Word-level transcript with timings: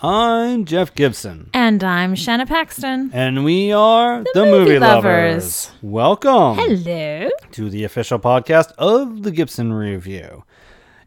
I'm 0.00 0.64
Jeff 0.64 0.94
Gibson, 0.94 1.50
And 1.52 1.82
I'm 1.82 2.14
Shanna 2.14 2.46
Paxton. 2.46 3.10
and 3.12 3.44
we 3.44 3.72
are 3.72 4.22
the, 4.32 4.44
Movie 4.44 4.50
Movie 4.74 4.78
Lovers. 4.78 5.02
Lovers. 5.66 5.70
Welcome 5.82 6.54
Hello. 6.56 7.30
to 7.50 7.68
the 7.70 7.82
official 7.82 8.20
podcast 8.20 8.72
of 8.78 9.24
the 9.24 9.32
Gibson 9.32 9.72
Review. 9.72 10.44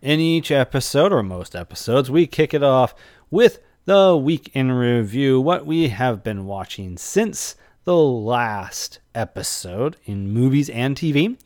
In 0.01 0.19
each 0.19 0.51
episode, 0.51 1.13
or 1.13 1.23
most 1.23 1.55
episodes, 1.55 2.11
we 2.11 2.27
kick 2.27 2.53
it 2.53 2.63
off 2.63 2.93
with 3.29 3.59
the 3.85 4.17
week 4.17 4.51
in 4.53 4.71
review, 4.73 5.39
what 5.39 5.65
we 5.65 5.87
have 5.89 6.21
been 6.21 6.45
watching 6.45 6.97
since 6.97 7.55
the 7.85 7.95
last 7.95 8.99
episode 9.15 9.95
in 10.03 10.29
movies 10.31 10.69
and 10.69 10.97
TV. 10.97 11.37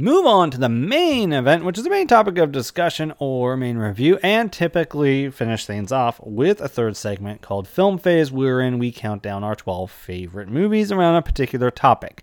Move 0.00 0.24
on 0.24 0.50
to 0.50 0.56
the 0.56 0.70
main 0.70 1.30
event, 1.30 1.62
which 1.62 1.76
is 1.76 1.84
the 1.84 1.90
main 1.90 2.06
topic 2.06 2.38
of 2.38 2.50
discussion 2.50 3.12
or 3.18 3.54
main 3.54 3.76
review, 3.76 4.18
and 4.22 4.50
typically 4.50 5.28
finish 5.28 5.66
things 5.66 5.92
off 5.92 6.18
with 6.24 6.58
a 6.62 6.68
third 6.68 6.96
segment 6.96 7.42
called 7.42 7.68
Film 7.68 7.98
Faves, 7.98 8.30
wherein 8.30 8.78
we 8.78 8.92
count 8.92 9.22
down 9.22 9.44
our 9.44 9.54
12 9.54 9.90
favorite 9.90 10.48
movies 10.48 10.90
around 10.90 11.16
a 11.16 11.22
particular 11.22 11.70
topic. 11.70 12.22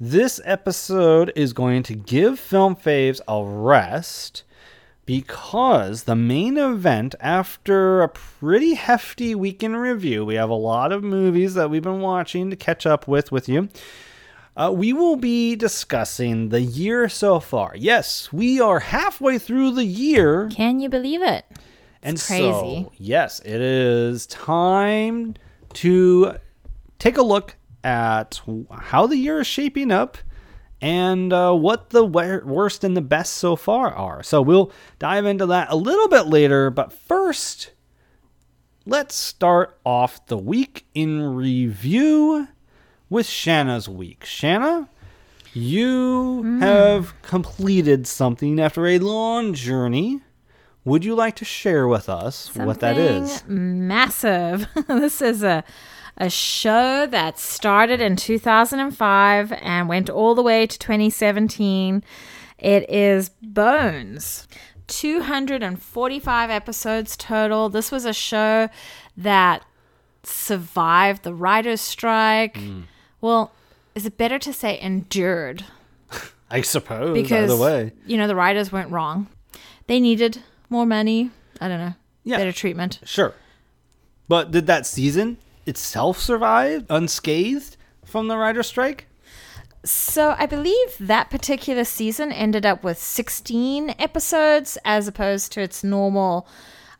This 0.00 0.40
episode 0.44 1.32
is 1.36 1.52
going 1.52 1.84
to 1.84 1.94
give 1.94 2.40
Film 2.40 2.74
Faves 2.74 3.20
a 3.28 3.44
rest 3.44 4.42
because 5.06 6.02
the 6.02 6.16
main 6.16 6.58
event, 6.58 7.14
after 7.20 8.02
a 8.02 8.08
pretty 8.08 8.74
hefty 8.74 9.36
week 9.36 9.62
in 9.62 9.76
review, 9.76 10.24
we 10.24 10.34
have 10.34 10.50
a 10.50 10.54
lot 10.54 10.90
of 10.90 11.04
movies 11.04 11.54
that 11.54 11.70
we've 11.70 11.84
been 11.84 12.00
watching 12.00 12.50
to 12.50 12.56
catch 12.56 12.84
up 12.84 13.06
with 13.06 13.30
with 13.30 13.48
you. 13.48 13.68
Uh, 14.54 14.70
we 14.74 14.92
will 14.92 15.16
be 15.16 15.56
discussing 15.56 16.50
the 16.50 16.60
year 16.60 17.08
so 17.08 17.40
far. 17.40 17.72
Yes, 17.74 18.32
we 18.32 18.60
are 18.60 18.80
halfway 18.80 19.38
through 19.38 19.72
the 19.72 19.84
year. 19.84 20.50
Can 20.50 20.80
you 20.80 20.88
believe 20.88 21.22
it? 21.22 21.46
and 22.02 22.20
crazy. 22.20 22.42
so, 22.42 22.92
yes, 22.96 23.40
it 23.40 23.60
is 23.60 24.26
time 24.26 25.34
to 25.74 26.34
take 26.98 27.16
a 27.16 27.22
look 27.22 27.56
at 27.84 28.40
how 28.70 29.06
the 29.06 29.16
year 29.16 29.40
is 29.40 29.46
shaping 29.46 29.90
up 29.90 30.18
and 30.80 31.32
uh, 31.32 31.52
what 31.52 31.90
the 31.90 32.04
worst 32.04 32.82
and 32.82 32.96
the 32.96 33.02
best 33.02 33.34
so 33.34 33.54
far 33.54 33.92
are. 33.92 34.22
So 34.22 34.42
we'll 34.42 34.72
dive 34.98 35.26
into 35.26 35.46
that 35.46 35.70
a 35.70 35.76
little 35.76 36.08
bit 36.08 36.26
later, 36.26 36.70
but 36.70 36.92
first, 36.92 37.72
let's 38.84 39.14
start 39.14 39.78
off 39.84 40.26
the 40.26 40.38
week 40.38 40.86
in 40.94 41.22
review 41.22 42.48
with 43.12 43.26
Shanna's 43.26 43.90
week. 43.90 44.24
Shanna, 44.24 44.88
you 45.52 46.42
mm. 46.42 46.60
have 46.60 47.20
completed 47.20 48.06
something 48.06 48.58
after 48.58 48.86
a 48.86 48.98
long 48.98 49.52
journey. 49.52 50.22
Would 50.86 51.04
you 51.04 51.14
like 51.14 51.36
to 51.36 51.44
share 51.44 51.86
with 51.86 52.08
us 52.08 52.52
what 52.56 52.80
that 52.80 52.96
is? 52.96 53.44
Massive. 53.46 54.66
this 54.88 55.20
is 55.20 55.42
a 55.42 55.62
a 56.18 56.28
show 56.28 57.06
that 57.06 57.38
started 57.38 58.00
in 58.00 58.16
2005 58.16 59.52
and 59.52 59.88
went 59.88 60.10
all 60.10 60.34
the 60.34 60.42
way 60.42 60.66
to 60.66 60.78
2017. 60.78 62.02
It 62.58 62.88
is 62.90 63.30
Bones. 63.42 64.46
245 64.88 66.50
episodes 66.50 67.16
total. 67.16 67.68
This 67.68 67.90
was 67.90 68.04
a 68.04 68.12
show 68.12 68.68
that 69.16 69.64
survived 70.22 71.22
the 71.22 71.34
writer's 71.34 71.80
strike. 71.80 72.54
Mm. 72.54 72.84
Well, 73.22 73.52
is 73.94 74.04
it 74.04 74.18
better 74.18 74.38
to 74.38 74.52
say 74.52 74.78
endured? 74.78 75.64
I 76.50 76.60
suppose. 76.60 77.14
because 77.14 77.50
either 77.50 77.56
way. 77.60 77.92
you 78.06 78.18
know 78.18 78.26
the 78.26 78.36
writers 78.36 78.70
weren't 78.70 78.90
wrong. 78.90 79.28
They 79.86 79.98
needed 80.00 80.42
more 80.68 80.84
money. 80.84 81.30
I 81.60 81.68
don't 81.68 81.78
know. 81.78 81.94
Yeah. 82.24 82.36
Better 82.36 82.52
treatment. 82.52 83.00
Sure. 83.04 83.34
But 84.28 84.50
did 84.50 84.66
that 84.66 84.86
season 84.86 85.38
itself 85.66 86.18
survive 86.18 86.84
unscathed 86.90 87.76
from 88.04 88.28
the 88.28 88.36
writer's 88.36 88.66
strike? 88.66 89.06
So 89.84 90.36
I 90.38 90.46
believe 90.46 90.96
that 91.00 91.30
particular 91.30 91.84
season 91.84 92.30
ended 92.30 92.64
up 92.64 92.84
with 92.84 92.98
16 92.98 93.94
episodes 93.98 94.78
as 94.84 95.08
opposed 95.08 95.52
to 95.52 95.60
its 95.60 95.82
normal. 95.82 96.46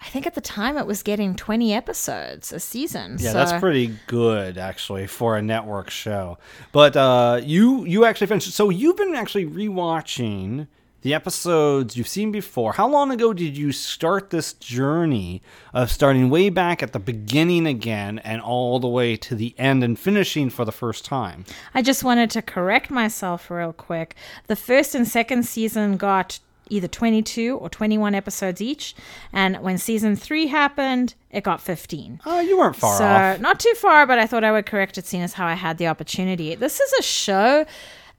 I 0.02 0.08
think 0.08 0.26
at 0.26 0.34
the 0.34 0.40
time 0.40 0.76
it 0.76 0.86
was 0.86 1.02
getting 1.02 1.36
20 1.36 1.72
episodes 1.72 2.52
a 2.52 2.58
season. 2.58 3.18
Yeah, 3.20 3.30
so 3.30 3.34
that's 3.34 3.60
pretty 3.60 3.96
good 4.08 4.58
actually 4.58 5.06
for 5.06 5.36
a 5.36 5.42
network 5.42 5.90
show. 5.90 6.38
But 6.72 6.96
uh, 6.96 7.40
you 7.42 7.84
you 7.84 8.04
actually 8.04 8.26
finished. 8.26 8.50
So 8.52 8.68
you've 8.68 8.96
been 8.96 9.14
actually 9.14 9.46
rewatching 9.46 10.66
the 11.02 11.14
episodes 11.14 11.96
you've 11.96 12.08
seen 12.08 12.32
before. 12.32 12.72
How 12.72 12.88
long 12.88 13.10
ago 13.12 13.32
did 13.32 13.56
you 13.56 13.70
start 13.72 14.30
this 14.30 14.52
journey 14.54 15.42
of 15.72 15.90
starting 15.90 16.30
way 16.30 16.48
back 16.48 16.82
at 16.82 16.92
the 16.92 17.00
beginning 17.00 17.66
again 17.66 18.18
and 18.20 18.40
all 18.40 18.78
the 18.80 18.88
way 18.88 19.16
to 19.16 19.34
the 19.34 19.54
end 19.58 19.84
and 19.84 19.98
finishing 19.98 20.48
for 20.50 20.64
the 20.64 20.72
first 20.72 21.04
time? 21.04 21.44
I 21.74 21.82
just 21.82 22.02
wanted 22.02 22.30
to 22.30 22.42
correct 22.42 22.90
myself 22.90 23.50
real 23.50 23.72
quick. 23.72 24.14
The 24.46 24.56
first 24.56 24.94
and 24.94 25.06
second 25.06 25.44
season 25.44 25.96
got 25.96 26.38
either 26.68 26.88
22 26.88 27.56
or 27.56 27.68
21 27.68 28.14
episodes 28.14 28.60
each, 28.62 28.94
and 29.32 29.56
when 29.60 29.78
season 29.78 30.16
3 30.16 30.46
happened, 30.46 31.14
it 31.30 31.42
got 31.44 31.60
15. 31.60 32.20
Oh, 32.26 32.40
you 32.40 32.58
weren't 32.58 32.76
far 32.76 32.96
so 32.98 33.04
off. 33.04 33.40
not 33.40 33.60
too 33.60 33.74
far, 33.76 34.06
but 34.06 34.18
I 34.18 34.26
thought 34.26 34.44
I 34.44 34.52
would 34.52 34.66
correct 34.66 34.96
it, 34.98 35.06
seeing 35.06 35.22
as 35.22 35.34
how 35.34 35.46
I 35.46 35.54
had 35.54 35.78
the 35.78 35.88
opportunity. 35.88 36.54
This 36.54 36.80
is 36.80 36.92
a 36.94 37.02
show 37.02 37.66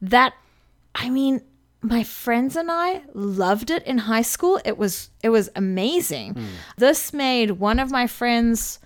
that, 0.02 0.34
I 0.96 1.10
mean, 1.10 1.42
my 1.82 2.04
friends 2.04 2.56
and 2.56 2.72
I 2.72 3.02
loved 3.14 3.70
it 3.70 3.84
in 3.86 3.98
high 3.98 4.22
school. 4.22 4.60
It 4.64 4.78
was 4.78 5.10
it 5.22 5.30
was 5.30 5.50
amazing. 5.56 6.34
Hmm. 6.36 6.46
This 6.78 7.12
made 7.12 7.52
one 7.52 7.78
of 7.78 7.92
my 7.92 8.08
friends 8.08 8.80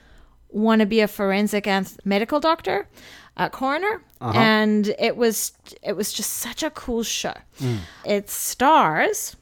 want 0.49 0.79
to 0.79 0.87
be 0.87 1.01
a 1.01 1.07
forensic 1.07 1.67
and 1.67 1.91
medical 2.05 2.39
doctor, 2.39 2.87
a 3.35 3.49
coroner, 3.51 4.01
Uh-huh. 4.19 4.31
and 4.39 4.95
it 4.97 5.15
was 5.15 5.51
it 5.83 5.95
was 5.95 6.11
just 6.11 6.31
such 6.33 6.63
a 6.63 6.71
cool 6.71 7.03
show. 7.03 7.35
Hmm. 7.59 7.75
It 8.03 8.31
stars 8.31 9.35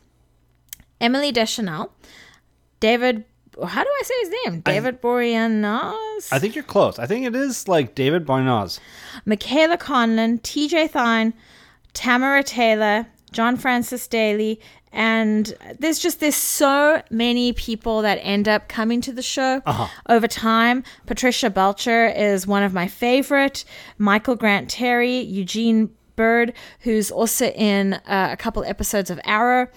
Emily 1.05 1.31
Deschanel, 1.31 1.93
David. 2.79 3.25
How 3.63 3.83
do 3.83 3.89
I 3.89 4.01
say 4.03 4.13
his 4.21 4.33
name? 4.43 4.61
David 4.61 5.01
Boreanaz. 5.03 6.27
I 6.31 6.39
think 6.39 6.55
you're 6.55 6.63
close. 6.63 6.97
I 6.97 7.05
think 7.05 7.27
it 7.27 7.35
is 7.35 7.67
like 7.67 7.93
David 7.93 8.25
Barnaz. 8.25 8.79
Michaela 9.23 9.77
Conlin, 9.77 10.39
TJ 10.39 10.89
Thyne, 10.89 11.33
Tamara 11.93 12.41
Taylor, 12.41 13.05
John 13.31 13.55
Francis 13.55 14.07
Daly, 14.07 14.59
and 14.91 15.53
there's 15.77 15.99
just 15.99 16.21
there's 16.21 16.35
so 16.35 17.03
many 17.11 17.53
people 17.53 18.01
that 18.01 18.15
end 18.23 18.47
up 18.49 18.67
coming 18.67 18.99
to 19.01 19.13
the 19.13 19.21
show 19.21 19.61
over 20.09 20.27
time. 20.27 20.83
Patricia 21.05 21.51
Belcher 21.51 22.07
is 22.07 22.47
one 22.47 22.63
of 22.63 22.73
my 22.73 22.87
favorite. 22.87 23.63
Michael 23.99 24.35
Grant 24.35 24.71
Terry, 24.71 25.19
Eugene 25.19 25.91
Byrd, 26.15 26.53
who's 26.79 27.11
also 27.11 27.47
in 27.47 27.93
uh, 27.93 28.29
a 28.31 28.37
couple 28.37 28.63
episodes 28.63 29.09
of 29.09 29.19
Arrow 29.25 29.67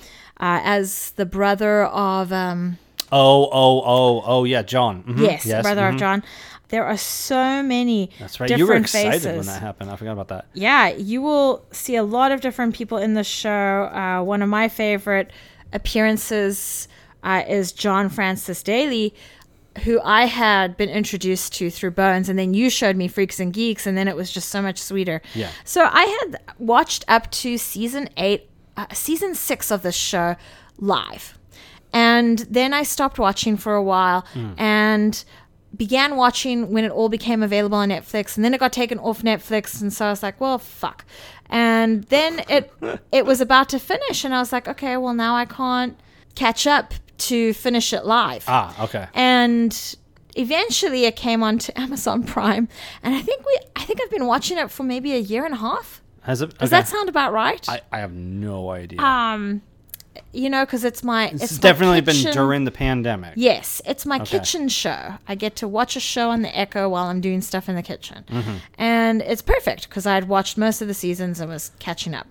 uh, 0.40 0.60
as 0.64 1.12
the 1.12 1.26
brother 1.26 1.84
of. 1.84 2.32
Um, 2.32 2.78
Oh, 3.10 3.48
oh, 3.50 3.82
oh, 3.86 4.22
oh, 4.26 4.44
yeah, 4.44 4.60
John. 4.60 5.02
Mhm. 5.02 5.42
Yes, 5.44 5.62
brother 5.62 5.80
mhm. 5.80 5.94
of 5.94 5.98
John. 5.98 6.22
There 6.68 6.84
are 6.84 6.98
so 6.98 7.62
many 7.62 8.10
That's 8.18 8.38
right. 8.38 8.48
different 8.48 8.58
You 8.58 8.66
were 8.66 8.74
excited 8.74 9.22
faces. 9.22 9.36
when 9.38 9.46
that 9.46 9.62
happened. 9.62 9.90
I 9.90 9.96
forgot 9.96 10.12
about 10.12 10.28
that. 10.28 10.44
Yeah, 10.52 10.88
you 10.88 11.22
will 11.22 11.64
see 11.72 11.96
a 11.96 12.02
lot 12.02 12.32
of 12.32 12.42
different 12.42 12.74
people 12.74 12.98
in 12.98 13.14
the 13.14 13.24
show. 13.24 13.50
Uh, 13.84 14.22
one 14.22 14.42
of 14.42 14.50
my 14.50 14.68
favorite 14.68 15.30
appearances 15.72 16.86
uh, 17.22 17.42
is 17.48 17.72
John 17.72 18.10
Francis 18.10 18.62
Daly, 18.62 19.14
who 19.84 20.00
I 20.04 20.26
had 20.26 20.76
been 20.76 20.90
introduced 20.90 21.54
to 21.54 21.70
through 21.70 21.92
Bones, 21.92 22.28
and 22.28 22.38
then 22.38 22.52
you 22.52 22.68
showed 22.68 22.96
me 22.96 23.08
Freaks 23.08 23.40
and 23.40 23.52
Geeks, 23.52 23.86
and 23.86 23.96
then 23.96 24.06
it 24.06 24.14
was 24.16 24.30
just 24.30 24.50
so 24.50 24.60
much 24.60 24.78
sweeter. 24.78 25.22
Yeah. 25.34 25.50
So 25.64 25.88
I 25.90 26.04
had 26.04 26.40
watched 26.58 27.04
up 27.08 27.30
to 27.32 27.56
season 27.56 28.10
eight, 28.18 28.50
uh, 28.78 28.86
season 28.94 29.34
six 29.34 29.70
of 29.70 29.82
this 29.82 29.96
show 29.96 30.36
live. 30.78 31.36
And 31.92 32.38
then 32.50 32.72
I 32.72 32.82
stopped 32.84 33.18
watching 33.18 33.56
for 33.56 33.74
a 33.74 33.82
while 33.82 34.24
and 34.56 35.24
began 35.76 36.16
watching 36.16 36.70
when 36.70 36.84
it 36.84 36.90
all 36.90 37.08
became 37.08 37.42
available 37.42 37.78
on 37.78 37.88
Netflix. 37.88 38.36
And 38.36 38.44
then 38.44 38.54
it 38.54 38.60
got 38.60 38.72
taken 38.72 38.98
off 38.98 39.22
Netflix. 39.22 39.80
And 39.82 39.92
so 39.92 40.06
I 40.06 40.10
was 40.10 40.22
like, 40.22 40.40
well, 40.40 40.58
fuck. 40.58 41.04
And 41.50 42.04
then 42.04 42.42
it 42.48 42.72
it 43.12 43.26
was 43.26 43.40
about 43.40 43.68
to 43.70 43.78
finish. 43.78 44.24
And 44.24 44.34
I 44.34 44.38
was 44.38 44.52
like, 44.52 44.68
okay, 44.68 44.96
well, 44.96 45.14
now 45.14 45.34
I 45.34 45.44
can't 45.44 45.98
catch 46.34 46.66
up 46.66 46.94
to 47.18 47.52
finish 47.54 47.92
it 47.92 48.04
live. 48.04 48.44
Ah, 48.46 48.84
okay. 48.84 49.08
And 49.14 49.96
eventually 50.36 51.04
it 51.04 51.16
came 51.16 51.42
onto 51.42 51.72
Amazon 51.76 52.22
Prime. 52.22 52.68
And 53.02 53.14
I 53.14 53.22
think 53.22 53.44
we 53.44 53.58
I 53.76 53.82
think 53.82 54.00
I've 54.02 54.10
been 54.10 54.26
watching 54.26 54.58
it 54.58 54.70
for 54.70 54.84
maybe 54.84 55.12
a 55.14 55.18
year 55.18 55.44
and 55.44 55.54
a 55.54 55.58
half. 55.58 56.02
Has 56.22 56.42
it? 56.42 56.56
Does 56.58 56.70
that 56.70 56.88
sound 56.88 57.08
about 57.08 57.32
right? 57.32 57.66
I, 57.68 57.80
I 57.92 57.98
have 58.00 58.12
no 58.12 58.70
idea. 58.70 59.00
um 59.00 59.62
you 60.32 60.50
know, 60.50 60.64
because 60.66 60.84
it's 60.84 61.04
my 61.04 61.28
it's 61.28 61.42
it's 61.44 61.52
my 61.54 61.60
definitely 61.60 62.00
been 62.00 62.32
during 62.32 62.64
the 62.64 62.70
pandemic. 62.70 63.34
Yes, 63.36 63.80
it's 63.86 64.04
my 64.04 64.16
Okay. 64.16 64.38
kitchen 64.38 64.68
show. 64.68 65.14
I 65.28 65.34
get 65.36 65.54
to 65.56 65.68
watch 65.68 65.94
a 65.96 66.00
show 66.00 66.30
on 66.30 66.42
the 66.42 66.58
Echo 66.58 66.88
while 66.88 67.04
I'm 67.06 67.20
doing 67.20 67.40
stuff 67.40 67.68
in 67.68 67.76
the 67.76 67.82
kitchen. 67.82 68.24
Mm-hmm. 68.28 68.56
And 68.78 69.22
it's 69.22 69.42
perfect 69.42 69.88
because 69.88 70.06
I 70.06 70.14
had 70.14 70.28
watched 70.28 70.58
most 70.58 70.82
of 70.82 70.88
the 70.88 70.94
seasons 70.94 71.38
and 71.40 71.48
was 71.50 71.70
catching 71.78 72.14
up. 72.14 72.26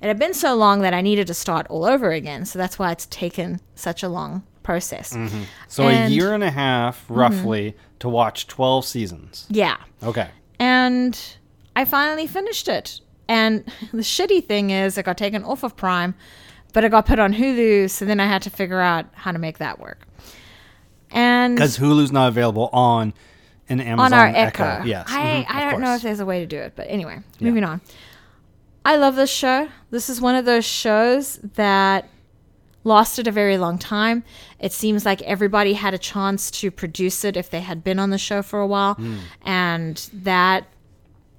It 0.00 0.06
had 0.06 0.18
been 0.18 0.32
so 0.34 0.54
long 0.54 0.80
that 0.82 0.94
I 0.94 1.00
needed 1.00 1.26
to 1.26 1.34
start 1.34 1.66
all 1.68 1.84
over 1.84 2.10
again. 2.12 2.44
So 2.46 2.58
that's 2.58 2.78
why 2.78 2.92
it's 2.92 3.06
taken 3.06 3.60
such 3.74 4.02
a 4.02 4.08
long 4.08 4.44
process. 4.62 5.16
So 5.66 5.88
a 5.88 6.08
year 6.08 6.32
and 6.34 6.44
a 6.44 6.50
half, 6.50 7.04
roughly, 7.08 7.76
to 7.98 8.08
watch 8.08 8.46
12 8.46 8.84
seasons. 8.84 9.46
Yeah. 9.50 9.76
Okay. 10.02 10.28
And 10.58 11.18
I 11.78 11.84
finally 11.84 12.26
finished 12.26 12.68
it. 12.68 13.00
And 13.28 13.64
the 13.92 14.02
shitty 14.02 14.44
thing 14.46 14.70
is, 14.70 14.98
it 14.98 15.04
got 15.04 15.16
taken 15.18 15.44
off 15.44 15.62
of 15.62 15.76
Prime, 15.76 16.14
but 16.72 16.82
it 16.84 16.90
got 16.90 17.06
put 17.06 17.18
on 17.18 17.32
Hulu. 17.34 17.88
So 17.90 18.04
then 18.04 18.20
I 18.20 18.26
had 18.26 18.42
to 18.42 18.50
figure 18.50 18.80
out 18.80 19.06
how 19.12 19.32
to 19.32 19.38
make 19.38 19.58
that 19.58 19.78
work. 19.78 20.06
And 21.10 21.54
Because 21.56 21.78
Hulu's 21.78 22.10
not 22.12 22.28
available 22.28 22.68
on 22.72 23.14
an 23.68 23.80
Amazon 23.80 24.12
on 24.12 24.18
our 24.18 24.26
Echo. 24.26 24.64
Echo. 24.64 24.84
Yes. 24.86 25.06
I, 25.08 25.46
mhm, 25.48 25.54
I 25.54 25.70
don't 25.70 25.80
know 25.80 25.94
if 25.94 26.02
there's 26.02 26.20
a 26.20 26.26
way 26.26 26.40
to 26.40 26.46
do 26.46 26.58
it, 26.58 26.72
but 26.74 26.86
anyway, 26.88 27.18
moving 27.40 27.64
on. 27.64 27.80
I 28.84 28.96
love 28.96 29.14
this 29.16 29.30
show. 29.30 29.68
This 29.90 30.08
is 30.10 30.20
one 30.20 30.34
of 30.34 30.44
those 30.46 30.64
shows 30.64 31.38
that 31.54 32.08
lasted 32.84 33.26
a 33.26 33.32
very 33.32 33.58
long 33.58 33.78
time. 33.78 34.24
It 34.58 34.72
seems 34.72 35.04
like 35.04 35.20
everybody 35.22 35.74
had 35.74 35.92
a 35.94 35.98
chance 35.98 36.50
to 36.52 36.70
produce 36.70 37.24
it 37.24 37.36
if 37.36 37.50
they 37.50 37.60
had 37.60 37.84
been 37.84 37.98
on 37.98 38.10
the 38.10 38.18
show 38.18 38.40
for 38.42 38.60
a 38.60 38.66
while, 38.66 38.94
Hmm. 38.94 39.16
and 39.44 40.10
that 40.14 40.64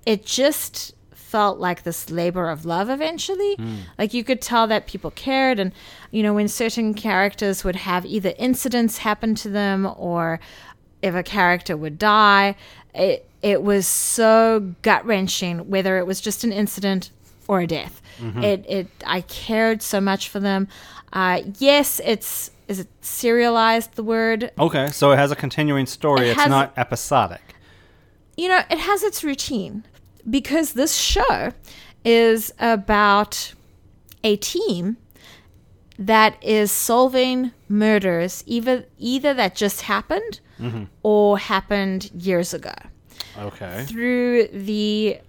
it 0.06 0.26
just 0.26 0.94
felt 1.14 1.60
like 1.60 1.84
this 1.84 2.10
labor 2.10 2.50
of 2.50 2.66
love 2.66 2.90
eventually. 2.90 3.56
Like 4.00 4.14
you 4.14 4.24
could 4.24 4.42
tell 4.42 4.66
that 4.68 4.88
people 4.88 5.12
cared, 5.12 5.60
and 5.60 5.72
you 6.12 6.24
know, 6.24 6.34
when 6.34 6.48
certain 6.48 6.94
characters 6.94 7.64
would 7.64 7.76
have 7.76 8.06
either 8.06 8.34
incidents 8.40 9.00
happen 9.00 9.36
to 9.36 9.50
them 9.50 9.88
or 9.98 10.40
if 11.02 11.14
a 11.16 11.24
character 11.24 11.78
would 11.78 12.00
die, 12.00 12.56
it 12.96 13.26
it 13.42 13.62
was 13.62 13.86
so 13.88 14.74
gut 14.82 15.06
wrenching, 15.06 15.70
whether 15.70 15.98
it 15.98 16.06
was 16.08 16.20
just 16.20 16.44
an 16.44 16.52
incident 16.52 17.12
or 17.48 17.62
a 17.62 17.68
death. 17.68 18.02
It 18.20 18.66
it 18.68 18.88
I 19.06 19.22
cared 19.22 19.82
so 19.82 20.02
much 20.02 20.28
for 20.30 20.40
them. 20.40 20.68
Uh, 21.14 21.42
yes, 21.60 22.02
it's 22.04 22.52
is 22.68 22.80
it 22.80 22.88
serialized 23.02 23.94
the 23.94 24.04
word 24.04 24.52
Okay, 24.60 24.88
so 24.92 25.12
it 25.12 25.18
has 25.18 25.32
a 25.32 25.36
continuing 25.36 25.86
story. 25.86 26.28
It 26.28 26.32
it's 26.32 26.42
has- 26.42 26.50
not 26.50 26.74
episodic. 26.76 27.42
You 28.40 28.48
know, 28.48 28.62
it 28.70 28.78
has 28.78 29.04
its 29.04 29.22
routine 29.22 29.84
because 30.30 30.74
this 30.74 30.96
show 30.96 31.52
is 32.06 32.54
about 32.58 33.54
a 34.24 34.38
team 34.38 34.96
that 35.98 36.42
is 36.42 36.72
solving 36.72 37.52
murders 37.68 38.42
either 38.48 38.86
either 38.98 39.34
that 39.34 39.56
just 39.56 39.82
happened 39.82 40.40
mm-hmm. 40.58 40.86
or 41.04 41.38
happened 41.38 42.10
years 42.14 42.54
ago 42.54 42.74
Okay. 43.38 43.84
through 43.86 44.48
the 44.54 45.20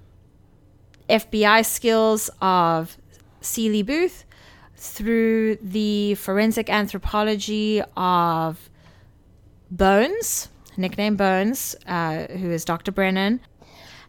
FBI 1.09 1.67
skills 1.67 2.31
of 2.41 2.97
Seeley 3.41 3.83
Booth, 3.83 4.25
through 4.77 5.57
the 5.57 6.15
forensic 6.15 6.71
anthropology 6.71 7.83
of 7.97 8.71
Bones, 9.73 10.49
nickname 10.77 11.17
Bones, 11.17 11.77
uh, 11.87 12.27
who 12.27 12.51
is 12.51 12.65
Dr. 12.65 12.93
Brennan. 12.93 13.41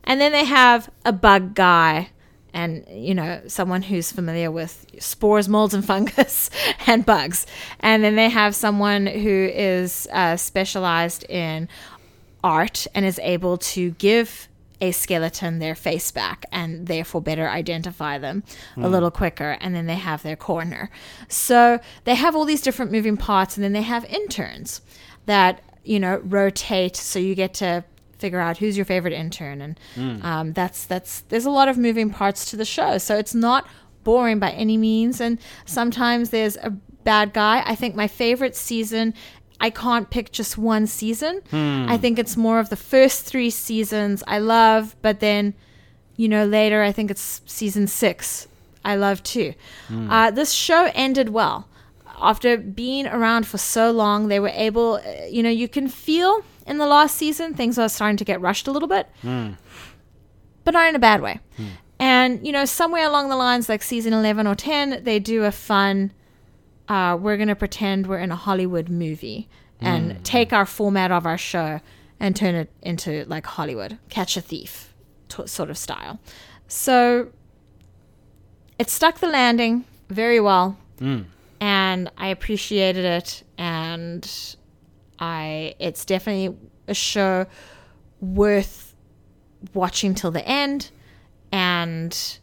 And 0.03 0.19
then 0.19 0.31
they 0.31 0.45
have 0.45 0.89
a 1.05 1.13
bug 1.13 1.53
guy 1.53 2.09
and, 2.53 2.85
you 2.89 3.13
know, 3.13 3.41
someone 3.47 3.81
who's 3.81 4.11
familiar 4.11 4.51
with 4.51 4.85
spores, 4.99 5.47
molds, 5.47 5.73
and 5.73 5.85
fungus 5.85 6.49
and 6.87 7.05
bugs. 7.05 7.45
And 7.79 8.03
then 8.03 8.15
they 8.15 8.29
have 8.29 8.55
someone 8.55 9.05
who 9.05 9.49
is 9.53 10.07
uh, 10.11 10.35
specialized 10.35 11.23
in 11.29 11.69
art 12.43 12.87
and 12.93 13.05
is 13.05 13.19
able 13.19 13.57
to 13.57 13.91
give 13.91 14.49
a 14.81 14.91
skeleton 14.91 15.59
their 15.59 15.75
face 15.75 16.11
back 16.11 16.43
and 16.51 16.87
therefore 16.87 17.21
better 17.21 17.47
identify 17.47 18.17
them 18.17 18.43
a 18.77 18.89
little 18.89 19.11
quicker. 19.11 19.55
And 19.61 19.75
then 19.75 19.85
they 19.85 19.95
have 19.95 20.23
their 20.23 20.35
coroner. 20.35 20.89
So 21.27 21.79
they 22.03 22.15
have 22.15 22.35
all 22.35 22.45
these 22.45 22.61
different 22.61 22.91
moving 22.91 23.15
parts, 23.15 23.55
and 23.55 23.63
then 23.63 23.73
they 23.73 23.83
have 23.83 24.03
interns 24.05 24.81
that, 25.27 25.61
you 25.83 25.99
know, 25.99 26.17
rotate. 26.23 26.95
So 26.95 27.19
you 27.19 27.35
get 27.35 27.53
to 27.55 27.83
figure 28.17 28.39
out 28.39 28.57
who's 28.57 28.77
your 28.77 28.85
favorite 28.85 29.13
intern. 29.13 29.61
And 29.61 29.79
um, 30.23 30.53
that's 30.53 30.85
that's 30.85 31.21
there's 31.29 31.45
a 31.45 31.49
lot 31.49 31.67
of 31.67 31.77
moving 31.77 32.09
parts 32.09 32.49
to 32.51 32.57
the 32.57 32.65
show. 32.65 32.97
So 32.97 33.17
it's 33.17 33.33
not 33.33 33.67
boring 34.03 34.39
by 34.39 34.51
any 34.51 34.77
means. 34.77 35.19
And 35.21 35.39
sometimes 35.65 36.29
there's 36.29 36.57
a 36.57 36.69
bad 37.03 37.33
guy. 37.33 37.63
I 37.65 37.75
think 37.75 37.95
my 37.95 38.07
favorite 38.07 38.55
season 38.55 39.13
i 39.63 39.69
can't 39.69 40.09
pick 40.09 40.31
just 40.31 40.57
one 40.57 40.87
season. 40.87 41.39
I 41.51 41.95
think 41.97 42.17
it's 42.17 42.35
more 42.35 42.57
of 42.59 42.69
the 42.69 42.75
first 42.75 43.25
three 43.25 43.51
seasons 43.51 44.23
i 44.27 44.39
love 44.39 44.95
but 45.03 45.19
then 45.19 45.53
you 46.15 46.27
know 46.27 46.45
later 46.45 46.81
i 46.81 46.91
think 46.91 47.11
it's 47.11 47.41
season 47.45 47.85
six 47.85 48.47
i 48.83 48.95
love 48.95 49.21
too. 49.21 49.53
Uh, 50.09 50.31
this 50.31 50.51
show 50.51 50.89
ended 50.95 51.29
well 51.29 51.67
after 52.21 52.57
being 52.57 53.07
around 53.07 53.47
for 53.47 53.57
so 53.57 53.91
long, 53.91 54.27
they 54.27 54.39
were 54.39 54.51
able, 54.53 55.01
uh, 55.05 55.25
you 55.29 55.41
know, 55.43 55.49
you 55.49 55.67
can 55.67 55.87
feel 55.87 56.43
in 56.67 56.77
the 56.77 56.85
last 56.85 57.15
season 57.15 57.53
things 57.53 57.77
are 57.79 57.89
starting 57.89 58.17
to 58.17 58.23
get 58.25 58.39
rushed 58.41 58.67
a 58.67 58.71
little 58.71 58.87
bit, 58.87 59.07
but 60.63 60.73
not 60.73 60.87
in 60.89 60.95
a 60.95 60.99
bad 60.99 61.21
way. 61.21 61.39
And, 61.99 62.45
you 62.45 62.51
know, 62.51 62.65
somewhere 62.65 63.05
along 63.07 63.29
the 63.29 63.35
lines, 63.35 63.69
like 63.69 63.83
season 63.83 64.13
11 64.13 64.47
or 64.47 64.55
10, 64.55 65.03
they 65.03 65.19
do 65.19 65.43
a 65.45 65.51
fun, 65.51 66.11
uh, 66.87 67.17
we're 67.19 67.37
going 67.37 67.47
to 67.49 67.55
pretend 67.55 68.07
we're 68.07 68.19
in 68.19 68.31
a 68.31 68.35
Hollywood 68.35 68.89
movie 68.89 69.47
and 69.79 70.23
take 70.23 70.53
our 70.53 70.65
format 70.65 71.11
of 71.11 71.25
our 71.25 71.37
show 71.37 71.79
and 72.19 72.35
turn 72.35 72.53
it 72.55 72.69
into 72.83 73.25
like 73.27 73.45
Hollywood, 73.47 73.97
catch 74.09 74.37
a 74.37 74.41
thief 74.41 74.93
t- 75.29 75.47
sort 75.47 75.69
of 75.71 75.77
style. 75.77 76.19
So 76.67 77.29
it 78.77 78.89
stuck 78.89 79.19
the 79.19 79.27
landing 79.27 79.85
very 80.09 80.39
well 80.39 80.77
and 81.61 82.11
I 82.17 82.27
appreciated 82.27 83.05
it 83.05 83.43
and 83.57 84.29
I 85.19 85.75
it's 85.79 86.03
definitely 86.03 86.57
a 86.87 86.95
show 86.95 87.45
worth 88.19 88.95
watching 89.73 90.15
till 90.15 90.31
the 90.31 90.45
end 90.45 90.89
and 91.51 92.39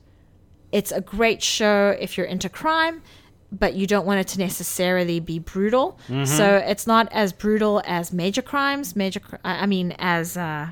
it's 0.71 0.93
a 0.93 1.01
great 1.01 1.43
show 1.43 1.97
if 1.99 2.17
you're 2.17 2.27
into 2.27 2.49
crime 2.49 3.03
but 3.51 3.75
you 3.75 3.87
don't 3.87 4.07
want 4.07 4.21
it 4.21 4.29
to 4.29 4.39
necessarily 4.39 5.21
be 5.21 5.39
brutal. 5.39 5.99
So 6.27 6.57
it's 6.57 6.87
not 6.87 7.09
as 7.13 7.33
brutal 7.33 7.83
as 7.87 8.13
major 8.13 8.43
crimes 8.43 8.95
major 8.95 9.21
i 9.43 9.67
mean 9.67 9.97
as 9.99 10.37
uh, 10.37 10.69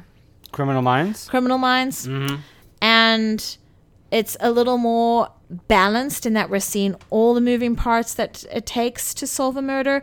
Criminal 0.52 0.82
Minds? 0.82 1.28
criminal 1.28 1.58
minds. 1.58 2.06
And 2.82 3.56
it's 4.11 4.37
a 4.41 4.50
little 4.50 4.79
more 4.79 5.29
balanced 5.69 6.26
in 6.26 6.32
that 6.35 6.50
we're 6.50 6.61
seeing 6.61 6.94
all 7.11 7.35
the 7.35 7.41
moving 7.41 7.76
parts 7.76 8.14
that 8.14 8.44
it 8.53 8.67
takes 8.67 9.14
to 9.14 9.26
solve 9.26 9.56
a 9.56 9.62
murder 9.62 10.03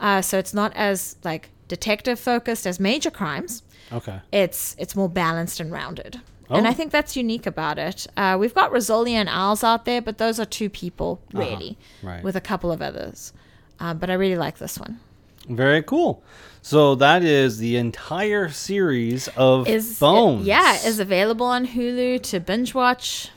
uh, 0.00 0.20
so 0.22 0.38
it's 0.38 0.54
not 0.54 0.72
as 0.76 1.16
like 1.24 1.50
detective 1.68 2.18
focused 2.18 2.66
as 2.66 2.78
major 2.80 3.10
crimes 3.10 3.62
Okay. 3.92 4.20
it's 4.32 4.74
it's 4.78 4.94
more 4.96 5.08
balanced 5.08 5.60
and 5.60 5.70
rounded 5.72 6.20
and 6.50 6.66
Oh. 6.66 6.70
i 6.70 6.74
think 6.74 6.90
that's 6.92 7.16
unique 7.16 7.46
about 7.46 7.78
it 7.78 8.06
uh, 8.16 8.36
we've 8.38 8.54
got 8.54 8.70
Rizzoli 8.70 9.12
and 9.12 9.28
Isles 9.28 9.64
out 9.64 9.84
there 9.84 10.00
but 10.02 10.18
those 10.18 10.38
are 10.40 10.44
two 10.46 10.68
people 10.70 11.20
really 11.32 11.76
right. 12.02 12.22
with 12.22 12.36
a 12.36 12.40
couple 12.40 12.70
of 12.72 12.80
others 12.82 13.32
uh, 13.80 13.94
but 13.94 14.10
i 14.10 14.14
really 14.14 14.36
like 14.36 14.58
this 14.58 14.78
one 14.78 14.98
Very 15.48 15.82
cool. 15.82 16.22
So 16.62 16.94
that 16.94 17.22
is 17.22 17.58
the 17.58 17.76
entire 17.76 18.48
series 18.48 19.28
of 19.36 19.68
is 19.68 19.98
Bones. 19.98 20.46
yeah 20.46 20.74
is 20.86 20.98
available 21.00 21.46
on 21.46 21.66
hulu 21.66 22.22
to 22.30 22.40
binge 22.40 22.72
watch 22.74 23.28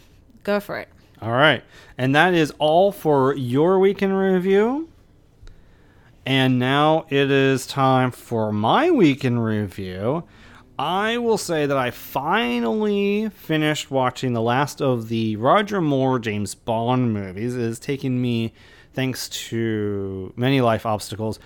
go 0.48 0.60
for 0.62 0.80
it 0.80 0.88
All 1.22 1.32
right. 1.32 1.64
And 1.98 2.16
that 2.16 2.34
is 2.34 2.52
all 2.58 2.92
for 2.92 3.36
your 3.36 3.80
week 3.80 4.02
in 4.02 4.14
review. 4.14 4.88
And 6.26 6.60
now 6.60 7.06
it 7.10 7.32
is 7.32 7.66
time 7.66 8.12
for 8.12 8.52
my 8.52 8.92
week 8.92 9.26
in 9.26 9.40
review. 9.40 10.24
I 10.80 11.18
will 11.18 11.38
say 11.38 11.66
that 11.66 11.78
I 11.78 11.90
finally 11.90 13.30
finished 13.30 13.90
watching 13.90 14.34
the 14.34 14.42
last 14.42 14.80
of 14.80 15.10
the 15.10 15.36
Roger 15.38 15.82
Moore 15.82 16.20
James 16.20 16.54
Bond 16.54 17.14
movies. 17.14 17.56
It 17.56 17.62
has 17.62 17.80
taken 17.80 18.22
me, 18.22 18.54
thanks 18.94 19.28
to 19.50 20.34
many 20.36 20.62
life 20.62 20.86
obstacles, 20.86 21.40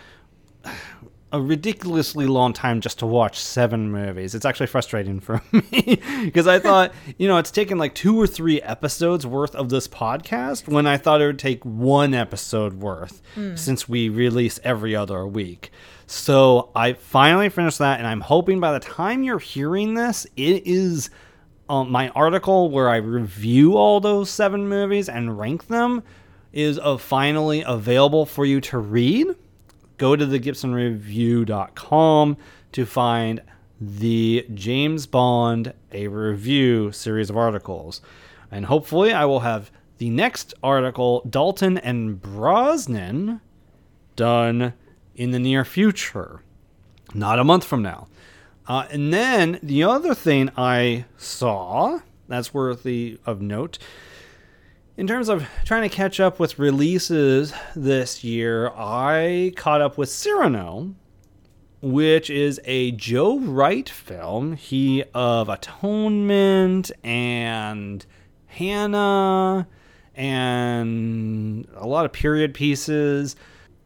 a 1.33 1.41
ridiculously 1.41 2.25
long 2.25 2.51
time 2.51 2.81
just 2.81 2.99
to 2.99 3.05
watch 3.05 3.39
seven 3.39 3.91
movies. 3.91 4.35
It's 4.35 4.45
actually 4.45 4.67
frustrating 4.67 5.19
for 5.19 5.41
me 5.51 6.01
because 6.25 6.47
I 6.47 6.59
thought, 6.59 6.93
you 7.17 7.27
know, 7.27 7.37
it's 7.37 7.51
taken 7.51 7.77
like 7.77 7.95
two 7.95 8.19
or 8.19 8.27
three 8.27 8.61
episodes 8.61 9.25
worth 9.25 9.55
of 9.55 9.69
this 9.69 9.87
podcast 9.87 10.67
when 10.67 10.85
I 10.85 10.97
thought 10.97 11.21
it 11.21 11.27
would 11.27 11.39
take 11.39 11.63
one 11.63 12.13
episode 12.13 12.73
worth 12.75 13.21
since 13.55 13.87
we 13.87 14.09
release 14.09 14.59
every 14.63 14.95
other 14.95 15.25
week. 15.25 15.71
So 16.05 16.71
I 16.75 16.93
finally 16.93 17.47
finished 17.47 17.79
that, 17.79 17.99
and 17.99 18.07
I'm 18.07 18.19
hoping 18.19 18.59
by 18.59 18.73
the 18.73 18.81
time 18.81 19.23
you're 19.23 19.39
hearing 19.39 19.93
this, 19.93 20.27
it 20.35 20.67
is 20.67 21.09
um, 21.69 21.89
my 21.89 22.09
article 22.09 22.69
where 22.69 22.89
I 22.89 22.97
review 22.97 23.77
all 23.77 24.01
those 24.01 24.29
seven 24.29 24.67
movies 24.67 25.07
and 25.07 25.39
rank 25.39 25.67
them 25.67 26.03
is 26.51 26.77
uh, 26.79 26.97
finally 26.97 27.63
available 27.65 28.25
for 28.25 28.45
you 28.45 28.59
to 28.59 28.77
read 28.77 29.27
go 30.01 30.15
to 30.15 30.25
the 30.25 30.39
gibsonreview.com 30.39 32.37
to 32.71 32.85
find 32.87 33.39
the 33.79 34.43
James 34.51 35.05
Bond 35.05 35.73
a 35.91 36.07
review 36.07 36.91
series 36.91 37.29
of 37.29 37.37
articles. 37.37 38.01
And 38.49 38.65
hopefully 38.65 39.13
I 39.13 39.25
will 39.25 39.41
have 39.41 39.69
the 39.99 40.09
next 40.09 40.55
article 40.63 41.21
Dalton 41.29 41.77
and 41.77 42.19
Brosnan 42.19 43.41
done 44.15 44.73
in 45.15 45.29
the 45.29 45.37
near 45.37 45.63
future, 45.63 46.41
not 47.13 47.37
a 47.37 47.43
month 47.43 47.63
from 47.63 47.83
now. 47.83 48.07
Uh, 48.67 48.87
and 48.89 49.13
then 49.13 49.59
the 49.61 49.83
other 49.83 50.15
thing 50.15 50.49
I 50.57 51.05
saw 51.15 51.99
that's 52.27 52.55
worthy 52.55 53.19
of 53.23 53.39
note 53.39 53.77
in 54.97 55.07
terms 55.07 55.29
of 55.29 55.47
trying 55.65 55.87
to 55.87 55.95
catch 55.95 56.19
up 56.19 56.39
with 56.39 56.59
releases 56.59 57.53
this 57.75 58.23
year, 58.23 58.69
I 58.75 59.53
caught 59.55 59.81
up 59.81 59.97
with 59.97 60.09
Cyrano, 60.09 60.95
which 61.81 62.29
is 62.29 62.59
a 62.65 62.91
Joe 62.91 63.39
Wright 63.39 63.89
film. 63.89 64.53
He 64.53 65.03
of 65.13 65.49
Atonement 65.49 66.91
and 67.03 68.05
Hanna 68.47 69.67
and 70.13 71.67
a 71.75 71.87
lot 71.87 72.05
of 72.05 72.11
period 72.11 72.53
pieces, 72.53 73.35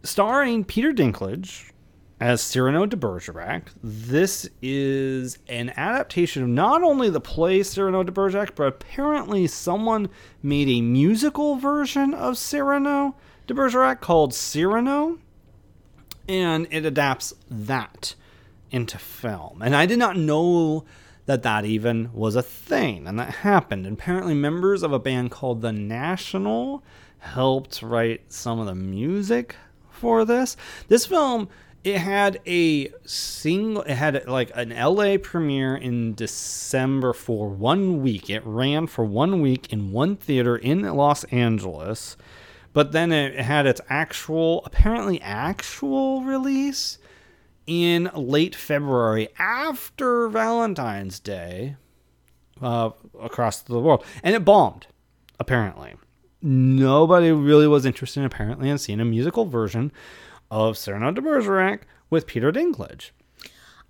starring 0.03 0.63
Peter 0.63 0.91
Dinklage 0.91 1.71
as 2.19 2.41
Cyrano 2.41 2.86
de 2.86 2.95
Bergerac. 2.95 3.72
This 3.84 4.50
is 4.62 5.38
an 5.48 5.74
adaptation 5.75 6.43
of 6.43 6.50
not 6.50 6.81
only 6.81 7.10
the 7.10 7.19
play 7.19 7.62
Cyrano 7.63 8.03
de 8.03 8.12
Bergerac, 8.12 8.55
but 8.55 8.67
apparently 8.67 9.48
someone 9.48 10.10
made 10.41 10.69
a 10.69 10.81
musical 10.81 11.57
version 11.57 12.13
of 12.13 12.38
Cyrano 12.38 13.15
de 13.48 13.53
Bergerac 13.53 14.00
called 14.00 14.34
Cyrano, 14.34 15.19
and 16.27 16.67
it 16.72 16.86
adapts 16.86 17.34
that 17.50 18.15
into 18.72 18.98
film. 18.98 19.62
And 19.62 19.75
I 19.75 19.86
did 19.86 20.00
not 20.00 20.17
know 20.17 20.86
that 21.25 21.43
that 21.43 21.65
even 21.65 22.12
was 22.13 22.36
a 22.36 22.41
thing 22.41 23.07
and 23.07 23.19
that 23.19 23.36
happened. 23.36 23.86
And 23.86 23.98
apparently, 23.98 24.34
members 24.34 24.84
of 24.84 24.93
a 24.93 25.00
band 25.00 25.31
called 25.31 25.62
The 25.62 25.72
National 25.72 26.84
helped 27.19 27.81
write 27.81 28.31
some 28.31 28.60
of 28.60 28.67
the 28.67 28.75
music 28.75 29.55
for 29.89 30.24
this. 30.25 30.55
This 30.88 31.05
film 31.05 31.50
it 31.86 32.00
had 32.00 32.42
a 32.48 32.92
single 33.06 33.84
it 33.84 33.94
had 33.94 34.27
like 34.27 34.51
an 34.56 34.70
LA 34.70 35.18
premiere 35.22 35.75
in 35.75 36.15
December 36.15 37.13
for 37.13 37.48
one 37.48 38.01
week. 38.01 38.27
It 38.27 38.42
ran 38.44 38.88
for 38.88 39.06
one 39.06 39.39
week 39.39 39.72
in 39.72 39.92
one 39.92 40.15
theater 40.15 40.58
in 40.58 40.82
Los 40.82 41.24
Angeles. 41.25 42.18
But 42.74 42.92
then 42.92 43.12
it 43.12 43.39
had 43.39 43.68
its 43.68 43.80
actual 43.88 44.63
apparently 44.65 45.22
actual 45.22 46.24
release 46.24 46.98
in 47.68 48.10
late 48.15 48.56
February 48.56 49.30
after 49.38 50.27
Valentine's 50.27 51.20
Day 51.20 51.75
uh, 52.62 52.89
across 53.22 53.62
the 53.62 53.80
world. 53.80 54.04
And 54.24 54.36
it 54.36 54.44
bombed, 54.44 54.88
apparently. 55.39 55.94
Nobody 56.42 57.32
really 57.32 57.68
was 57.68 57.86
interested, 57.86 58.25
apparently, 58.25 58.70
in 58.70 58.77
seeing 58.80 59.00
a 59.00 59.06
musical 59.06 59.46
version 59.46 59.92
of 60.50 60.78
Cyrano 60.78 61.12
de 61.12 61.22
Bergerac 61.22 61.82
with 62.10 62.28
Peter 62.28 62.52
Dinklage. 62.52 63.12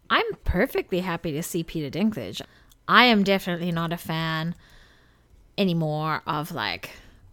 I'm 0.09 0.25
perfectly 0.43 0.99
happy 0.99 1.31
to 1.31 1.43
see 1.43 1.63
Peter 1.63 1.89
Dinklage. 1.89 2.41
I 2.87 3.05
am 3.05 3.23
definitely 3.23 3.71
not 3.71 3.91
a 3.91 3.97
fan 3.97 4.55
anymore 5.57 6.21
of 6.27 6.51
like 6.51 6.91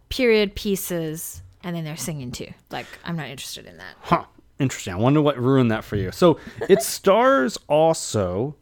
period 0.09 0.55
pieces 0.55 1.43
and 1.65 1.77
then 1.77 1.85
they're 1.85 1.97
singing 1.97 2.33
too. 2.33 2.53
Like, 2.71 2.87
I'm 3.05 3.17
not 3.17 3.29
interested 3.29 3.67
in 3.67 3.79
that. 3.79 3.95
Huh. 4.01 4.25
Interesting. 4.59 4.95
I 4.95 4.97
wonder 4.97 5.21
what 5.21 5.39
ruined 5.39 5.71
that 5.71 5.85
for 5.85 5.97
you. 5.97 6.13
So 6.13 6.39
it 6.69 6.83
stars 6.83 7.59
also 7.69 8.57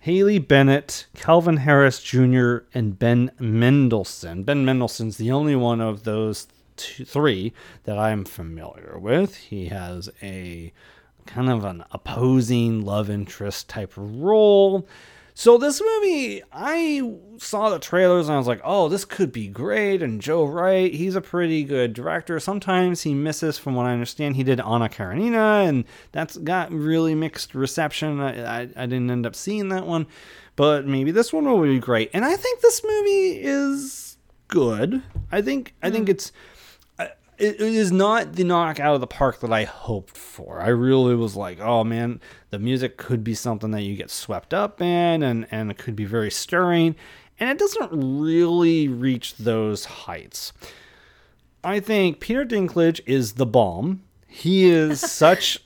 Haley 0.00 0.38
Bennett, 0.38 1.06
Kelvin 1.14 1.58
Harrison 1.58 2.32
Jr., 2.32 2.58
and 2.74 2.98
Ben 2.98 3.32
Mendelsohn. 3.40 4.44
Ben 4.44 4.64
Mendelsohn's 4.64 5.16
the 5.16 5.32
only 5.32 5.56
one 5.56 5.80
of 5.80 6.04
those 6.04 6.46
two, 6.76 7.04
three 7.04 7.52
that 7.84 7.98
I'm 7.98 8.24
familiar 8.24 8.98
with. 8.98 9.36
He 9.36 9.66
has 9.66 10.10
a 10.22 10.72
kind 11.26 11.50
of 11.50 11.64
an 11.64 11.84
opposing 11.90 12.84
love 12.84 13.10
interest 13.10 13.68
type 13.68 13.92
role. 13.96 14.86
So 15.38 15.58
this 15.58 15.82
movie, 15.82 16.42
I 16.50 17.12
saw 17.36 17.68
the 17.68 17.78
trailers 17.78 18.26
and 18.26 18.34
I 18.34 18.38
was 18.38 18.46
like, 18.46 18.62
"Oh, 18.64 18.88
this 18.88 19.04
could 19.04 19.32
be 19.32 19.48
great." 19.48 20.00
And 20.00 20.18
Joe 20.18 20.46
Wright, 20.46 20.94
he's 20.94 21.14
a 21.14 21.20
pretty 21.20 21.62
good 21.62 21.92
director. 21.92 22.40
Sometimes 22.40 23.02
he 23.02 23.12
misses, 23.12 23.58
from 23.58 23.74
what 23.74 23.84
I 23.84 23.92
understand. 23.92 24.36
He 24.36 24.44
did 24.44 24.60
Anna 24.62 24.88
Karenina, 24.88 25.68
and 25.68 25.84
that's 26.12 26.38
got 26.38 26.72
really 26.72 27.14
mixed 27.14 27.54
reception. 27.54 28.18
I, 28.18 28.62
I, 28.62 28.68
I 28.76 28.86
didn't 28.86 29.10
end 29.10 29.26
up 29.26 29.34
seeing 29.34 29.68
that 29.68 29.86
one, 29.86 30.06
but 30.56 30.86
maybe 30.86 31.10
this 31.10 31.34
one 31.34 31.44
will 31.44 31.60
be 31.60 31.80
great. 31.80 32.08
And 32.14 32.24
I 32.24 32.34
think 32.34 32.62
this 32.62 32.82
movie 32.82 33.42
is 33.42 34.16
good. 34.48 35.02
I 35.30 35.42
think 35.42 35.74
I 35.82 35.90
think 35.90 36.06
hmm. 36.06 36.12
it's 36.12 36.32
it 37.38 37.60
is 37.60 37.92
not 37.92 38.34
the 38.34 38.44
knock 38.44 38.80
out 38.80 38.94
of 38.94 39.00
the 39.00 39.06
park 39.06 39.40
that 39.40 39.52
I 39.52 39.64
hoped 39.64 40.16
for. 40.16 40.60
I 40.60 40.68
really 40.68 41.14
was 41.14 41.36
like, 41.36 41.60
oh 41.60 41.84
man, 41.84 42.20
the 42.50 42.58
music 42.58 42.96
could 42.96 43.22
be 43.22 43.34
something 43.34 43.70
that 43.72 43.82
you 43.82 43.96
get 43.96 44.10
swept 44.10 44.54
up 44.54 44.80
in 44.80 45.22
and, 45.22 45.46
and 45.50 45.70
it 45.70 45.78
could 45.78 45.96
be 45.96 46.04
very 46.04 46.30
stirring. 46.30 46.96
And 47.38 47.50
it 47.50 47.58
doesn't 47.58 47.90
really 47.92 48.88
reach 48.88 49.36
those 49.36 49.84
heights. 49.84 50.52
I 51.62 51.80
think 51.80 52.20
Peter 52.20 52.44
Dinklage 52.44 53.00
is 53.06 53.32
the 53.34 53.46
bomb. 53.46 54.02
He 54.26 54.70
is 54.70 55.00
such, 55.12 55.58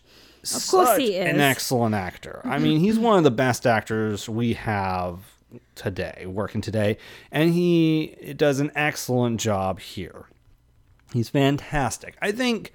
such 0.42 0.98
he 0.98 1.16
is. 1.16 1.28
an 1.32 1.40
excellent 1.40 1.94
actor. 1.94 2.40
I 2.44 2.58
mean, 2.60 2.80
he's 2.80 2.98
one 2.98 3.18
of 3.18 3.24
the 3.24 3.30
best 3.30 3.66
actors 3.66 4.28
we 4.28 4.54
have 4.54 5.18
today, 5.74 6.24
working 6.26 6.60
today. 6.60 6.96
And 7.30 7.52
he 7.52 8.34
does 8.36 8.60
an 8.60 8.72
excellent 8.74 9.40
job 9.40 9.80
here. 9.80 10.26
He's 11.12 11.28
fantastic. 11.28 12.16
I 12.22 12.32
think 12.32 12.72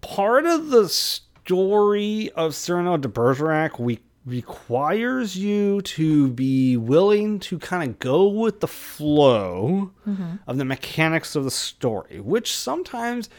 part 0.00 0.46
of 0.46 0.68
the 0.68 0.88
story 0.88 2.30
of 2.34 2.54
Cyrano 2.54 2.96
de 2.96 3.08
Bergerac 3.08 3.78
we 3.78 4.00
requires 4.26 5.36
you 5.36 5.80
to 5.80 6.28
be 6.28 6.76
willing 6.76 7.38
to 7.38 7.58
kind 7.58 7.88
of 7.88 7.98
go 7.98 8.28
with 8.28 8.60
the 8.60 8.68
flow 8.68 9.90
mm-hmm. 10.06 10.34
of 10.46 10.58
the 10.58 10.64
mechanics 10.66 11.34
of 11.34 11.44
the 11.44 11.50
story, 11.50 12.20
which 12.20 12.54
sometimes 12.54 13.30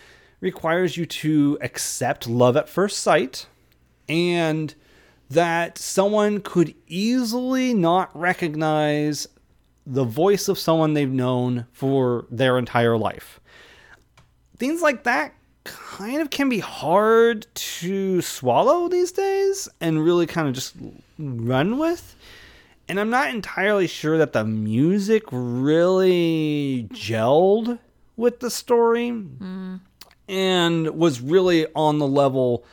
requires 0.42 0.98
you 0.98 1.06
to 1.06 1.58
accept 1.62 2.28
love 2.28 2.58
at 2.58 2.68
first 2.68 3.00
sight 3.00 3.46
and 4.08 4.74
that 5.30 5.78
someone 5.78 6.42
could 6.42 6.74
easily 6.88 7.74
not 7.74 8.10
recognize 8.20 9.28
the 9.86 10.04
voice 10.04 10.48
of 10.48 10.58
someone 10.58 10.94
they've 10.94 11.12
known 11.12 11.68
for 11.72 12.25
their 12.32 12.58
entire 12.58 12.98
life 12.98 13.39
things 14.60 14.82
like 14.82 15.04
that 15.04 15.34
kind 15.63 16.22
of 16.22 16.30
can 16.30 16.50
be 16.50 16.60
hard 16.60 17.48
to 17.54 18.22
swallow 18.22 18.88
these 18.88 19.12
days 19.12 19.68
and 19.82 20.04
really 20.04 20.28
kind 20.28 20.48
of 20.48 20.54
just 20.54 20.75
run 21.18 21.78
with. 21.78 22.16
And 22.88 23.00
I'm 23.00 23.10
not 23.10 23.30
entirely 23.30 23.88
sure 23.88 24.18
that 24.18 24.34
the 24.34 24.44
music 24.44 25.24
really 25.32 26.88
gelled 26.92 27.80
with 28.18 28.39
the 28.39 28.50
story 28.50 29.12
mm. 29.12 29.80
and 30.28 30.89
was 30.89 31.22
really 31.22 31.68
on 31.75 32.00
the 32.00 32.08
level 32.08 32.66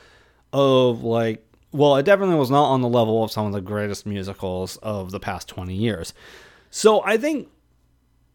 of 0.53 1.03
like 1.03 1.43
well, 1.73 1.97
it 1.97 2.05
definitely 2.05 2.37
was 2.37 2.51
not 2.51 2.71
on 2.71 2.81
the 2.81 2.89
level 2.89 3.23
of 3.23 3.31
some 3.31 3.45
of 3.45 3.53
the 3.53 3.61
greatest 3.61 4.07
musicals 4.07 4.79
of 4.79 5.11
the 5.11 5.21
past 5.21 5.47
20 5.49 5.75
years. 5.75 6.15
So 6.71 7.03
I 7.05 7.19
think 7.19 7.51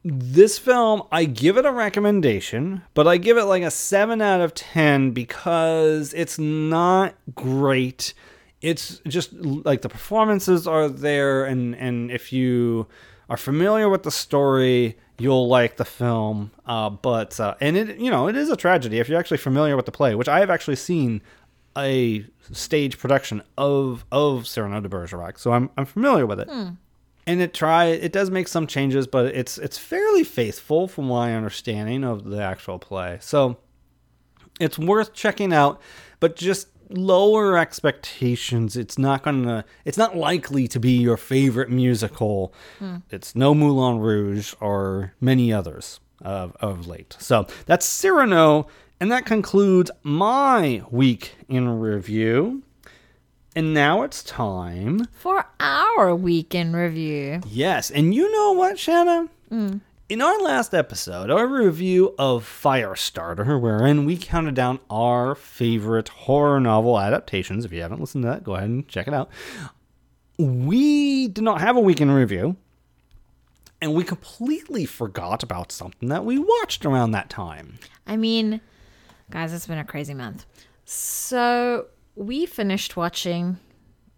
this 0.03 0.57
film, 0.57 1.03
I 1.11 1.25
give 1.25 1.57
it 1.57 1.65
a 1.65 1.71
recommendation, 1.71 2.81
but 2.93 3.07
I 3.07 3.17
give 3.17 3.37
it 3.37 3.45
like 3.45 3.63
a 3.63 3.71
7 3.71 4.21
out 4.21 4.41
of 4.41 4.53
10 4.55 5.11
because 5.11 6.13
it's 6.13 6.39
not 6.39 7.13
great. 7.35 8.13
It's 8.61 8.99
just 9.07 9.33
like 9.33 9.81
the 9.81 9.89
performances 9.89 10.67
are 10.67 10.89
there, 10.89 11.45
and, 11.45 11.75
and 11.75 12.09
if 12.09 12.33
you 12.33 12.87
are 13.29 13.37
familiar 13.37 13.89
with 13.89 14.03
the 14.03 14.11
story, 14.11 14.97
you'll 15.19 15.47
like 15.47 15.77
the 15.77 15.85
film. 15.85 16.51
Uh, 16.65 16.89
but, 16.89 17.39
uh, 17.39 17.55
and 17.61 17.77
it, 17.77 17.99
you 17.99 18.09
know, 18.09 18.27
it 18.27 18.35
is 18.35 18.49
a 18.49 18.55
tragedy 18.55 18.99
if 18.99 19.07
you're 19.07 19.19
actually 19.19 19.37
familiar 19.37 19.75
with 19.75 19.85
the 19.85 19.91
play, 19.91 20.15
which 20.15 20.27
I 20.27 20.39
have 20.39 20.49
actually 20.49 20.77
seen 20.77 21.21
a 21.77 22.25
stage 22.51 22.97
production 22.97 23.43
of, 23.55 24.03
of 24.11 24.47
Cyrano 24.47 24.81
de 24.81 24.89
Bergerac, 24.89 25.37
so 25.37 25.53
I'm, 25.53 25.69
I'm 25.77 25.85
familiar 25.85 26.25
with 26.25 26.39
it. 26.39 26.49
Hmm 26.49 26.69
and 27.27 27.41
it 27.41 27.53
try 27.53 27.85
it 27.85 28.11
does 28.11 28.29
make 28.29 28.47
some 28.47 28.67
changes, 28.67 29.07
but 29.07 29.27
it's 29.27 29.57
it's 29.57 29.77
fairly 29.77 30.23
faithful 30.23 30.87
from 30.87 31.07
my 31.07 31.35
understanding 31.35 32.03
of 32.03 32.25
the 32.25 32.41
actual 32.41 32.79
play. 32.79 33.17
So 33.21 33.57
it's 34.59 34.77
worth 34.77 35.13
checking 35.13 35.53
out, 35.53 35.81
but 36.19 36.35
just 36.35 36.67
lower 36.89 37.57
expectations. 37.57 38.75
It's 38.75 38.97
not 38.97 39.23
gonna 39.23 39.65
it's 39.85 39.97
not 39.97 40.15
likely 40.15 40.67
to 40.69 40.79
be 40.79 40.91
your 40.93 41.17
favorite 41.17 41.69
musical. 41.69 42.53
Hmm. 42.79 42.97
It's 43.09 43.35
no 43.35 43.53
Moulin 43.53 43.99
Rouge 43.99 44.53
or 44.59 45.13
many 45.19 45.53
others 45.53 45.99
of, 46.21 46.55
of 46.59 46.87
late. 46.87 47.15
So 47.19 47.47
that's 47.65 47.85
Cyrano, 47.85 48.67
and 48.99 49.11
that 49.11 49.25
concludes 49.25 49.91
my 50.03 50.83
week 50.91 51.35
in 51.47 51.67
review. 51.79 52.63
And 53.53 53.73
now 53.73 54.03
it's 54.03 54.23
time 54.23 55.07
for 55.11 55.45
our 55.59 56.15
week 56.15 56.55
in 56.55 56.73
review. 56.73 57.41
Yes. 57.45 57.91
And 57.91 58.15
you 58.15 58.31
know 58.31 58.53
what, 58.53 58.79
Shanna? 58.79 59.27
Mm. 59.51 59.81
In 60.07 60.21
our 60.21 60.39
last 60.39 60.73
episode, 60.73 61.29
our 61.29 61.47
review 61.47 62.15
of 62.17 62.45
Firestarter, 62.45 63.59
wherein 63.59 64.05
we 64.05 64.15
counted 64.15 64.55
down 64.55 64.79
our 64.89 65.35
favorite 65.35 66.09
horror 66.09 66.59
novel 66.61 66.99
adaptations, 66.99 67.65
if 67.65 67.73
you 67.73 67.81
haven't 67.81 67.99
listened 67.99 68.23
to 68.23 68.29
that, 68.29 68.43
go 68.43 68.55
ahead 68.55 68.69
and 68.69 68.87
check 68.87 69.07
it 69.07 69.13
out. 69.13 69.29
We 70.37 71.27
did 71.27 71.43
not 71.43 71.61
have 71.61 71.75
a 71.75 71.81
week 71.81 72.01
in 72.01 72.09
review, 72.11 72.55
and 73.81 73.93
we 73.93 74.03
completely 74.03 74.85
forgot 74.85 75.43
about 75.43 75.71
something 75.71 76.09
that 76.09 76.25
we 76.25 76.37
watched 76.37 76.85
around 76.85 77.11
that 77.11 77.29
time. 77.29 77.79
I 78.07 78.17
mean, 78.17 78.59
guys, 79.29 79.53
it's 79.53 79.67
been 79.67 79.77
a 79.77 79.85
crazy 79.85 80.13
month. 80.13 80.45
So 80.83 81.87
we 82.15 82.45
finished 82.45 82.95
watching 82.97 83.57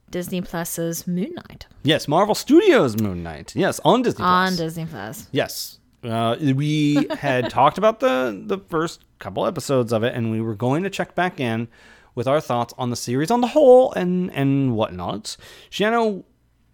Disney 0.09 0.41
Plus's 0.41 1.07
Moon 1.07 1.33
Knight 1.35 1.67
Yes, 1.83 2.07
Marvel 2.07 2.35
Studios 2.35 2.99
Moon 2.99 3.23
Knight. 3.23 3.53
Yes, 3.55 3.79
on 3.83 4.01
Disney 4.03 4.23
on 4.23 4.47
Plus. 4.49 4.57
Disney 4.57 4.85
Plus. 4.85 5.27
Yes. 5.31 5.79
Uh, 6.03 6.35
we 6.39 7.07
had 7.17 7.49
talked 7.49 7.77
about 7.77 7.99
the 7.99 8.41
the 8.45 8.57
first 8.57 9.03
couple 9.19 9.45
episodes 9.45 9.93
of 9.93 10.03
it, 10.03 10.13
and 10.13 10.31
we 10.31 10.41
were 10.41 10.55
going 10.55 10.83
to 10.83 10.89
check 10.89 11.15
back 11.15 11.39
in 11.39 11.67
with 12.15 12.27
our 12.27 12.41
thoughts 12.41 12.73
on 12.77 12.89
the 12.89 12.95
series 12.95 13.31
on 13.31 13.41
the 13.41 13.47
whole 13.47 13.91
and 13.93 14.31
and 14.33 14.75
whatnot. 14.75 15.37
Shanna, 15.69 16.21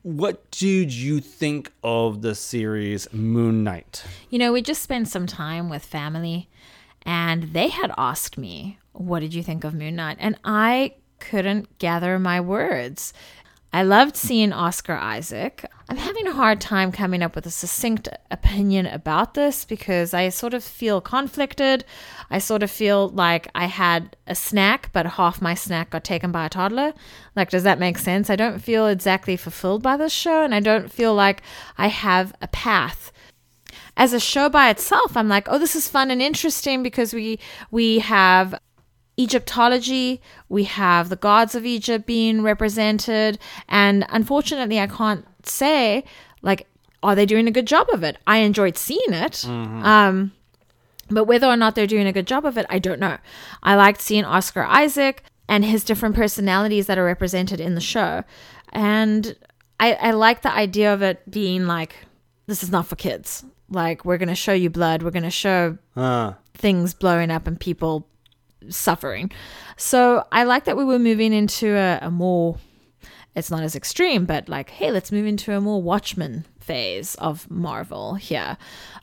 what 0.03 0.49
did 0.51 0.91
you 0.91 1.19
think 1.19 1.71
of 1.83 2.21
the 2.21 2.33
series 2.35 3.11
Moon 3.13 3.63
Knight? 3.63 4.03
You 4.29 4.39
know, 4.39 4.51
we 4.51 4.61
just 4.61 4.81
spent 4.81 5.07
some 5.07 5.27
time 5.27 5.69
with 5.69 5.83
family, 5.85 6.49
and 7.03 7.53
they 7.53 7.67
had 7.69 7.91
asked 7.97 8.37
me, 8.37 8.79
What 8.93 9.19
did 9.19 9.33
you 9.33 9.43
think 9.43 9.63
of 9.63 9.73
Moon 9.73 9.95
Knight? 9.95 10.17
And 10.19 10.37
I 10.43 10.95
couldn't 11.19 11.77
gather 11.79 12.17
my 12.19 12.41
words. 12.41 13.13
I 13.71 13.83
loved 13.83 14.15
seeing 14.15 14.51
Oscar 14.51 14.95
Isaac. 14.95 15.63
I'm 15.89 15.97
having 15.97 16.25
a 16.25 16.33
hard 16.33 16.59
time 16.59 16.91
coming 16.91 17.21
up 17.21 17.35
with 17.35 17.45
a 17.45 17.51
succinct 17.51 18.09
opinion 18.31 18.87
about 18.87 19.35
this 19.35 19.63
because 19.63 20.11
I 20.11 20.29
sort 20.29 20.55
of 20.55 20.63
feel 20.63 21.01
conflicted. 21.01 21.85
I 22.31 22.39
sort 22.39 22.63
of 22.63 22.71
feel 22.71 23.09
like 23.09 23.47
I 23.53 23.65
had 23.65 24.15
a 24.25 24.33
snack, 24.33 24.91
but 24.91 25.05
half 25.05 25.39
my 25.39 25.53
snack 25.53 25.91
got 25.91 26.03
taken 26.03 26.31
by 26.31 26.47
a 26.47 26.49
toddler. 26.49 26.93
Like, 27.35 27.51
does 27.51 27.63
that 27.63 27.77
make 27.77 27.99
sense? 27.99 28.31
I 28.31 28.35
don't 28.35 28.59
feel 28.59 28.87
exactly 28.87 29.37
fulfilled 29.37 29.83
by 29.83 29.97
this 29.97 30.13
show, 30.13 30.43
and 30.43 30.55
I 30.55 30.61
don't 30.61 30.91
feel 30.91 31.13
like 31.13 31.43
I 31.77 31.87
have 31.87 32.33
a 32.41 32.47
path 32.47 33.11
as 33.97 34.13
a 34.13 34.19
show 34.19 34.47
by 34.49 34.69
itself 34.69 35.15
i'm 35.17 35.27
like 35.27 35.47
oh 35.49 35.59
this 35.59 35.75
is 35.75 35.89
fun 35.89 36.09
and 36.09 36.21
interesting 36.21 36.81
because 36.81 37.13
we 37.13 37.37
we 37.69 37.99
have 37.99 38.57
egyptology. 39.19 40.21
We 40.47 40.63
have 40.63 41.09
the 41.09 41.15
gods 41.15 41.53
of 41.55 41.65
egypt 41.65 42.05
being 42.05 42.41
represented. 42.41 43.37
And 43.67 44.05
unfortunately 44.09 44.79
i 44.79 44.87
can't 44.87 45.25
say 45.43 46.03
like 46.41 46.67
are 47.01 47.15
they 47.15 47.25
doing 47.25 47.47
a 47.47 47.51
good 47.51 47.65
job 47.67 47.87
of 47.93 48.03
it? 48.03 48.17
I 48.27 48.37
enjoyed 48.39 48.77
seeing 48.77 49.13
it. 49.13 49.45
Um 49.47 50.31
but 51.11 51.23
whether 51.25 51.47
or 51.47 51.57
not 51.57 51.73
they're 51.75 51.87
doing 51.95 52.05
a 52.07 52.13
good 52.13 52.27
job 52.27 52.45
of 52.45 52.57
it 52.57 52.65
i 52.69 52.79
don't 52.79 52.99
know. 52.99 53.17
I 53.63 53.75
liked 53.75 54.01
seeing 54.01 54.25
oscar 54.25 54.63
isaac 54.63 55.23
and 55.47 55.65
his 55.65 55.83
different 55.83 56.15
personalities 56.15 56.85
that 56.87 56.97
are 56.99 57.05
represented 57.05 57.59
in 57.59 57.75
the 57.75 57.81
show. 57.95 58.23
And 58.71 59.35
i 59.79 59.93
i 59.93 60.11
like 60.11 60.41
the 60.43 60.51
idea 60.65 60.93
of 60.93 61.01
it 61.01 61.17
being 61.29 61.65
like 61.67 61.93
this 62.47 62.63
is 62.63 62.71
not 62.71 62.87
for 62.87 62.95
kids. 62.95 63.43
Like 63.69 64.03
we're 64.05 64.17
going 64.17 64.29
to 64.29 64.35
show 64.35 64.53
you 64.53 64.69
blood. 64.71 65.03
We're 65.03 65.11
going 65.19 65.31
to 65.33 65.39
show 65.45 65.77
Uh, 65.95 66.33
things 66.55 66.93
blowing 66.95 67.29
up 67.29 67.45
and 67.47 67.59
people 67.59 68.07
suffering. 68.67 69.31
So 69.77 70.25
I 70.31 70.43
like 70.43 70.65
that 70.65 70.77
we 70.77 70.85
were 70.85 70.99
moving 70.99 71.33
into 71.33 71.75
a, 71.75 71.99
a 72.01 72.11
more, 72.11 72.57
it's 73.35 73.49
not 73.49 73.63
as 73.63 73.75
extreme, 73.75 74.25
but 74.25 74.49
like, 74.49 74.69
hey, 74.71 74.91
let's 74.91 75.11
move 75.11 75.25
into 75.25 75.55
a 75.55 75.61
more 75.61 75.81
Watchmen 75.81 76.45
phase 76.59 77.15
of 77.15 77.49
Marvel 77.49 78.13
here 78.13 78.57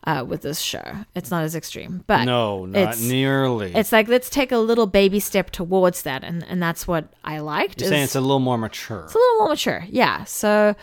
uh, 0.04 0.24
with 0.26 0.42
this 0.42 0.60
show. 0.60 1.04
It's 1.14 1.30
not 1.30 1.42
as 1.42 1.56
extreme, 1.56 2.04
but 2.06 2.24
no, 2.24 2.64
not 2.64 2.92
it's, 2.92 3.02
nearly. 3.02 3.74
It's 3.74 3.90
like 3.90 4.06
let's 4.06 4.30
take 4.30 4.52
a 4.52 4.58
little 4.58 4.86
baby 4.86 5.18
step 5.18 5.50
towards 5.50 6.02
that, 6.02 6.22
and 6.22 6.44
and 6.48 6.62
that's 6.62 6.86
what 6.86 7.12
I 7.24 7.40
liked. 7.40 7.80
You're 7.80 7.90
saying 7.90 8.04
it's 8.04 8.14
a 8.14 8.20
little 8.20 8.38
more 8.38 8.56
mature. 8.56 9.04
it's 9.04 9.14
a 9.14 9.18
little 9.18 9.38
more 9.38 9.48
mature. 9.48 9.84
Yeah. 9.88 10.22
So, 10.24 10.76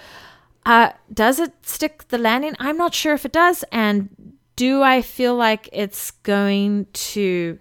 uh, 0.66 0.92
does 1.14 1.40
it 1.40 1.54
stick 1.62 2.10
the 2.10 2.18
landing? 2.18 2.56
I'm 2.60 2.78
not 2.78 2.94
sure 2.94 3.14
if 3.14 3.26
it 3.26 3.32
does. 3.32 3.64
And 3.72 4.10
do 4.58 4.82
I 4.82 5.02
feel 5.02 5.36
like 5.36 5.70
it's 5.72 6.12
going 6.12 6.88
to 7.12 7.60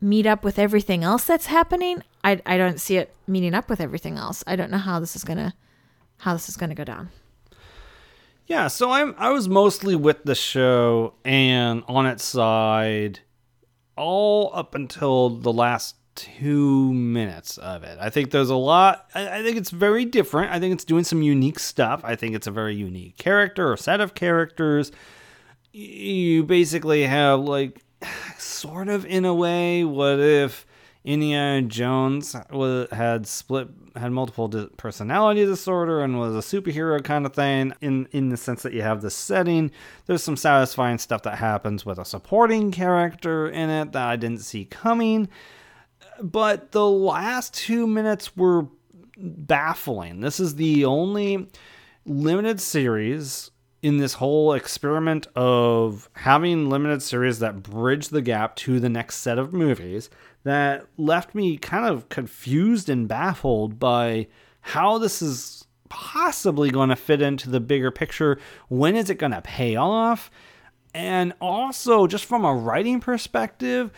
meet 0.00 0.26
up 0.26 0.44
with 0.44 0.58
everything 0.58 1.04
else 1.04 1.24
that's 1.24 1.46
happening? 1.46 2.02
I, 2.22 2.40
I 2.46 2.56
don't 2.56 2.80
see 2.80 2.96
it 2.96 3.14
meeting 3.26 3.54
up 3.54 3.68
with 3.68 3.80
everything 3.80 4.16
else. 4.16 4.42
I 4.46 4.56
don't 4.56 4.70
know 4.70 4.78
how 4.78 5.00
this 5.00 5.16
is 5.16 5.24
gonna 5.24 5.54
how 6.18 6.32
this 6.32 6.48
is 6.48 6.56
gonna 6.56 6.74
go 6.74 6.84
down. 6.84 7.10
Yeah, 8.46 8.68
so 8.68 8.90
I'm 8.90 9.14
I 9.18 9.30
was 9.30 9.48
mostly 9.48 9.96
with 9.96 10.24
the 10.24 10.34
show 10.34 11.14
and 11.24 11.82
on 11.88 12.06
its 12.06 12.24
side 12.24 13.20
all 13.96 14.50
up 14.54 14.74
until 14.74 15.30
the 15.30 15.52
last 15.52 15.96
two 16.14 16.92
minutes 16.92 17.58
of 17.58 17.82
it. 17.84 17.98
I 18.00 18.10
think 18.10 18.30
there's 18.30 18.50
a 18.50 18.56
lot 18.56 19.06
I, 19.14 19.38
I 19.38 19.42
think 19.42 19.56
it's 19.56 19.70
very 19.70 20.04
different. 20.04 20.52
I 20.52 20.60
think 20.60 20.74
it's 20.74 20.84
doing 20.84 21.04
some 21.04 21.22
unique 21.22 21.58
stuff. 21.58 22.02
I 22.04 22.16
think 22.16 22.34
it's 22.34 22.46
a 22.46 22.50
very 22.52 22.74
unique 22.74 23.16
character 23.16 23.70
or 23.70 23.76
set 23.76 24.00
of 24.00 24.14
characters. 24.14 24.92
You 25.72 26.44
basically 26.44 27.02
have 27.04 27.40
like 27.40 27.82
sort 28.38 28.88
of 28.88 29.04
in 29.06 29.24
a 29.24 29.34
way 29.34 29.84
what 29.84 30.20
if 30.20 30.66
Indiana 31.04 31.62
Jones 31.62 32.34
was, 32.50 32.88
had 32.90 33.26
split 33.26 33.68
had 33.96 34.10
multiple 34.10 34.48
personality 34.76 35.44
disorder 35.44 36.00
and 36.00 36.18
was 36.18 36.34
a 36.34 36.38
superhero 36.38 37.02
kind 37.04 37.26
of 37.26 37.34
thing? 37.34 37.72
In 37.80 38.08
in 38.12 38.30
the 38.30 38.36
sense 38.36 38.62
that 38.62 38.72
you 38.72 38.82
have 38.82 39.02
this 39.02 39.14
setting 39.14 39.70
there's 40.06 40.22
some 40.22 40.36
satisfying 40.36 40.98
stuff 40.98 41.22
that 41.24 41.36
happens 41.36 41.84
with 41.84 41.98
a 41.98 42.04
supporting 42.04 42.70
character 42.72 43.48
in 43.48 43.70
it 43.70 43.92
that 43.92 44.06
I 44.08 44.16
didn't 44.16 44.40
see 44.40 44.64
coming. 44.64 45.28
But 46.22 46.72
the 46.72 46.86
last 46.86 47.54
2 47.54 47.86
minutes 47.86 48.36
were 48.36 48.68
baffling. 49.16 50.20
This 50.20 50.40
is 50.40 50.56
the 50.56 50.84
only 50.84 51.48
limited 52.06 52.60
series 52.60 53.50
in 53.84 53.98
this 53.98 54.14
whole 54.14 54.54
experiment 54.54 55.26
of 55.36 56.08
having 56.14 56.70
limited 56.70 57.02
series 57.02 57.38
that 57.38 57.62
bridge 57.62 58.08
the 58.08 58.22
gap 58.22 58.56
to 58.56 58.80
the 58.80 58.88
next 58.88 59.16
set 59.16 59.38
of 59.38 59.52
movies 59.52 60.08
that 60.42 60.86
left 60.96 61.34
me 61.34 61.58
kind 61.58 61.84
of 61.84 62.08
confused 62.08 62.88
and 62.88 63.06
baffled 63.06 63.78
by 63.78 64.26
how 64.62 64.96
this 64.96 65.20
is 65.20 65.66
possibly 65.90 66.70
going 66.70 66.88
to 66.88 66.96
fit 66.96 67.20
into 67.20 67.50
the 67.50 67.60
bigger 67.60 67.90
picture. 67.90 68.38
When 68.68 68.96
is 68.96 69.10
it 69.10 69.18
going 69.18 69.32
to 69.32 69.42
pay 69.42 69.76
off? 69.76 70.30
And 70.94 71.34
also, 71.38 72.06
just 72.06 72.24
from 72.24 72.46
a 72.46 72.54
writing 72.54 73.00
perspective, 73.00 73.92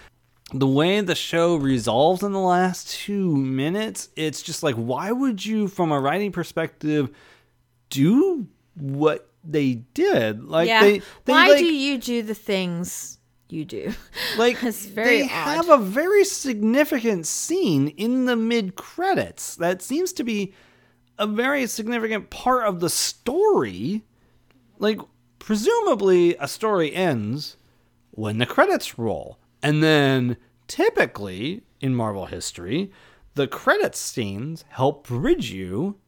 the 0.52 0.66
way 0.66 1.00
the 1.00 1.14
show 1.14 1.54
resolves 1.54 2.24
in 2.24 2.32
the 2.32 2.40
last 2.40 2.90
two 2.90 3.36
minutes, 3.36 4.08
it's 4.16 4.42
just 4.42 4.64
like, 4.64 4.74
why 4.74 5.12
would 5.12 5.46
you, 5.46 5.68
from 5.68 5.92
a 5.92 6.00
writing 6.00 6.32
perspective, 6.32 7.08
do 7.88 8.48
what 8.74 9.30
they 9.50 9.74
did? 9.94 10.44
Like, 10.44 10.68
they, 10.68 10.98
they 11.24 11.32
Why 11.32 11.48
like, 11.48 11.58
do 11.58 11.72
you 11.72 11.98
do 11.98 12.22
the 12.22 12.34
things 12.34 13.18
you 13.48 13.64
do? 13.64 13.92
like 14.38 14.62
It's 14.62 14.86
very 14.86 15.18
they 15.18 15.24
odd. 15.24 15.28
have 15.28 15.68
a 15.68 15.78
very 15.78 16.24
significant 16.24 17.26
scene 17.26 17.88
in 17.88 18.26
the 18.26 18.36
mid 18.36 18.76
credits 18.76 19.56
that 19.56 19.82
seems 19.82 20.12
to 20.14 20.24
be 20.24 20.54
a 21.18 21.26
very 21.26 21.66
significant 21.66 22.30
part 22.30 22.66
of 22.66 22.80
the 22.80 22.90
story. 22.90 24.04
Like, 24.78 25.00
presumably, 25.38 26.36
a 26.38 26.48
story 26.48 26.94
ends 26.94 27.56
when 28.10 28.38
the 28.38 28.46
credits 28.46 28.98
roll. 28.98 29.38
And 29.62 29.82
then, 29.82 30.36
typically, 30.68 31.62
in 31.80 31.94
Marvel 31.94 32.26
history, 32.26 32.90
the 33.34 33.46
credits 33.46 33.98
scenes 33.98 34.64
help 34.68 35.06
bridge 35.06 35.50
you 35.50 35.98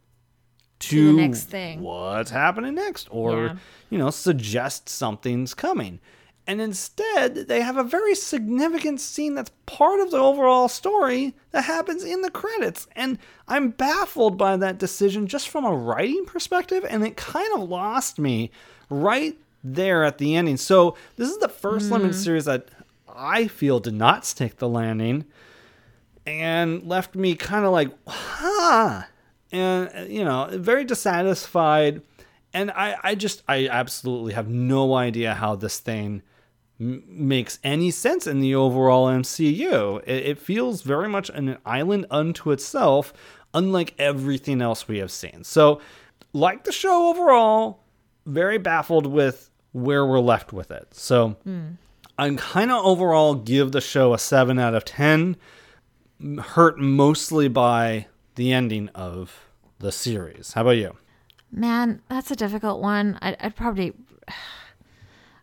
to, 0.81 1.17
the 1.17 1.23
next 1.23 1.45
thing. 1.45 1.81
what's 1.81 2.31
happening 2.31 2.75
next 2.75 3.09
or 3.11 3.47
Yeah. 3.47 3.57
you 3.91 3.99
know 3.99 4.11
suggest 4.11 4.88
something's 4.88 5.55
coming 5.55 6.01
and 6.47 6.61
instead 6.61 7.35
they 7.49 7.61
have 7.61 7.77
a 7.77 7.83
very 7.83 8.14
significant 8.14 9.01
scene 9.01 9.35
that's 9.35 9.51
part 9.67 10.01
of 10.01 10.11
the 10.11 10.17
overall 10.19 10.69
story 10.69 11.35
that 11.51 11.64
happens 11.64 12.05
in 12.05 12.23
the 12.23 12.31
credits 12.31 12.87
and 12.97 13.19
i'm 13.49 13.71
baffled 13.71 14.38
by 14.38 14.57
that 14.57 14.79
decision 14.79 15.27
just 15.27 15.49
from 15.49 15.64
a 15.64 15.75
writing 15.75 16.25
perspective 16.25 16.85
and 16.88 17.05
it 17.05 17.17
kind 17.17 17.53
of 17.55 17.69
lost 17.69 18.19
me 18.19 18.51
right 18.88 19.37
there 19.64 20.05
at 20.05 20.19
the 20.19 20.37
ending 20.37 20.57
so 20.57 20.97
this 21.17 21.29
is 21.29 21.38
the 21.38 21.49
first 21.49 21.87
mm-hmm. 21.87 21.95
limited 21.95 22.14
series 22.14 22.45
that 22.45 22.69
i 23.14 23.47
feel 23.49 23.81
did 23.81 23.95
not 23.95 24.25
stick 24.25 24.57
the 24.59 24.69
landing 24.69 25.25
and 26.29 26.87
left 26.87 27.14
me 27.14 27.35
kind 27.35 27.64
of 27.64 27.73
like, 27.73 27.91
huh. 28.07 29.03
And, 29.52 29.90
uh, 29.96 30.00
you 30.02 30.24
know, 30.24 30.48
very 30.52 30.84
dissatisfied. 30.84 32.02
And 32.52 32.70
I, 32.70 32.96
I 33.02 33.14
just, 33.14 33.42
I 33.48 33.68
absolutely 33.68 34.32
have 34.34 34.48
no 34.48 34.94
idea 34.94 35.34
how 35.34 35.54
this 35.54 35.78
thing 35.78 36.22
m- 36.80 37.02
makes 37.06 37.58
any 37.64 37.90
sense 37.90 38.26
in 38.26 38.40
the 38.40 38.54
overall 38.54 39.06
MCU. 39.06 40.02
It, 40.06 40.26
it 40.26 40.38
feels 40.38 40.82
very 40.82 41.08
much 41.08 41.28
an 41.30 41.58
island 41.64 42.06
unto 42.11 42.50
itself, 42.50 43.12
unlike 43.54 43.94
everything 43.98 44.61
else 44.62 44.88
we 44.88 44.98
have 44.98 45.11
seen. 45.11 45.44
So, 45.44 45.80
like 46.32 46.64
the 46.64 46.72
show 46.72 47.08
overall, 47.08 47.80
very 48.26 48.58
baffled 48.58 49.06
with 49.06 49.50
where 49.72 50.04
we're 50.06 50.20
left 50.20 50.52
with 50.52 50.70
it. 50.70 50.94
So 50.94 51.37
I'm 52.18 52.37
kind 52.37 52.70
of 52.70 52.84
overall 52.84 53.34
give 53.34 53.72
the 53.72 53.80
show 53.80 54.12
a 54.12 54.18
7 54.18 54.58
out 54.58 54.74
of 54.74 54.84
10, 54.84 55.37
hurt 56.38 56.78
mostly 56.78 57.48
by 57.48 58.06
the 58.38 58.53
ending 58.53 58.88
of 58.94 59.48
the 59.81 59.90
series. 59.92 60.53
How 60.55 60.62
about 60.62 60.70
you? 60.79 60.96
Man, 61.53 62.01
that's 62.09 62.31
a 62.31 62.37
difficult 62.37 62.81
one. 62.81 63.18
I'd, 63.20 63.37
I'd 63.40 63.57
probably, 63.57 63.92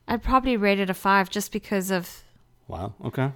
I'd 0.08 0.24
probably 0.24 0.56
rate 0.58 0.80
it 0.80 0.90
a 0.90 0.94
five 0.94 1.30
just 1.30 1.52
because 1.52 1.92
of 1.92 2.24
Wow. 2.68 2.94
Okay. 3.04 3.32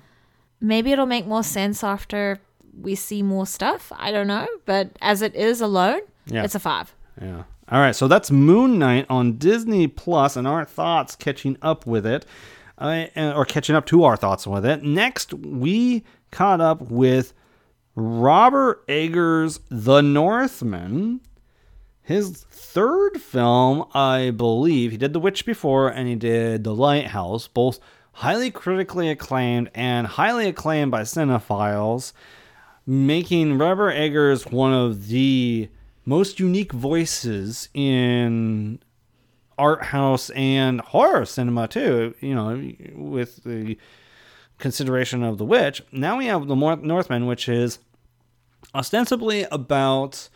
maybe 0.60 0.92
it'll 0.92 1.06
make 1.06 1.28
more 1.28 1.44
sense 1.44 1.84
after 1.84 2.40
we 2.80 2.96
see 2.96 3.22
more 3.22 3.46
stuff. 3.46 3.92
I 3.96 4.12
don't 4.12 4.28
know, 4.28 4.48
but 4.66 4.92
as 5.02 5.22
it 5.22 5.36
is 5.36 5.62
alone, 5.62 6.02
Yeah. 6.26 6.44
it's 6.44 6.56
a 6.56 6.60
five. 6.60 6.96
Yeah. 7.22 7.44
All 7.72 7.80
right. 7.80 7.96
So 7.96 8.08
that's 8.08 8.32
Moon 8.32 8.80
Knight 8.80 9.06
on 9.10 9.34
Disney 9.38 9.88
Plus, 9.88 10.36
and 10.36 10.48
our 10.48 10.66
thoughts 10.66 11.16
catching 11.16 11.58
up 11.62 11.86
with 11.86 12.06
it, 12.06 12.26
uh, 12.78 13.06
or 13.36 13.46
catching 13.46 13.76
up 13.76 13.86
to 13.88 14.04
our 14.04 14.16
thoughts 14.16 14.48
with 14.48 14.66
it. 14.66 14.84
Next, 14.84 15.34
we 15.34 16.04
caught 16.32 16.62
up 16.62 16.82
with 16.82 17.34
Robert 17.96 18.84
Eggers' 18.88 19.60
The 19.70 20.02
Northman. 20.02 21.22
His 22.02 22.46
third 22.50 23.22
film, 23.22 23.86
I 23.94 24.32
believe. 24.32 24.92
He 24.92 24.98
did 24.98 25.14
The 25.14 25.20
Witch 25.20 25.46
before, 25.46 25.90
and 25.90 26.08
he 26.08 26.16
did 26.16 26.64
The 26.64 26.74
Lighthouse, 26.74 27.48
both 27.48 27.80
highly 28.14 28.52
critically 28.52 29.10
acclaimed 29.10 29.70
and 29.76 30.08
highly 30.08 30.48
acclaimed 30.48 30.92
by 30.92 31.02
cinephiles 31.02 32.14
making 32.90 33.60
Robert 33.60 33.92
Eggers 33.92 34.48
one 34.48 34.74
of 34.74 35.10
the 35.10 35.70
most 36.06 36.40
unique 36.40 36.72
voices 36.72 37.70
in 37.76 38.80
art 39.60 39.84
house 39.84 40.32
and 40.32 40.82
horror 40.82 41.24
cinema 41.26 41.68
too. 41.68 42.16
You 42.20 42.34
know, 42.34 42.72
with 42.96 43.44
the 43.44 43.78
consideration 44.60 45.24
of 45.24 45.38
the 45.38 45.46
witch. 45.46 45.82
Now 45.92 46.18
we 46.18 46.28
have 46.28 46.48
the 46.48 46.56
Northman, 46.56 47.26
which 47.26 47.50
is 47.50 47.80
ostensibly 48.76 49.44
about 49.52 50.30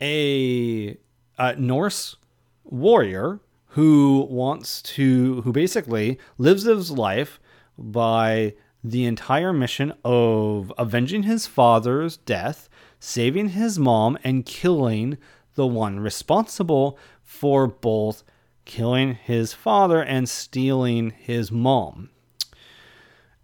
a, 0.00 0.98
uh 1.38 1.54
Norse 1.56 2.16
warrior 2.64 3.40
who 3.68 4.26
wants 4.28 4.82
to, 4.82 5.40
who 5.42 5.52
basically 5.52 6.18
lives 6.36 6.64
his 6.64 6.90
life 6.90 7.40
by 7.78 8.54
the 8.82 9.04
entire 9.04 9.52
mission 9.52 9.92
of 10.04 10.72
avenging 10.76 11.22
his 11.22 11.46
father's 11.46 12.16
death, 12.16 12.68
saving 12.98 13.50
his 13.50 13.78
mom, 13.78 14.18
and 14.24 14.46
killing 14.46 15.18
the 15.54 15.66
one 15.66 16.00
responsible 16.00 16.98
for 17.22 17.66
both 17.66 18.24
killing 18.64 19.14
his 19.14 19.52
father 19.52 20.02
and 20.02 20.28
stealing 20.28 21.10
his 21.10 21.50
mom. 21.50 22.10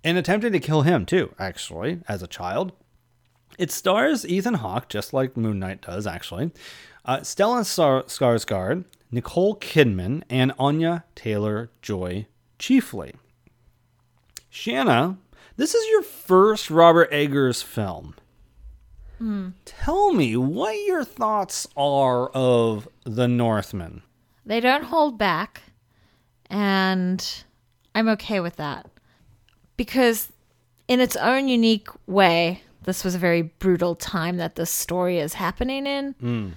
And 0.06 0.16
attempting 0.16 0.52
to 0.52 0.60
kill 0.60 0.82
him 0.82 1.04
too, 1.04 1.34
actually, 1.36 1.98
as 2.06 2.22
a 2.22 2.28
child. 2.28 2.70
It 3.58 3.72
stars 3.72 4.24
Ethan 4.24 4.54
Hawke, 4.54 4.88
just 4.88 5.12
like 5.12 5.36
Moon 5.36 5.58
Knight 5.58 5.82
does, 5.82 6.06
actually. 6.06 6.52
Uh, 7.04 7.18
Stellan 7.18 7.64
Sar- 7.64 8.04
Skarsgård, 8.04 8.84
Nicole 9.10 9.56
Kidman, 9.56 10.22
and 10.30 10.52
Anya 10.60 11.02
Taylor 11.16 11.70
Joy 11.82 12.26
chiefly. 12.56 13.16
Shanna, 14.48 15.18
this 15.56 15.74
is 15.74 15.84
your 15.90 16.02
first 16.02 16.70
Robert 16.70 17.08
Eggers 17.10 17.62
film. 17.62 18.14
Tell 19.64 20.12
me 20.12 20.36
what 20.36 20.76
your 20.86 21.02
thoughts 21.02 21.66
are 21.76 22.28
of 22.28 22.86
The 23.02 23.26
Northman. 23.26 24.02
They 24.44 24.60
don't 24.60 24.84
hold 24.84 25.18
back, 25.18 25.62
and 26.48 27.44
I'm 27.92 28.08
okay 28.10 28.38
with 28.38 28.54
that. 28.56 28.88
Because, 29.76 30.32
in 30.88 31.00
its 31.00 31.16
own 31.16 31.48
unique 31.48 31.88
way, 32.06 32.62
this 32.84 33.04
was 33.04 33.14
a 33.14 33.18
very 33.18 33.42
brutal 33.42 33.94
time 33.94 34.36
that 34.38 34.56
this 34.56 34.70
story 34.70 35.18
is 35.18 35.34
happening 35.34 35.86
in, 35.86 36.14
mm. 36.22 36.52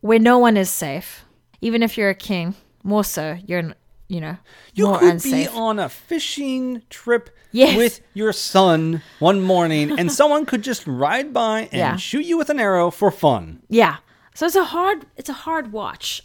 where 0.00 0.18
no 0.18 0.38
one 0.38 0.56
is 0.56 0.70
safe. 0.70 1.24
Even 1.60 1.82
if 1.82 1.96
you're 1.98 2.10
a 2.10 2.14
king, 2.14 2.54
more 2.82 3.04
so, 3.04 3.36
you're, 3.46 3.74
you 4.08 4.20
know, 4.20 4.36
You 4.74 4.86
more 4.86 4.98
could 4.98 5.12
unsafe. 5.14 5.50
be 5.50 5.56
on 5.56 5.78
a 5.78 5.88
fishing 5.88 6.82
trip 6.90 7.30
Yes. 7.52 7.76
with 7.76 8.00
your 8.14 8.32
son 8.32 9.00
one 9.20 9.40
morning, 9.40 9.98
and 9.98 10.10
someone 10.20 10.44
could 10.44 10.62
just 10.62 10.86
ride 10.86 11.32
by 11.32 11.62
and 11.62 11.72
Yeah. 11.72 11.96
shoot 11.96 12.24
you 12.26 12.36
with 12.36 12.50
an 12.50 12.58
arrow 12.58 12.90
for 12.90 13.10
fun. 13.10 13.62
Yeah. 13.68 13.96
So 14.34 14.46
it's 14.46 14.56
a 14.56 14.64
hard 14.64 15.06
it's 15.16 15.28
a 15.28 15.32
hard 15.46 15.72
watch. 15.72 16.20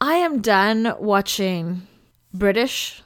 I 0.00 0.14
am 0.14 0.40
done 0.40 0.94
watching 1.00 1.88
British 2.32 3.02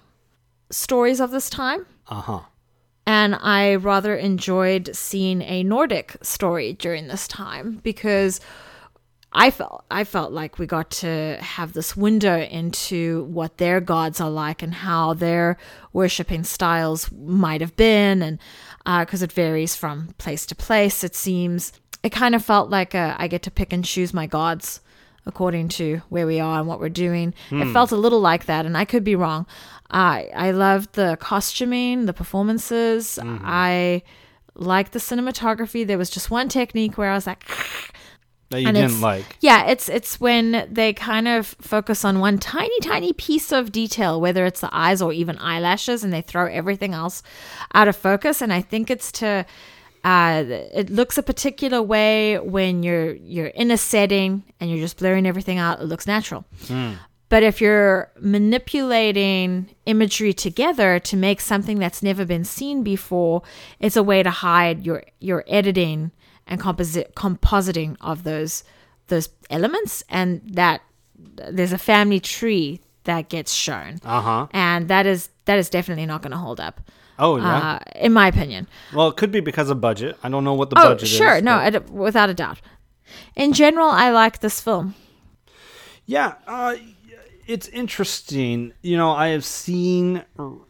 stories 0.70 1.18
of 1.20 1.30
this 1.30 1.48
time. 1.48 1.86
Uh 2.12 2.20
huh. 2.20 2.40
And 3.06 3.34
I 3.36 3.76
rather 3.76 4.14
enjoyed 4.14 4.94
seeing 4.94 5.40
a 5.40 5.62
Nordic 5.62 6.14
story 6.20 6.74
during 6.74 7.08
this 7.08 7.26
time 7.26 7.80
because 7.82 8.38
I 9.32 9.50
felt 9.50 9.86
I 9.90 10.04
felt 10.04 10.30
like 10.30 10.58
we 10.58 10.66
got 10.66 10.90
to 10.90 11.38
have 11.40 11.72
this 11.72 11.96
window 11.96 12.38
into 12.38 13.24
what 13.24 13.56
their 13.56 13.80
gods 13.80 14.20
are 14.20 14.28
like 14.28 14.62
and 14.62 14.74
how 14.74 15.14
their 15.14 15.56
worshiping 15.94 16.44
styles 16.44 17.10
might 17.10 17.62
have 17.62 17.76
been, 17.76 18.20
and 18.20 18.38
because 18.84 19.22
it 19.22 19.32
varies 19.32 19.74
from 19.74 20.08
place 20.18 20.44
to 20.46 20.54
place, 20.54 21.02
it 21.02 21.16
seems 21.16 21.72
it 22.02 22.10
kind 22.10 22.34
of 22.34 22.44
felt 22.44 22.68
like 22.68 22.94
uh, 22.94 23.16
I 23.18 23.26
get 23.26 23.40
to 23.44 23.50
pick 23.50 23.72
and 23.72 23.82
choose 23.82 24.12
my 24.12 24.26
gods 24.26 24.82
according 25.26 25.68
to 25.68 26.02
where 26.08 26.26
we 26.26 26.40
are 26.40 26.58
and 26.58 26.68
what 26.68 26.80
we're 26.80 26.88
doing. 26.88 27.34
It 27.50 27.64
hmm. 27.64 27.72
felt 27.72 27.92
a 27.92 27.96
little 27.96 28.20
like 28.20 28.46
that, 28.46 28.66
and 28.66 28.76
I 28.76 28.84
could 28.84 29.04
be 29.04 29.16
wrong. 29.16 29.46
I 29.90 30.30
I 30.34 30.50
loved 30.52 30.94
the 30.94 31.16
costuming, 31.20 32.06
the 32.06 32.12
performances. 32.12 33.18
Mm-hmm. 33.22 33.44
I 33.44 34.02
liked 34.54 34.92
the 34.92 34.98
cinematography. 34.98 35.86
There 35.86 35.98
was 35.98 36.10
just 36.10 36.30
one 36.30 36.48
technique 36.48 36.98
where 36.98 37.10
I 37.10 37.14
was 37.14 37.26
like. 37.26 37.48
That 38.50 38.60
you 38.60 38.68
And 38.68 38.76
didn't 38.76 39.00
like. 39.00 39.38
Yeah, 39.40 39.64
it's 39.64 39.88
it's 39.88 40.20
when 40.20 40.68
they 40.70 40.92
kind 40.92 41.26
of 41.26 41.46
focus 41.62 42.04
on 42.04 42.20
one 42.20 42.36
tiny 42.36 42.78
tiny 42.80 43.14
piece 43.14 43.50
of 43.50 43.72
detail, 43.72 44.20
whether 44.20 44.44
it's 44.44 44.60
the 44.60 44.68
eyes 44.70 45.00
or 45.00 45.10
even 45.10 45.38
eyelashes, 45.38 46.04
and 46.04 46.12
they 46.12 46.20
throw 46.20 46.48
everything 46.48 46.92
else 46.92 47.22
out 47.72 47.88
of 47.88 47.96
focus. 47.96 48.42
And 48.42 48.52
I 48.52 48.60
think 48.60 48.90
it's 48.90 49.10
to 49.12 49.46
uh, 50.04 50.42
it 50.48 50.90
looks 50.90 51.16
a 51.18 51.22
particular 51.22 51.80
way 51.82 52.38
when 52.38 52.82
you're 52.82 53.12
you're 53.14 53.46
in 53.46 53.70
a 53.70 53.76
setting 53.76 54.42
and 54.58 54.68
you're 54.70 54.80
just 54.80 54.98
blurring 54.98 55.26
everything 55.26 55.58
out. 55.58 55.80
It 55.80 55.84
looks 55.84 56.06
natural. 56.06 56.44
But 57.28 57.42
if 57.42 57.60
you're 57.62 58.10
manipulating 58.20 59.74
imagery 59.86 60.32
together 60.32 60.98
to 61.00 61.16
make 61.16 61.40
something 61.40 61.78
that's 61.78 62.02
never 62.02 62.24
been 62.24 62.44
seen 62.44 62.82
before, 62.82 63.42
it's 63.80 63.96
a 63.96 64.02
way 64.02 64.22
to 64.22 64.30
hide 64.30 64.84
your 64.84 65.04
your 65.20 65.44
editing 65.46 66.10
and 66.46 66.60
composi- 66.60 67.10
compositing 67.14 67.96
of 68.00 68.24
those 68.24 68.64
those 69.08 69.28
elements, 69.50 70.02
and 70.08 70.40
that 70.44 70.80
there's 71.50 71.72
a 71.72 71.78
family 71.78 72.20
tree 72.20 72.80
that 73.04 73.28
gets 73.28 73.52
shown, 73.52 73.98
Uh 74.04 74.20
huh. 74.20 74.46
and 74.52 74.88
that 74.88 75.06
is 75.06 75.28
that 75.44 75.58
is 75.58 75.68
definitely 75.70 76.06
not 76.06 76.22
going 76.22 76.30
to 76.32 76.36
hold 76.38 76.60
up, 76.60 76.80
Oh 77.24 77.36
yeah. 77.36 77.74
uh, 77.74 77.78
in 78.00 78.12
my 78.12 78.26
opinion. 78.26 78.66
well, 78.92 79.08
it 79.08 79.16
could 79.16 79.30
be 79.30 79.40
because 79.40 79.70
of 79.70 79.80
budget. 79.80 80.18
I 80.24 80.28
don't 80.28 80.42
know 80.44 80.54
what 80.54 80.70
the 80.70 80.78
Oh, 80.78 80.88
budget 80.88 81.04
is. 81.04 81.08
sure, 81.10 81.40
no, 81.40 81.52
I 81.52 81.70
without 81.90 82.28
a 82.30 82.34
doubt. 82.34 82.60
In 83.36 83.52
general, 83.52 83.88
I 83.88 84.10
like 84.10 84.40
this 84.40 84.60
film. 84.60 84.94
Yeah, 86.04 86.34
uh, 86.48 86.76
it's 87.46 87.68
interesting. 87.68 88.72
You 88.82 88.96
know, 88.96 89.12
I 89.12 89.28
have 89.28 89.44
seen 89.44 90.24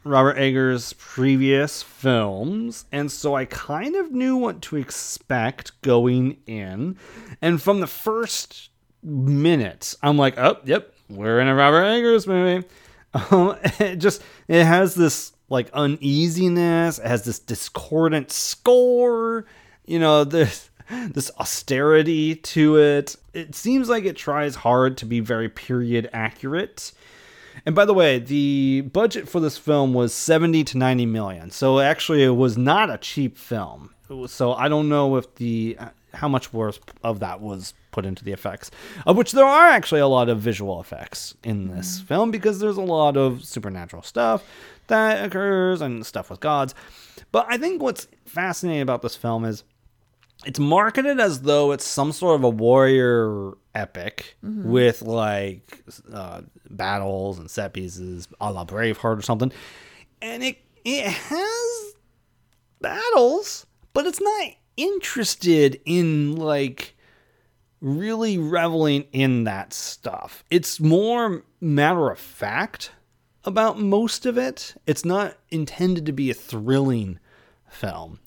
Robert 0.05 0.37
Eggers' 0.37 0.93
previous 0.99 1.83
films, 1.83 2.85
and 2.93 3.11
so 3.11 3.35
I 3.35 3.45
kind 3.47 3.95
of 3.97 4.13
knew 4.13 4.37
what 4.37 4.61
to 4.63 4.77
expect 4.77 5.81
going 5.83 6.37
in. 6.47 6.97
And 7.41 7.63
from 7.63 7.81
the 7.81 7.87
first 7.87 8.71
minute, 9.03 9.95
I'm 10.03 10.19
like, 10.19 10.37
oh, 10.39 10.59
yep, 10.65 10.93
we're 11.09 11.41
in 11.41 11.49
a 11.49 11.55
Robert 11.55 11.85
Eggers 11.85 12.27
movie. 12.27 12.67
Um, 13.31 13.57
it 13.79 13.97
just 13.97 14.23
it 14.49 14.65
has 14.65 14.95
this 14.95 15.33
like 15.53 15.71
uneasiness. 15.73 16.99
It 16.99 17.07
has 17.07 17.25
this 17.25 17.39
discordant 17.39 18.33
score. 18.33 19.47
You 19.85 20.01
know, 20.01 20.25
this 20.25 20.71
this 20.89 21.31
austerity 21.39 22.35
to 22.35 22.77
it. 22.77 23.17
It 23.33 23.55
seems 23.55 23.89
like 23.89 24.05
it 24.05 24.17
tries 24.17 24.57
hard 24.57 24.97
to 24.99 25.07
be 25.07 25.21
very 25.21 25.49
period 25.49 26.11
accurate. 26.13 26.93
And 27.65 27.75
by 27.75 27.85
the 27.85 27.95
way, 27.95 28.19
the 28.19 28.81
budget 28.93 29.29
for 29.29 29.39
this 29.39 29.59
film 29.59 29.95
was 29.95 30.13
70 30.15 30.65
to 30.65 30.79
90 30.79 31.07
million. 31.07 31.51
So 31.51 31.81
actually 31.81 32.25
it 32.25 32.31
was 32.31 32.57
not 32.57 32.91
a 32.91 32.99
cheap 32.99 33.37
film. 33.37 33.95
So 34.27 34.53
I 34.55 34.69
don't 34.69 34.89
know 34.89 35.17
if 35.17 35.35
the 35.37 35.77
how 36.15 36.29
much 36.29 36.53
worth 36.53 36.79
of 37.03 37.21
that 37.21 37.41
was 37.41 37.75
put 37.91 38.05
into 38.07 38.25
the 38.25 38.33
effects. 38.33 38.71
Of 39.07 39.17
which 39.17 39.33
there 39.33 39.45
are 39.45 39.69
actually 39.69 40.01
a 40.01 40.07
lot 40.07 40.29
of 40.29 40.41
visual 40.41 40.81
effects 40.81 41.35
in 41.43 41.69
this 41.69 42.01
film 42.01 42.31
because 42.31 42.59
there's 42.61 42.77
a 42.77 42.83
lot 42.83 43.17
of 43.17 43.45
supernatural 43.45 44.03
stuff 44.03 44.45
that 44.89 45.25
occurs 45.25 45.81
and 45.81 46.05
stuff 46.05 46.31
with 46.31 46.41
gods. 46.41 46.75
But 47.31 47.47
I 47.49 47.57
think 47.59 47.83
what's 47.83 48.09
fascinating 48.27 48.83
about 48.83 49.03
this 49.03 49.17
film 49.17 49.45
is 49.45 49.65
it's 50.45 50.59
marketed 50.59 51.21
as 51.21 51.43
though 51.43 51.73
it's 51.73 51.85
some 51.85 52.13
sort 52.13 52.35
of 52.35 52.45
a 52.45 52.51
warrior 52.51 53.53
epic 53.75 54.37
with 54.43 55.03
like 55.03 55.83
uh, 56.13 56.43
battles 56.69 57.39
and 57.39 57.51
set 57.51 57.73
pieces 57.73 58.29
a 58.41 58.53
la 58.53 58.65
Braveheart 58.65 59.19
or 59.19 59.23
something. 59.23 59.53
And 60.21 60.43
it 60.43 60.59
it 60.85 61.07
has 61.07 61.95
battles, 62.81 63.67
but 63.93 64.07
it's 64.07 64.21
not 64.21 64.49
interested 64.77 65.81
in 65.85 66.37
like 66.37 66.97
really 67.81 68.39
reveling 68.39 69.05
in 69.13 69.45
that 69.45 69.73
stuff. 69.73 70.45
It's 70.51 70.81
more 70.81 71.45
matter 71.61 72.11
of 72.11 72.19
fact 72.19 72.93
about 73.45 73.79
most 73.79 74.25
of 74.25 74.39
it. 74.39 74.75
It's 74.87 75.05
not 75.05 75.37
intended 75.51 76.07
to 76.07 76.13
be 76.13 76.31
a 76.31 76.35
thrilling 76.35 77.19
film. 77.69 78.21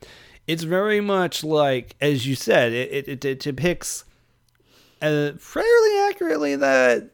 It's 0.48 0.64
very 0.64 1.02
much 1.02 1.44
like, 1.44 1.96
as 2.00 2.28
you 2.28 2.36
said, 2.36 2.72
it, 2.74 3.08
it, 3.08 3.26
it 3.26 3.40
depicts 3.40 4.04
uh, 5.02 5.32
fairly 5.38 6.00
accurately 6.10 6.56
that 6.58 7.12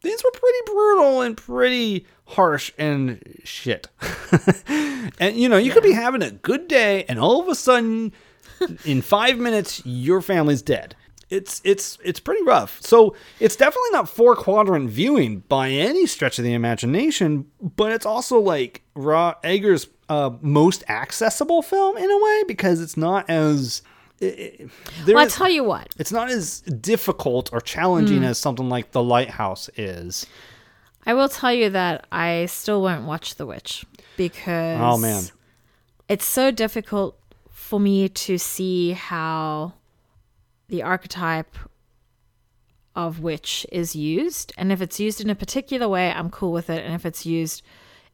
things 0.00 0.22
were 0.24 0.30
pretty 0.30 0.58
brutal 0.66 1.20
and 1.22 1.36
pretty 1.36 2.06
harsh 2.26 2.72
and 2.78 3.22
shit. 3.44 3.88
and 5.18 5.36
you 5.36 5.48
know, 5.48 5.56
you 5.56 5.72
could 5.72 5.82
be 5.82 5.92
having 5.92 6.22
a 6.22 6.30
good 6.30 6.68
day, 6.68 7.04
and 7.08 7.18
all 7.18 7.40
of 7.40 7.48
a 7.48 7.54
sudden, 7.54 8.12
in 8.84 9.02
five 9.02 9.38
minutes, 9.38 9.82
your 9.84 10.20
family's 10.20 10.62
dead. 10.62 10.94
It's 11.28 11.60
it's 11.64 11.98
it's 12.04 12.20
pretty 12.20 12.44
rough. 12.44 12.80
So 12.82 13.16
it's 13.40 13.56
definitely 13.56 13.90
not 13.92 14.08
four 14.08 14.36
quadrant 14.36 14.88
viewing 14.90 15.40
by 15.48 15.70
any 15.70 16.06
stretch 16.06 16.38
of 16.38 16.44
the 16.44 16.54
imagination, 16.54 17.46
but 17.60 17.90
it's 17.90 18.06
also 18.06 18.38
like 18.38 18.82
Rob 18.94 19.38
Eggers' 19.42 19.88
uh, 20.08 20.30
most 20.40 20.84
accessible 20.88 21.62
film 21.62 21.96
in 21.96 22.08
a 22.08 22.16
way 22.24 22.44
because 22.46 22.80
it's 22.80 22.96
not 22.96 23.28
as 23.28 23.82
it, 24.20 24.70
Well, 25.04 25.18
I 25.18 25.26
tell 25.26 25.48
you 25.50 25.64
what. 25.64 25.88
it's 25.98 26.12
not 26.12 26.30
as 26.30 26.60
difficult 26.60 27.52
or 27.52 27.60
challenging 27.60 28.22
as 28.22 28.38
something 28.38 28.68
like 28.68 28.92
The 28.92 29.02
Lighthouse 29.02 29.68
is. 29.76 30.26
I 31.04 31.14
will 31.14 31.28
tell 31.28 31.52
you 31.52 31.70
that 31.70 32.06
I 32.12 32.46
still 32.46 32.80
won't 32.82 33.04
watch 33.04 33.34
The 33.34 33.46
Witch 33.46 33.84
because 34.16 34.80
Oh 34.80 34.96
man. 34.96 35.24
it's 36.08 36.24
so 36.24 36.50
difficult 36.52 37.18
for 37.66 37.80
me 37.80 38.08
to 38.08 38.38
see 38.38 38.92
how 38.92 39.72
the 40.68 40.84
archetype 40.84 41.56
of 42.94 43.18
witch 43.20 43.66
is 43.72 43.96
used. 43.96 44.52
And 44.56 44.70
if 44.70 44.80
it's 44.80 45.00
used 45.00 45.20
in 45.20 45.28
a 45.30 45.34
particular 45.34 45.88
way, 45.88 46.12
I'm 46.12 46.30
cool 46.30 46.52
with 46.52 46.70
it. 46.70 46.84
And 46.84 46.94
if 46.94 47.04
it's 47.04 47.26
used 47.26 47.62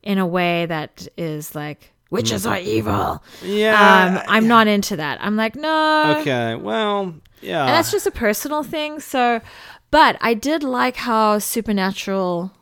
in 0.03 0.17
a 0.17 0.27
way 0.27 0.65
that 0.67 1.07
is 1.19 1.55
like, 1.55 1.93
witches 2.11 2.47
are 2.47 2.59
evil, 2.59 3.23
Yeah. 3.43 4.17
um, 4.17 4.25
I'm 4.27 4.49
not 4.49 4.69
into 4.69 4.97
that. 4.97 5.19
I'm 5.21 5.37
like, 5.37 5.55
no. 5.55 6.17
okay. 6.21 6.55
Well, 6.55 7.15
yeah. 7.43 7.61
And 7.67 7.69
that's 7.75 7.93
just 7.93 8.07
a 8.07 8.11
personal 8.11 8.63
thing. 8.63 9.01
So, 9.01 9.43
but 9.91 10.17
I 10.23 10.33
did 10.33 10.63
like 10.63 10.97
how 10.97 11.39
supernatural, 11.41 12.53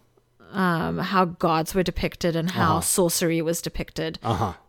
um, 0.53 0.99
how 0.99 1.25
gods 1.25 1.75
were 1.75 1.83
depicted 1.83 2.37
and 2.37 2.51
how 2.51 2.81
sorcery 2.81 3.41
was 3.43 3.63
depicted 3.63 4.19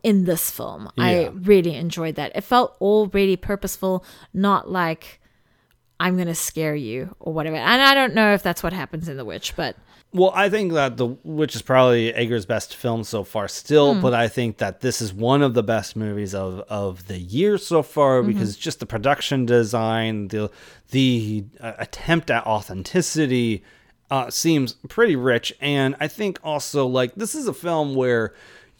in 0.04 0.26
this 0.26 0.50
film. 0.52 0.90
I 0.98 1.26
really 1.34 1.76
enjoyed 1.76 2.16
that. 2.16 2.32
It 2.36 2.42
felt 2.42 2.76
all 2.80 3.08
really 3.08 3.36
purposeful, 3.36 4.04
not 4.34 4.70
like 4.72 5.20
I'm 6.00 6.16
going 6.16 6.28
to 6.28 6.36
scare 6.36 6.76
you 6.76 7.16
or 7.20 7.34
whatever. 7.34 7.58
And 7.58 7.82
I 7.82 7.94
don't 7.94 8.14
know 8.16 8.34
if 8.34 8.42
that's 8.42 8.64
what 8.64 8.74
happens 8.74 9.08
in 9.08 9.18
The 9.18 9.26
Witch, 9.26 9.56
but 9.56 9.76
Well, 10.14 10.32
I 10.34 10.50
think 10.50 10.74
that 10.74 10.98
the 10.98 11.08
Witch 11.24 11.56
is 11.56 11.62
probably 11.62 12.12
Eggers' 12.14 12.46
best 12.48 12.76
film 12.76 13.04
so 13.04 13.24
far, 13.24 13.48
still. 13.48 13.94
But 14.02 14.14
I 14.14 14.28
think 14.28 14.58
that 14.58 14.82
this 14.82 15.00
is 15.00 15.14
one 15.14 15.42
of 15.44 15.54
the 15.54 15.64
best 15.64 15.96
movies 15.96 16.34
of 16.34 16.60
of 16.70 17.08
the 17.08 17.20
year 17.20 17.58
so 17.58 17.84
far 17.84 18.24
because 18.24 18.58
just 18.58 18.80
the 18.80 18.86
production 18.88 19.46
design, 19.46 20.30
the 20.30 20.50
the 20.90 21.46
uh, 21.60 21.74
attempt 21.78 22.30
at 22.32 22.46
authenticity 22.48 23.64
uh, 24.12 24.30
seems 24.30 24.74
pretty 24.74 25.16
rich, 25.16 25.52
and 25.60 25.96
I 26.00 26.08
think 26.08 26.40
also 26.44 26.86
like 26.86 27.16
this 27.16 27.34
is 27.36 27.48
a 27.48 27.54
film 27.54 27.96
where. 27.96 28.34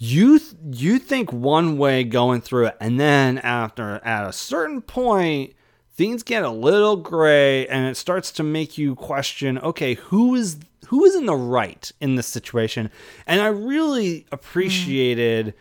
You 0.04 0.40
th- 0.40 0.56
you 0.72 0.98
think 0.98 1.32
one 1.32 1.78
way 1.78 2.04
going 2.04 2.42
through 2.42 2.66
it, 2.66 2.78
and 2.82 3.00
then 3.00 3.38
after 3.38 4.02
at 4.04 4.28
a 4.28 4.34
certain 4.34 4.82
point, 4.82 5.54
things 5.94 6.24
get 6.24 6.42
a 6.42 6.50
little 6.50 6.96
gray 6.96 7.68
and 7.68 7.88
it 7.88 7.96
starts 7.96 8.32
to 8.32 8.44
make 8.44 8.76
you 8.78 8.96
question 8.96 9.60
okay 9.60 9.94
who 9.96 10.34
is 10.34 10.58
who 10.88 11.06
is 11.06 11.16
in 11.16 11.26
the 11.28 11.36
right 11.36 11.92
in 12.02 12.16
this 12.16 12.28
situation 12.28 12.90
and 13.28 13.42
i 13.42 13.48
really 13.48 14.26
appreciated 14.32 15.54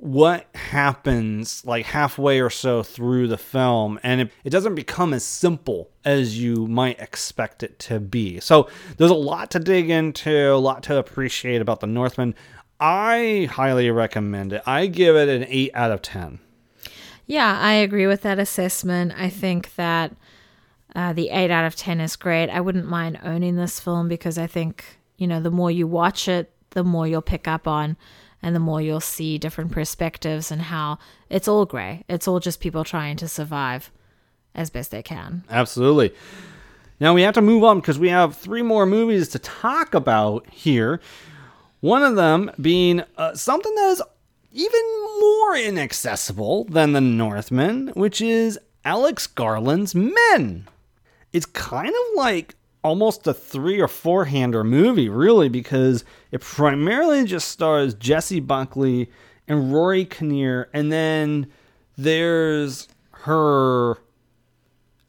what 0.00 0.46
happens 0.54 1.64
like 1.64 1.86
halfway 1.86 2.40
or 2.40 2.50
so 2.50 2.82
through 2.82 3.26
the 3.26 3.38
film 3.38 3.98
and 4.02 4.20
it, 4.20 4.30
it 4.44 4.50
doesn't 4.50 4.74
become 4.74 5.14
as 5.14 5.24
simple 5.24 5.90
as 6.04 6.38
you 6.38 6.66
might 6.66 7.00
expect 7.00 7.62
it 7.62 7.78
to 7.78 7.98
be 7.98 8.38
so 8.38 8.68
there's 8.98 9.10
a 9.10 9.14
lot 9.14 9.50
to 9.50 9.58
dig 9.58 9.88
into 9.88 10.52
a 10.52 10.58
lot 10.58 10.82
to 10.82 10.96
appreciate 10.96 11.62
about 11.62 11.80
the 11.80 11.86
northman 11.86 12.34
i 12.78 13.48
highly 13.50 13.90
recommend 13.90 14.52
it 14.52 14.62
i 14.66 14.86
give 14.86 15.16
it 15.16 15.28
an 15.28 15.46
8 15.48 15.70
out 15.74 15.90
of 15.90 16.02
10 16.02 16.38
Yeah, 17.26 17.58
I 17.58 17.72
agree 17.72 18.06
with 18.06 18.22
that 18.22 18.38
assessment. 18.38 19.12
I 19.16 19.28
think 19.30 19.74
that 19.74 20.14
uh, 20.94 21.12
the 21.12 21.30
8 21.30 21.50
out 21.50 21.64
of 21.64 21.74
10 21.74 22.00
is 22.00 22.14
great. 22.14 22.48
I 22.50 22.60
wouldn't 22.60 22.86
mind 22.86 23.18
owning 23.24 23.56
this 23.56 23.80
film 23.80 24.06
because 24.06 24.38
I 24.38 24.46
think, 24.46 24.84
you 25.16 25.26
know, 25.26 25.40
the 25.40 25.50
more 25.50 25.70
you 25.70 25.88
watch 25.88 26.28
it, 26.28 26.52
the 26.70 26.84
more 26.84 27.08
you'll 27.08 27.22
pick 27.22 27.48
up 27.48 27.66
on 27.66 27.96
and 28.46 28.54
the 28.54 28.60
more 28.60 28.80
you'll 28.80 29.00
see 29.00 29.38
different 29.38 29.72
perspectives 29.72 30.52
and 30.52 30.62
how 30.62 31.00
it's 31.28 31.48
all 31.48 31.66
gray. 31.66 32.04
It's 32.08 32.28
all 32.28 32.38
just 32.38 32.60
people 32.60 32.84
trying 32.84 33.16
to 33.16 33.26
survive 33.26 33.90
as 34.54 34.70
best 34.70 34.92
they 34.92 35.02
can. 35.02 35.42
Absolutely. 35.50 36.14
Now 37.00 37.12
we 37.12 37.22
have 37.22 37.34
to 37.34 37.42
move 37.42 37.64
on 37.64 37.80
because 37.80 37.98
we 37.98 38.08
have 38.08 38.36
three 38.36 38.62
more 38.62 38.86
movies 38.86 39.30
to 39.30 39.40
talk 39.40 39.94
about 39.94 40.48
here. 40.48 41.00
One 41.80 42.04
of 42.04 42.14
them 42.14 42.52
being 42.60 43.02
uh, 43.16 43.34
something 43.34 43.74
that 43.74 43.90
is 43.90 44.02
even 44.52 44.80
more 45.20 45.56
inaccessible 45.56 46.66
than 46.66 46.92
The 46.92 47.00
Northman, 47.00 47.88
which 47.94 48.20
is 48.20 48.60
Alex 48.84 49.26
Garland's 49.26 49.92
Men. 49.92 50.68
It's 51.32 51.46
kind 51.46 51.88
of 51.88 52.14
like 52.14 52.54
almost 52.86 53.26
a 53.26 53.34
three 53.34 53.80
or 53.80 53.88
four 53.88 54.26
hander 54.26 54.62
movie, 54.62 55.08
really, 55.08 55.48
because 55.48 56.04
it 56.30 56.40
primarily 56.40 57.24
just 57.24 57.48
stars 57.48 57.94
Jessie 57.94 58.38
Buckley 58.38 59.10
and 59.48 59.72
Rory 59.72 60.04
Kinnear, 60.04 60.70
and 60.72 60.92
then 60.92 61.48
there's 61.98 62.86
her 63.10 63.96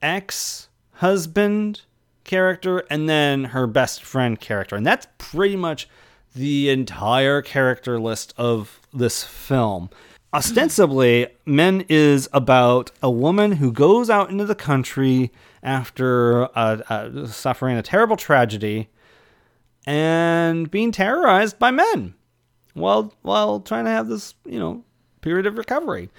ex 0.02 0.70
husband 0.94 1.82
character 2.24 2.84
and 2.90 3.08
then 3.08 3.44
her 3.46 3.68
best 3.68 4.04
friend 4.04 4.40
character. 4.40 4.76
And 4.76 4.86
that's 4.86 5.08
pretty 5.20 5.56
much 5.56 5.88
the 6.36 6.70
entire 6.72 7.44
character 7.44 8.00
list 8.00 8.34
of 8.38 8.82
this 8.92 9.24
film. 9.24 9.92
Ostensibly, 10.34 11.28
Men 11.46 11.86
is 11.88 12.28
about 12.34 12.92
a 13.02 13.10
woman 13.10 13.54
who 13.54 13.72
goes 13.72 14.10
out 14.10 14.30
into 14.30 14.46
the 14.46 14.56
country 14.56 15.32
after 15.64 16.46
uh, 16.58 16.82
uh, 16.90 17.28
suffering 17.28 17.78
a 17.78 17.82
terrible 17.82 18.18
tragedy 18.18 18.90
and 19.86 20.70
being 20.70 20.92
terrorized 20.92 21.58
by 21.58 21.72
men 21.72 22.14
while 22.74 23.14
while 23.22 23.62
trying 23.62 23.86
to 23.86 23.92
have 23.92 24.10
this, 24.10 24.34
you 24.46 24.60
know, 24.60 24.84
period 25.22 25.46
of 25.46 25.58
recovery. 25.58 26.10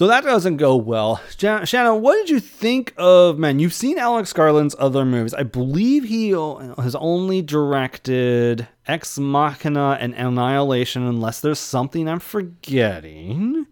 So 0.00 0.06
that 0.06 0.24
doesn't 0.24 0.56
go 0.56 0.76
well. 0.76 1.20
Shan- 1.36 1.66
Shannon, 1.66 2.00
what 2.00 2.14
did 2.14 2.30
you 2.30 2.40
think 2.40 2.94
of 2.96 3.38
Men? 3.38 3.58
You've 3.58 3.74
seen 3.74 3.98
Alex 3.98 4.32
Garland's 4.32 4.74
other 4.78 5.04
movies. 5.04 5.34
I 5.34 5.42
believe 5.42 6.04
he 6.04 6.30
has 6.30 6.94
only 6.94 7.42
directed 7.42 8.66
Ex 8.86 9.18
Machina 9.18 9.98
and 10.00 10.14
Annihilation, 10.14 11.02
unless 11.06 11.42
there's 11.42 11.58
something 11.58 12.08
I'm 12.08 12.18
forgetting. 12.18 13.66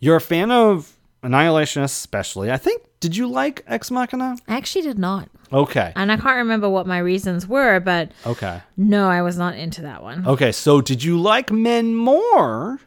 You're 0.00 0.16
a 0.16 0.20
fan 0.20 0.50
of 0.50 0.96
Annihilation, 1.22 1.84
especially. 1.84 2.50
I 2.50 2.56
think. 2.56 2.82
Did 2.98 3.16
you 3.16 3.28
like 3.28 3.62
Ex 3.68 3.92
Machina? 3.92 4.36
I 4.48 4.56
actually 4.56 4.82
did 4.82 4.98
not. 4.98 5.28
Okay. 5.52 5.92
And 5.94 6.10
I 6.10 6.16
can't 6.16 6.38
remember 6.38 6.68
what 6.68 6.88
my 6.88 6.98
reasons 6.98 7.46
were, 7.46 7.78
but 7.78 8.10
Okay. 8.26 8.62
no, 8.76 9.08
I 9.08 9.22
was 9.22 9.38
not 9.38 9.54
into 9.54 9.82
that 9.82 10.02
one. 10.02 10.26
Okay. 10.26 10.50
So 10.50 10.80
did 10.80 11.04
you 11.04 11.20
like 11.20 11.52
Men 11.52 11.94
more? 11.94 12.80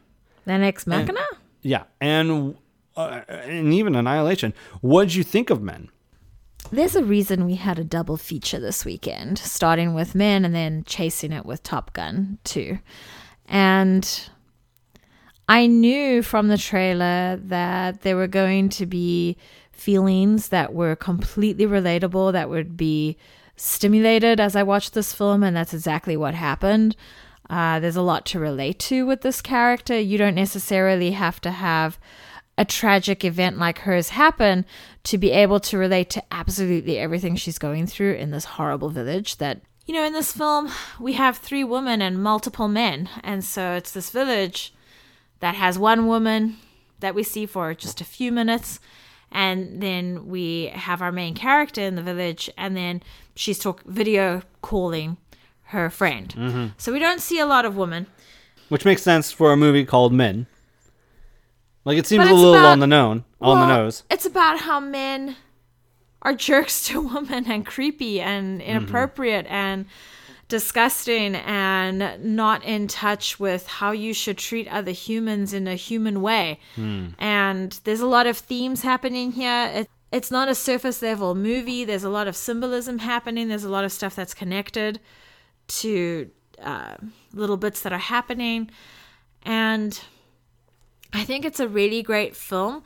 than 0.44 0.62
Ex 0.62 0.86
Machina? 0.86 1.20
Yeah, 1.62 1.84
and 2.00 2.56
uh, 2.96 3.20
and 3.28 3.72
even 3.72 3.94
Annihilation. 3.94 4.54
What 4.80 5.08
did 5.08 5.14
you 5.14 5.24
think 5.24 5.50
of 5.50 5.62
Men? 5.62 5.88
There's 6.70 6.94
a 6.94 7.02
reason 7.02 7.46
we 7.46 7.56
had 7.56 7.78
a 7.78 7.84
double 7.84 8.16
feature 8.16 8.60
this 8.60 8.84
weekend, 8.84 9.38
starting 9.38 9.94
with 9.94 10.14
Men 10.14 10.44
and 10.44 10.54
then 10.54 10.84
chasing 10.84 11.32
it 11.32 11.46
with 11.46 11.62
Top 11.62 11.92
Gun 11.92 12.38
too. 12.44 12.78
And 13.46 14.28
I 15.48 15.66
knew 15.66 16.22
from 16.22 16.48
the 16.48 16.58
trailer 16.58 17.36
that 17.36 18.02
there 18.02 18.16
were 18.16 18.28
going 18.28 18.68
to 18.70 18.86
be 18.86 19.36
feelings 19.72 20.48
that 20.50 20.74
were 20.74 20.94
completely 20.94 21.66
relatable, 21.66 22.32
that 22.32 22.50
would 22.50 22.76
be 22.76 23.16
stimulated 23.56 24.38
as 24.38 24.54
I 24.54 24.62
watched 24.62 24.94
this 24.94 25.12
film, 25.12 25.42
and 25.42 25.56
that's 25.56 25.74
exactly 25.74 26.16
what 26.16 26.34
happened. 26.34 26.94
Uh, 27.50 27.80
there's 27.80 27.96
a 27.96 28.02
lot 28.02 28.24
to 28.24 28.38
relate 28.38 28.78
to 28.78 29.04
with 29.04 29.22
this 29.22 29.42
character. 29.42 29.98
You 29.98 30.16
don't 30.16 30.36
necessarily 30.36 31.10
have 31.10 31.40
to 31.40 31.50
have 31.50 31.98
a 32.56 32.64
tragic 32.64 33.24
event 33.24 33.58
like 33.58 33.80
hers 33.80 34.10
happen 34.10 34.64
to 35.02 35.18
be 35.18 35.32
able 35.32 35.58
to 35.58 35.76
relate 35.76 36.10
to 36.10 36.22
absolutely 36.30 36.98
everything 36.98 37.34
she's 37.34 37.58
going 37.58 37.88
through 37.88 38.12
in 38.14 38.30
this 38.30 38.44
horrible 38.44 38.90
village 38.90 39.38
that 39.38 39.62
you 39.86 39.94
know 39.94 40.04
in 40.04 40.12
this 40.12 40.30
film 40.30 40.70
we 41.00 41.14
have 41.14 41.38
three 41.38 41.64
women 41.64 42.00
and 42.00 42.22
multiple 42.22 42.68
men. 42.68 43.08
And 43.24 43.44
so 43.44 43.72
it's 43.72 43.90
this 43.90 44.10
village 44.10 44.72
that 45.40 45.56
has 45.56 45.78
one 45.78 46.06
woman 46.06 46.58
that 47.00 47.14
we 47.14 47.24
see 47.24 47.46
for 47.46 47.74
just 47.74 48.00
a 48.00 48.04
few 48.04 48.30
minutes. 48.30 48.78
And 49.32 49.82
then 49.82 50.26
we 50.26 50.66
have 50.66 51.02
our 51.02 51.12
main 51.12 51.34
character 51.34 51.80
in 51.80 51.94
the 51.96 52.02
village. 52.02 52.50
And 52.56 52.76
then 52.76 53.02
she's 53.34 53.58
talk 53.58 53.82
video 53.84 54.42
calling 54.60 55.16
her 55.70 55.90
friend 55.90 56.34
mm-hmm. 56.36 56.66
so 56.76 56.92
we 56.92 56.98
don't 56.98 57.20
see 57.20 57.38
a 57.38 57.46
lot 57.46 57.64
of 57.64 57.76
women 57.76 58.06
Which 58.68 58.84
makes 58.84 59.02
sense 59.02 59.32
for 59.32 59.52
a 59.52 59.56
movie 59.56 59.84
called 59.84 60.12
Men. 60.12 60.46
Like 61.84 61.98
it 61.98 62.06
seems 62.06 62.28
a 62.28 62.34
little 62.34 62.54
about- 62.54 62.72
on 62.72 62.78
the 62.78 62.86
known, 62.86 63.24
on 63.40 63.58
the 63.58 63.66
nose. 63.66 64.04
It's 64.10 64.26
about 64.26 64.60
how 64.60 64.80
men 64.80 65.36
are 66.22 66.34
jerks 66.34 66.84
to 66.86 67.00
women 67.14 67.50
and 67.50 67.64
creepy 67.66 68.20
and 68.20 68.60
mm-hmm. 68.60 68.70
inappropriate 68.70 69.46
and 69.48 69.86
disgusting 70.48 71.36
and 71.36 72.18
not 72.22 72.62
in 72.64 72.88
touch 72.88 73.38
with 73.40 73.66
how 73.66 73.92
you 73.92 74.12
should 74.12 74.36
treat 74.36 74.68
other 74.68 74.90
humans 74.90 75.52
in 75.54 75.66
a 75.66 75.76
human 75.76 76.20
way. 76.20 76.58
Hmm. 76.74 77.08
And 77.18 77.78
there's 77.84 78.00
a 78.00 78.06
lot 78.06 78.26
of 78.26 78.36
themes 78.36 78.82
happening 78.82 79.32
here. 79.32 79.70
It, 79.72 79.88
it's 80.12 80.30
not 80.30 80.48
a 80.48 80.54
surface 80.54 81.02
level 81.02 81.34
movie. 81.36 81.84
There's 81.84 82.04
a 82.04 82.10
lot 82.10 82.26
of 82.26 82.34
symbolism 82.34 82.98
happening. 82.98 83.48
There's 83.48 83.64
a 83.64 83.70
lot 83.70 83.84
of 83.84 83.92
stuff 83.92 84.16
that's 84.16 84.34
connected 84.34 84.98
to 85.80 86.30
uh, 86.62 86.96
little 87.32 87.56
bits 87.56 87.80
that 87.82 87.92
are 87.92 87.98
happening. 87.98 88.70
And 89.42 89.98
I 91.12 91.24
think 91.24 91.44
it's 91.44 91.60
a 91.60 91.68
really 91.68 92.02
great 92.02 92.36
film. 92.36 92.82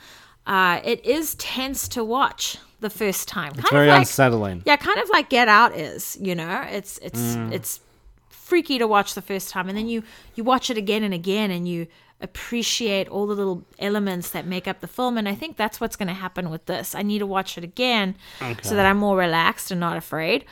Uh, 0.47 0.81
it 0.85 1.05
is 1.05 1.35
tense 1.37 1.89
to 1.89 2.05
watch 2.05 2.59
the 2.81 2.91
first 2.91 3.29
time. 3.29 3.53
It's 3.57 3.71
very 3.71 3.89
like, 3.89 4.01
unsettling. 4.01 4.63
yeah, 4.67 4.77
kind 4.77 4.99
of 5.01 5.09
like 5.11 5.29
Get 5.31 5.49
Out 5.49 5.75
is. 5.75 6.19
You 6.21 6.35
know, 6.35 6.65
it's 6.71 6.99
it's 6.99 7.19
Mm. 7.37 7.53
it's 7.53 7.81
freaky 8.29 8.79
to 8.79 8.87
watch 8.87 9.15
the 9.15 9.23
first 9.23 9.49
time, 9.49 9.69
and 9.71 9.77
then 9.79 9.89
you 9.89 10.03
you 10.35 10.45
watch 10.45 10.69
it 10.71 10.77
again 10.77 11.03
and 11.03 11.15
again, 11.15 11.51
and 11.51 11.67
you 11.67 11.87
appreciate 12.21 13.09
all 13.09 13.27
the 13.27 13.35
little 13.35 13.65
elements 13.79 14.31
that 14.31 14.47
make 14.47 14.69
up 14.69 14.81
the 14.81 14.87
film. 14.87 15.17
And 15.19 15.29
I 15.29 15.35
think 15.35 15.57
that's 15.57 15.81
what's 15.81 15.97
going 15.97 16.09
to 16.09 16.15
happen 16.15 16.49
with 16.51 16.67
this. 16.67 16.95
I 16.95 17.03
need 17.03 17.19
to 17.19 17.27
watch 17.27 17.59
it 17.59 17.65
again 17.65 18.17
so 18.63 18.75
that 18.77 18.87
I'm 18.87 18.99
more 18.99 19.17
relaxed 19.17 19.71
and 19.71 19.81
not 19.81 19.97
afraid 19.97 20.45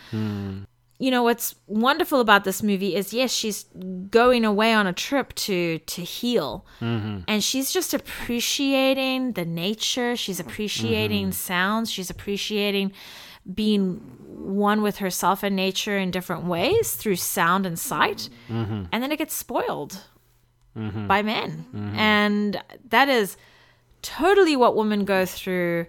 you 0.98 1.10
know 1.10 1.22
what's 1.22 1.54
wonderful 1.66 2.20
about 2.20 2.44
this 2.44 2.62
movie 2.62 2.94
is 2.94 3.12
yes 3.12 3.32
she's 3.32 3.64
going 4.10 4.44
away 4.44 4.72
on 4.72 4.86
a 4.86 4.92
trip 4.92 5.34
to 5.34 5.78
to 5.78 6.02
heal. 6.02 6.64
Mm-hmm. 6.80 7.20
And 7.26 7.42
she's 7.42 7.72
just 7.72 7.94
appreciating 7.94 9.32
the 9.32 9.44
nature. 9.44 10.16
She's 10.16 10.38
appreciating 10.38 11.26
mm-hmm. 11.26 11.32
sounds. 11.32 11.90
She's 11.90 12.10
appreciating 12.10 12.92
being 13.52 13.96
one 14.28 14.82
with 14.82 14.98
herself 14.98 15.42
and 15.42 15.56
nature 15.56 15.98
in 15.98 16.10
different 16.10 16.44
ways 16.44 16.94
through 16.94 17.16
sound 17.16 17.66
and 17.66 17.78
sight. 17.78 18.28
Mm-hmm. 18.48 18.84
And 18.92 19.02
then 19.02 19.10
it 19.10 19.18
gets 19.18 19.34
spoiled 19.34 20.04
by 20.74 21.22
men. 21.22 21.66
And 21.96 22.62
that 22.88 23.08
is 23.08 23.36
totally 24.00 24.56
what 24.56 24.76
women 24.76 25.04
go 25.04 25.26
through 25.26 25.86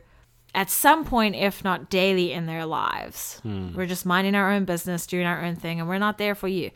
at 0.56 0.70
some 0.70 1.04
point, 1.04 1.36
if 1.36 1.64
not 1.64 1.90
daily, 1.90 2.32
in 2.32 2.46
their 2.46 2.66
lives. 2.66 3.40
Hmm. 3.44 3.74
We're 3.76 3.86
just 3.86 4.06
minding 4.06 4.36
our 4.36 4.52
own 4.52 4.66
business, 4.66 5.08
doing 5.08 5.26
our 5.26 5.44
own 5.44 5.56
thing, 5.56 5.80
and 5.80 5.90
we're 5.90 5.98
not 5.98 6.18
there 6.18 6.36
for 6.36 6.48
you. 6.48 6.72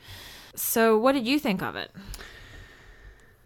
So, 0.56 0.98
what 0.98 1.12
did 1.12 1.28
you 1.28 1.40
think 1.40 1.62
of 1.62 1.76
it? 1.76 1.92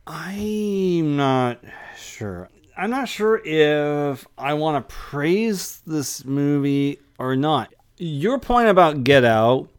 I'm 0.07 1.17
not 1.17 1.59
sure. 1.97 2.49
I'm 2.77 2.89
not 2.89 3.09
sure 3.09 3.41
if 3.43 4.25
I 4.37 4.53
want 4.53 4.87
to 4.87 4.93
praise 4.93 5.81
this 5.85 6.25
movie 6.25 6.99
or 7.19 7.35
not. 7.35 7.73
Your 7.97 8.39
point 8.39 8.69
about 8.69 9.03
Get 9.03 9.23
Out, 9.23 9.69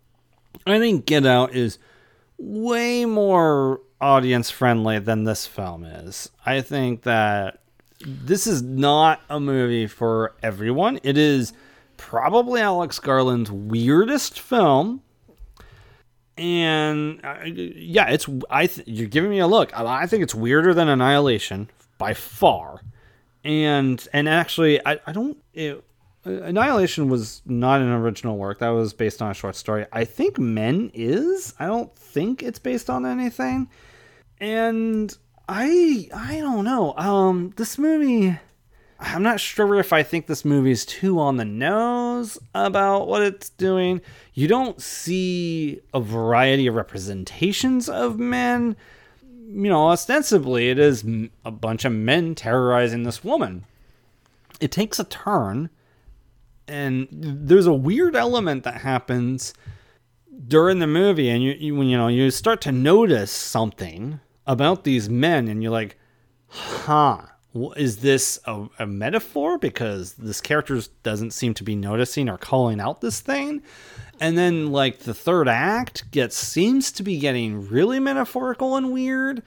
I 0.66 0.78
think 0.78 1.06
Get 1.06 1.26
Out 1.26 1.54
is 1.54 1.78
way 2.38 3.04
more 3.04 3.80
audience 4.00 4.50
friendly 4.50 4.98
than 4.98 5.24
this 5.24 5.46
film 5.46 5.84
is. 5.84 6.30
I 6.44 6.60
think 6.60 7.02
that 7.02 7.60
this 8.06 8.46
is 8.46 8.62
not 8.62 9.20
a 9.28 9.40
movie 9.40 9.86
for 9.86 10.34
everyone. 10.42 11.00
It 11.02 11.16
is 11.16 11.52
probably 11.96 12.60
Alex 12.60 12.98
Garland's 12.98 13.50
weirdest 13.50 14.40
film 14.40 15.02
and 16.36 17.20
uh, 17.24 17.36
yeah, 17.44 18.08
it's 18.08 18.28
I. 18.50 18.66
Th- 18.66 18.86
you're 18.86 19.08
giving 19.08 19.30
me 19.30 19.40
a 19.40 19.46
look. 19.46 19.78
I, 19.78 20.06
think 20.06 20.22
it's 20.22 20.34
weirder 20.34 20.72
than 20.74 20.88
Annihilation 20.88 21.68
by 21.98 22.14
far, 22.14 22.80
and 23.44 24.06
and 24.12 24.28
actually, 24.28 24.84
I 24.86 24.98
I 25.06 25.12
don't. 25.12 25.36
It, 25.52 25.84
Annihilation 26.24 27.08
was 27.08 27.42
not 27.44 27.80
an 27.80 27.90
original 27.90 28.36
work. 28.36 28.60
That 28.60 28.70
was 28.70 28.92
based 28.92 29.20
on 29.20 29.30
a 29.30 29.34
short 29.34 29.56
story. 29.56 29.86
I 29.92 30.04
think 30.04 30.38
Men 30.38 30.90
is. 30.94 31.52
I 31.58 31.66
don't 31.66 31.94
think 31.96 32.42
it's 32.42 32.58
based 32.58 32.88
on 32.88 33.04
anything, 33.04 33.68
and 34.38 35.16
I 35.48 36.08
I 36.14 36.38
don't 36.38 36.64
know. 36.64 36.94
Um, 36.96 37.52
this 37.56 37.78
movie. 37.78 38.38
I'm 39.04 39.24
not 39.24 39.40
sure 39.40 39.80
if 39.80 39.92
I 39.92 40.04
think 40.04 40.26
this 40.26 40.44
movie 40.44 40.70
is 40.70 40.86
too 40.86 41.18
on 41.18 41.36
the 41.36 41.44
nose 41.44 42.38
about 42.54 43.08
what 43.08 43.22
it's 43.22 43.48
doing. 43.48 44.00
You 44.32 44.46
don't 44.46 44.80
see 44.80 45.80
a 45.92 46.00
variety 46.00 46.68
of 46.68 46.76
representations 46.76 47.88
of 47.88 48.20
men. 48.20 48.76
You 49.20 49.68
know, 49.68 49.88
ostensibly, 49.88 50.70
it 50.70 50.78
is 50.78 51.04
a 51.44 51.50
bunch 51.50 51.84
of 51.84 51.92
men 51.92 52.36
terrorizing 52.36 53.02
this 53.02 53.24
woman. 53.24 53.64
It 54.60 54.70
takes 54.70 55.00
a 55.00 55.04
turn, 55.04 55.70
and 56.68 57.08
there's 57.10 57.66
a 57.66 57.74
weird 57.74 58.14
element 58.14 58.62
that 58.62 58.82
happens 58.82 59.52
during 60.46 60.78
the 60.78 60.86
movie, 60.86 61.28
and 61.28 61.42
you, 61.42 61.52
you 61.58 61.74
when 61.74 61.88
you 61.88 61.96
know 61.96 62.06
you 62.06 62.30
start 62.30 62.60
to 62.62 62.72
notice 62.72 63.32
something 63.32 64.20
about 64.46 64.84
these 64.84 65.08
men, 65.08 65.48
and 65.48 65.62
you're 65.62 65.72
like, 65.72 65.98
huh 66.48 67.26
is 67.76 67.98
this 67.98 68.40
a, 68.46 68.66
a 68.78 68.86
metaphor? 68.86 69.58
Because 69.58 70.14
this 70.14 70.40
character 70.40 70.80
doesn't 71.02 71.32
seem 71.32 71.54
to 71.54 71.64
be 71.64 71.76
noticing 71.76 72.28
or 72.28 72.38
calling 72.38 72.80
out 72.80 73.00
this 73.00 73.20
thing. 73.20 73.62
And 74.20 74.38
then 74.38 74.72
like 74.72 75.00
the 75.00 75.14
third 75.14 75.48
act 75.48 76.10
gets 76.10 76.36
seems 76.36 76.90
to 76.92 77.02
be 77.02 77.18
getting 77.18 77.68
really 77.68 78.00
metaphorical 78.00 78.76
and 78.76 78.92
weird. 78.92 79.42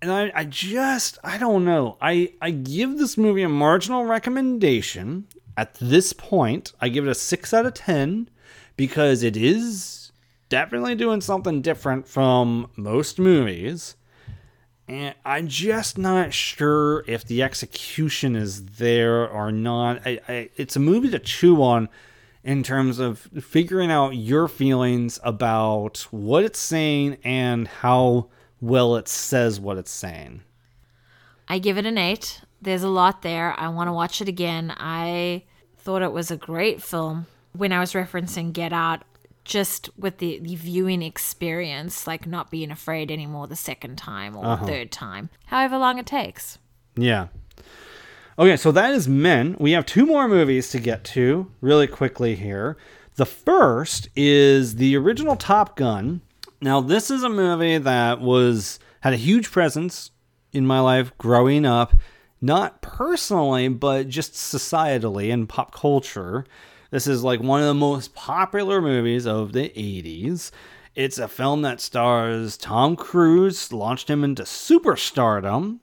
And 0.00 0.10
I, 0.10 0.32
I 0.34 0.44
just 0.44 1.18
i 1.22 1.38
don't 1.38 1.64
know. 1.64 1.96
I 2.00 2.32
i 2.40 2.50
give 2.50 2.98
this 2.98 3.16
movie 3.16 3.42
a 3.42 3.48
marginal 3.48 4.04
recommendation 4.04 5.26
at 5.56 5.74
this 5.74 6.12
point. 6.12 6.72
I 6.80 6.88
give 6.88 7.06
it 7.06 7.10
a 7.10 7.14
6 7.14 7.54
out 7.54 7.66
of 7.66 7.74
10 7.74 8.30
because 8.76 9.22
it 9.22 9.36
is 9.36 10.12
definitely 10.48 10.94
doing 10.94 11.20
something 11.20 11.60
different 11.60 12.08
from 12.08 12.70
most 12.76 13.18
movies 13.18 13.96
and 14.88 15.14
I'm 15.24 15.48
just 15.48 15.98
not 15.98 16.32
sure 16.32 17.04
if 17.06 17.24
the 17.24 17.42
execution 17.42 18.34
is 18.34 18.64
there 18.64 19.28
or 19.28 19.52
not. 19.52 20.06
I, 20.06 20.20
I, 20.26 20.50
it's 20.56 20.76
a 20.76 20.80
movie 20.80 21.10
to 21.10 21.18
chew 21.18 21.62
on 21.62 21.90
in 22.42 22.62
terms 22.62 22.98
of 22.98 23.28
figuring 23.40 23.90
out 23.90 24.16
your 24.16 24.48
feelings 24.48 25.20
about 25.22 26.06
what 26.10 26.44
it's 26.44 26.58
saying 26.58 27.18
and 27.22 27.68
how 27.68 28.28
well 28.60 28.96
it 28.96 29.08
says 29.08 29.60
what 29.60 29.76
it's 29.76 29.90
saying. 29.90 30.40
I 31.48 31.58
give 31.58 31.76
it 31.76 31.86
an 31.86 31.98
eight. 31.98 32.40
There's 32.62 32.82
a 32.82 32.88
lot 32.88 33.22
there. 33.22 33.54
I 33.58 33.68
want 33.68 33.88
to 33.88 33.92
watch 33.92 34.22
it 34.22 34.28
again. 34.28 34.72
I 34.76 35.44
thought 35.76 36.02
it 36.02 36.12
was 36.12 36.30
a 36.30 36.36
great 36.36 36.82
film. 36.82 37.26
When 37.52 37.72
I 37.72 37.80
was 37.80 37.92
referencing 37.92 38.52
Get 38.52 38.72
Out, 38.72 39.02
just 39.48 39.88
with 39.98 40.18
the, 40.18 40.38
the 40.40 40.54
viewing 40.54 41.02
experience, 41.02 42.06
like 42.06 42.26
not 42.26 42.50
being 42.50 42.70
afraid 42.70 43.10
anymore 43.10 43.48
the 43.48 43.56
second 43.56 43.96
time 43.96 44.36
or 44.36 44.44
uh-huh. 44.44 44.66
third 44.66 44.92
time, 44.92 45.30
however 45.46 45.78
long 45.78 45.98
it 45.98 46.06
takes. 46.06 46.58
Yeah. 46.94 47.28
Okay, 48.38 48.56
so 48.56 48.70
that 48.70 48.92
is 48.92 49.08
Men. 49.08 49.56
We 49.58 49.72
have 49.72 49.86
two 49.86 50.06
more 50.06 50.28
movies 50.28 50.70
to 50.70 50.78
get 50.78 51.02
to 51.04 51.50
really 51.60 51.86
quickly 51.86 52.36
here. 52.36 52.76
The 53.16 53.26
first 53.26 54.08
is 54.14 54.76
the 54.76 54.96
original 54.96 55.34
Top 55.34 55.76
Gun. 55.76 56.20
Now, 56.60 56.80
this 56.80 57.10
is 57.10 57.22
a 57.22 57.28
movie 57.28 57.78
that 57.78 58.20
was 58.20 58.78
had 59.00 59.14
a 59.14 59.16
huge 59.16 59.50
presence 59.50 60.10
in 60.52 60.66
my 60.66 60.80
life 60.80 61.16
growing 61.18 61.64
up, 61.64 61.94
not 62.40 62.82
personally, 62.82 63.68
but 63.68 64.08
just 64.08 64.34
societally 64.34 65.32
and 65.32 65.48
pop 65.48 65.72
culture. 65.72 66.44
This 66.90 67.06
is 67.06 67.22
like 67.22 67.40
one 67.40 67.60
of 67.60 67.66
the 67.66 67.74
most 67.74 68.14
popular 68.14 68.80
movies 68.80 69.26
of 69.26 69.52
the 69.52 69.68
80s. 69.68 70.50
It's 70.94 71.18
a 71.18 71.28
film 71.28 71.60
that 71.62 71.82
stars 71.82 72.56
Tom 72.56 72.96
Cruise, 72.96 73.72
launched 73.72 74.08
him 74.08 74.24
into 74.24 74.44
superstardom. 74.44 75.80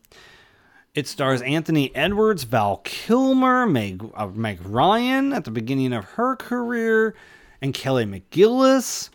It 0.96 1.08
stars 1.08 1.44
Anthony 1.44 1.96
Edwards, 1.96 2.44
Val 2.46 2.78
Kilmer, 2.78 3.68
Meg, 3.68 4.04
uh, 4.16 4.28
Meg 4.28 4.66
Ryan 4.66 5.32
at 5.32 5.44
the 5.44 5.52
beginning 5.52 5.94
of 5.94 6.06
her 6.06 6.36
career, 6.36 7.14
and 7.62 7.72
Kelly 7.74 8.06
McGillis. 8.06 9.10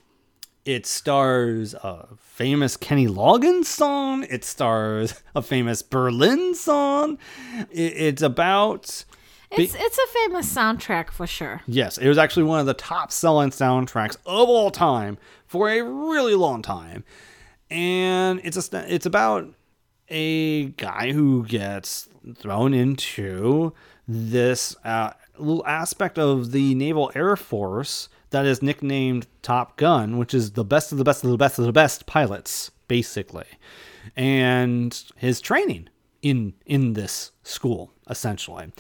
It 0.65 0.87
stars 0.87 1.75
a 1.75 2.07
famous 2.19 2.77
Kenny 2.77 3.09
Loggins 3.09 3.65
song. 3.65 4.25
It 4.31 4.45
stars 4.45 5.23
a 5.35 5.43
famous 5.43 5.83
Berlin 5.83 6.55
song. 6.55 7.19
It, 7.71 7.95
it's 7.97 8.23
about. 8.23 9.05
It's 9.51 9.75
it's 9.75 9.99
a 9.99 10.07
famous 10.07 10.55
soundtrack 10.55 11.11
for 11.11 11.27
sure. 11.27 11.63
Yes, 11.67 11.99
it 11.99 12.09
was 12.09 12.19
actually 12.19 12.45
one 12.45 12.61
of 12.61 12.67
the 12.67 12.75
top 12.75 13.11
selling 13.11 13.51
soundtracks 13.51 14.17
of 14.25 14.49
all 14.49 14.71
time 14.71 15.19
for 15.47 15.69
a 15.69 15.83
really 15.83 16.35
long 16.35 16.63
time. 16.63 17.05
And 17.69 18.41
it's 18.45 18.73
a 18.73 18.95
it's 18.95 19.07
about 19.07 19.49
a 20.09 20.67
guy 20.67 21.13
who 21.13 21.45
gets 21.47 22.09
thrown 22.37 22.75
into 22.75 23.73
this 24.07 24.77
uh, 24.85 25.13
little 25.39 25.67
aspect 25.67 26.19
of 26.19 26.53
the 26.53 26.75
Naval 26.75 27.11
Air 27.15 27.37
Force 27.37 28.09
that 28.31 28.47
is 28.47 28.63
nicknamed 28.63 29.27
Top 29.43 29.77
Gun, 29.77 30.19
which 30.19 30.35
is 30.35 30.53
the 30.53 30.65
best 30.65 30.93
of 30.93 30.99
the 30.99 31.05
best 31.05 31.25
of 31.25 31.31
the 31.31 31.37
best 31.37 31.59
of 31.59 31.65
the 31.65 31.73
best 31.73 32.07
pilots, 32.07 32.71
basically, 32.87 33.47
and 34.17 35.03
his 35.17 35.41
training 35.41 35.89
in 36.23 36.55
in 36.67 36.93
this 36.93 37.33
school 37.43 37.93
essentially. 38.09 38.73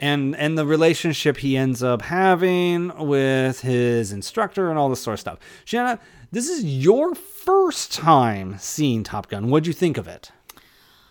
And, 0.00 0.36
and 0.36 0.56
the 0.56 0.64
relationship 0.64 1.38
he 1.38 1.56
ends 1.56 1.82
up 1.82 2.02
having 2.02 2.96
with 3.06 3.60
his 3.62 4.12
instructor 4.12 4.70
and 4.70 4.78
all 4.78 4.88
this 4.88 5.00
sort 5.00 5.14
of 5.14 5.20
stuff. 5.20 5.38
Shanna, 5.64 5.98
this 6.30 6.48
is 6.48 6.64
your 6.64 7.14
first 7.14 7.92
time 7.92 8.56
seeing 8.58 9.02
Top 9.02 9.28
Gun. 9.28 9.50
What'd 9.50 9.66
you 9.66 9.72
think 9.72 9.96
of 9.96 10.06
it? 10.06 10.30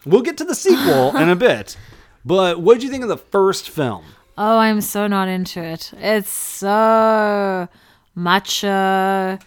We'll 0.06 0.22
get 0.22 0.38
to 0.38 0.46
the 0.46 0.56
sequel 0.56 1.18
in 1.18 1.28
a 1.28 1.36
bit, 1.36 1.76
but 2.24 2.62
what'd 2.62 2.84
you 2.84 2.90
think 2.90 3.04
of 3.04 3.10
the 3.10 3.18
first 3.18 3.70
film? 3.70 4.06
Oh, 4.38 4.60
I'm 4.60 4.82
so 4.82 5.08
not 5.08 5.28
into 5.28 5.62
it. 5.62 5.92
It's 5.98 6.30
so 6.30 7.68
macho, 8.14 8.68
uh, 8.68 9.38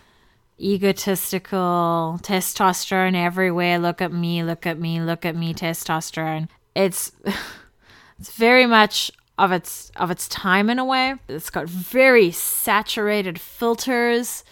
egotistical, 0.61 2.18
testosterone 2.22 3.14
everywhere. 3.14 3.78
Look 3.78 4.03
at 4.03 4.12
me, 4.12 4.43
look 4.43 4.66
at 4.66 4.78
me, 4.78 5.01
look 5.01 5.24
at 5.24 5.36
me, 5.36 5.55
testosterone. 5.55 6.49
It's 6.74 7.12
it's 8.18 8.32
very 8.32 8.66
much 8.66 9.12
of 9.41 9.53
its 9.53 9.91
of 9.97 10.11
its 10.11 10.28
time 10.28 10.68
in 10.68 10.78
a 10.78 10.84
way. 10.84 11.14
It's 11.26 11.49
got 11.49 11.66
very 11.66 12.30
saturated 12.30 13.41
filters. 13.41 14.45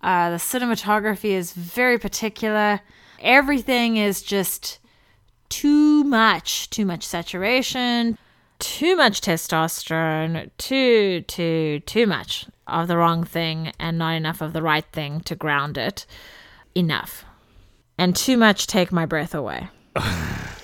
Uh, 0.00 0.30
the 0.30 0.36
cinematography 0.36 1.30
is 1.30 1.52
very 1.52 1.98
particular. 1.98 2.80
Everything 3.20 3.96
is 3.96 4.22
just 4.22 4.78
too 5.48 6.04
much, 6.04 6.70
too 6.70 6.86
much 6.86 7.04
saturation, 7.04 8.16
too 8.60 8.94
much 8.94 9.20
testosterone, 9.20 10.50
too, 10.56 11.22
too, 11.22 11.80
too 11.80 12.06
much 12.06 12.46
of 12.68 12.86
the 12.86 12.96
wrong 12.96 13.24
thing 13.24 13.72
and 13.80 13.98
not 13.98 14.14
enough 14.14 14.40
of 14.40 14.52
the 14.52 14.62
right 14.62 14.86
thing 14.92 15.20
to 15.22 15.34
ground 15.34 15.76
it. 15.76 16.06
Enough. 16.76 17.24
And 17.98 18.14
too 18.14 18.36
much 18.36 18.68
take 18.68 18.92
my 18.92 19.04
breath 19.04 19.34
away. 19.34 19.68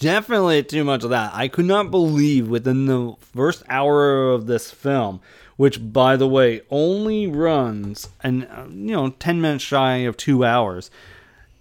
Definitely 0.00 0.62
too 0.62 0.82
much 0.82 1.04
of 1.04 1.10
that. 1.10 1.32
I 1.34 1.46
could 1.48 1.66
not 1.66 1.90
believe 1.90 2.48
within 2.48 2.86
the 2.86 3.16
first 3.20 3.62
hour 3.68 4.30
of 4.32 4.46
this 4.46 4.70
film, 4.70 5.20
which 5.56 5.92
by 5.92 6.16
the 6.16 6.26
way 6.26 6.62
only 6.70 7.26
runs 7.26 8.08
and 8.22 8.48
uh, 8.50 8.64
you 8.70 8.92
know 8.92 9.10
10 9.10 9.42
minutes 9.42 9.62
shy 9.62 9.96
of 9.98 10.16
2 10.16 10.42
hours. 10.42 10.90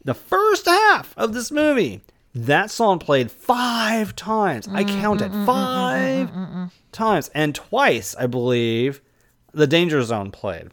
The 0.05 0.13
first 0.13 0.67
half 0.67 1.13
of 1.17 1.33
this 1.33 1.51
movie, 1.51 1.99
that 2.33 2.71
song 2.71 2.97
played 2.97 3.29
5 3.29 4.15
times. 4.15 4.69
I 4.69 4.85
mm, 4.85 5.01
counted 5.01 5.33
mm, 5.33 5.45
mm, 5.45 5.45
5 5.45 6.71
times 6.93 7.29
and 7.35 7.53
twice, 7.53 8.15
I 8.15 8.25
believe, 8.25 9.01
the 9.51 9.67
Danger 9.67 10.01
Zone 10.01 10.31
played. 10.31 10.69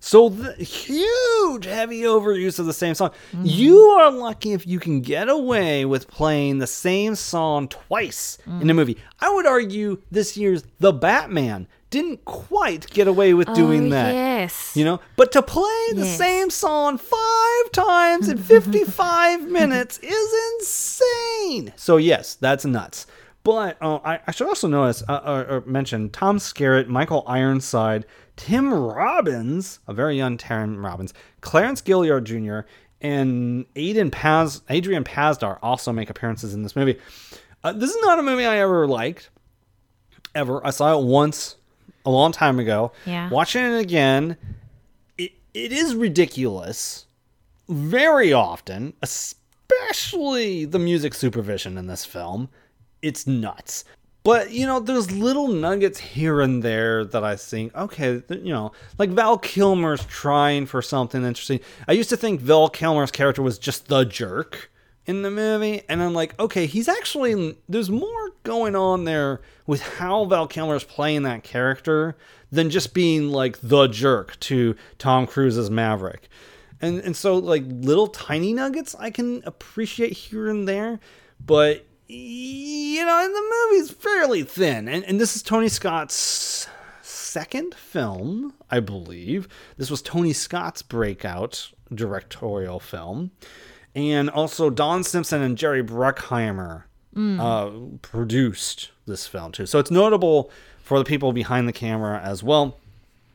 So 0.00 0.30
the 0.30 0.54
huge 0.54 1.66
heavy 1.66 2.02
overuse 2.02 2.58
of 2.58 2.66
the 2.66 2.72
same 2.72 2.94
song. 2.94 3.10
Mm-hmm. 3.10 3.42
You 3.44 3.78
are 3.78 4.10
lucky 4.10 4.52
if 4.52 4.66
you 4.66 4.80
can 4.80 5.02
get 5.02 5.28
away 5.28 5.84
with 5.84 6.08
playing 6.08 6.58
the 6.58 6.66
same 6.66 7.14
song 7.14 7.68
twice 7.68 8.38
in 8.46 8.68
a 8.70 8.72
mm. 8.72 8.76
movie. 8.76 8.96
I 9.20 9.32
would 9.32 9.46
argue 9.46 10.00
this 10.10 10.38
year's 10.38 10.64
The 10.78 10.92
Batman 10.92 11.68
didn't 11.90 12.24
quite 12.24 12.88
get 12.90 13.08
away 13.08 13.34
with 13.34 13.52
doing 13.52 13.88
oh, 13.88 13.90
that. 13.90 14.14
Yes. 14.14 14.72
You 14.74 14.84
know, 14.84 15.00
but 15.16 15.32
to 15.32 15.42
play 15.42 15.88
the 15.92 16.06
Yes. 16.06 16.16
same 16.18 16.50
song 16.50 16.96
five 16.96 17.72
times 17.72 18.28
in 18.28 18.38
55 18.38 19.48
minutes 19.48 19.98
is 19.98 20.34
insane. 20.54 21.72
So, 21.76 21.96
yes, 21.98 22.36
that's 22.36 22.64
nuts. 22.64 23.06
But 23.42 23.78
uh, 23.80 24.00
I, 24.04 24.20
I 24.26 24.32
should 24.32 24.48
also 24.48 24.68
notice, 24.68 25.02
uh, 25.08 25.20
or, 25.24 25.46
or 25.46 25.60
mention 25.66 26.10
Tom 26.10 26.38
Skerritt, 26.38 26.88
Michael 26.88 27.24
Ironside, 27.26 28.04
Tim 28.36 28.72
Robbins, 28.72 29.80
a 29.86 29.94
very 29.94 30.16
young 30.16 30.36
Tim 30.36 30.84
Robbins, 30.84 31.14
Clarence 31.40 31.80
Gilliard 31.80 32.24
Jr., 32.24 32.68
and 33.00 33.64
Aiden 33.74 34.12
Paz, 34.12 34.60
Adrian 34.68 35.04
Pasdar 35.04 35.58
also 35.62 35.90
make 35.92 36.10
appearances 36.10 36.52
in 36.52 36.62
this 36.62 36.76
movie. 36.76 36.98
Uh, 37.64 37.72
this 37.72 37.90
is 37.90 37.96
not 38.02 38.18
a 38.18 38.22
movie 38.22 38.44
I 38.44 38.58
ever 38.58 38.86
liked, 38.86 39.30
ever. 40.34 40.64
I 40.66 40.70
saw 40.70 40.98
it 40.98 41.04
once 41.04 41.56
a 42.04 42.10
long 42.10 42.32
time 42.32 42.58
ago. 42.58 42.92
Yeah. 43.06 43.30
Watching 43.30 43.62
it 43.64 43.78
again, 43.78 44.36
it, 45.16 45.32
it 45.54 45.72
is 45.72 45.94
ridiculous 45.94 47.06
very 47.68 48.32
often, 48.32 48.94
especially 49.02 50.64
the 50.64 50.78
music 50.78 51.14
supervision 51.14 51.78
in 51.78 51.86
this 51.86 52.04
film. 52.04 52.48
It's 53.02 53.26
nuts. 53.26 53.84
But, 54.22 54.50
you 54.50 54.66
know, 54.66 54.80
there's 54.80 55.10
little 55.10 55.48
nuggets 55.48 55.98
here 55.98 56.42
and 56.42 56.62
there 56.62 57.06
that 57.06 57.24
I 57.24 57.36
think, 57.36 57.74
okay, 57.74 58.22
you 58.28 58.52
know, 58.52 58.72
like 58.98 59.10
Val 59.10 59.38
Kilmer's 59.38 60.04
trying 60.04 60.66
for 60.66 60.82
something 60.82 61.24
interesting. 61.24 61.60
I 61.88 61.92
used 61.92 62.10
to 62.10 62.18
think 62.18 62.40
Val 62.40 62.68
Kilmer's 62.68 63.10
character 63.10 63.40
was 63.40 63.58
just 63.58 63.88
the 63.88 64.04
jerk 64.04 64.70
in 65.06 65.22
the 65.22 65.30
movie, 65.30 65.82
and 65.88 66.02
I'm 66.02 66.12
like, 66.12 66.38
okay, 66.38 66.66
he's 66.66 66.86
actually, 66.86 67.56
there's 67.68 67.88
more 67.90 68.32
going 68.42 68.76
on 68.76 69.04
there 69.04 69.40
with 69.66 69.80
how 69.80 70.26
Val 70.26 70.46
Kilmer's 70.46 70.84
playing 70.84 71.22
that 71.22 71.42
character 71.42 72.14
than 72.52 72.68
just 72.68 72.92
being 72.92 73.30
like 73.30 73.58
the 73.62 73.86
jerk 73.86 74.38
to 74.40 74.76
Tom 74.98 75.26
Cruise's 75.26 75.70
Maverick. 75.70 76.28
And, 76.82 76.98
and 77.00 77.16
so, 77.16 77.36
like, 77.36 77.64
little 77.66 78.06
tiny 78.06 78.52
nuggets 78.52 78.94
I 78.98 79.10
can 79.10 79.42
appreciate 79.46 80.12
here 80.12 80.48
and 80.48 80.68
there, 80.68 81.00
but 81.44 81.86
you 82.10 83.04
know, 83.04 83.24
and 83.24 83.34
the 83.34 83.68
movie's 83.70 83.90
fairly 83.90 84.42
thin. 84.42 84.88
And, 84.88 85.04
and 85.04 85.20
this 85.20 85.36
is 85.36 85.42
Tony 85.42 85.68
Scott's 85.68 86.66
second 87.02 87.74
film, 87.74 88.54
I 88.70 88.80
believe. 88.80 89.48
This 89.76 89.90
was 89.90 90.02
Tony 90.02 90.32
Scott's 90.32 90.82
breakout 90.82 91.70
directorial 91.94 92.80
film. 92.80 93.30
And 93.94 94.30
also, 94.30 94.70
Don 94.70 95.02
Simpson 95.04 95.42
and 95.42 95.58
Jerry 95.58 95.82
Bruckheimer 95.82 96.84
uh, 97.40 97.70
produced 98.02 98.90
this 99.06 99.26
film, 99.26 99.52
too. 99.52 99.66
So 99.66 99.78
it's 99.78 99.90
notable 99.90 100.50
for 100.82 100.98
the 100.98 101.04
people 101.04 101.32
behind 101.32 101.68
the 101.68 101.72
camera 101.72 102.20
as 102.20 102.42
well 102.42 102.79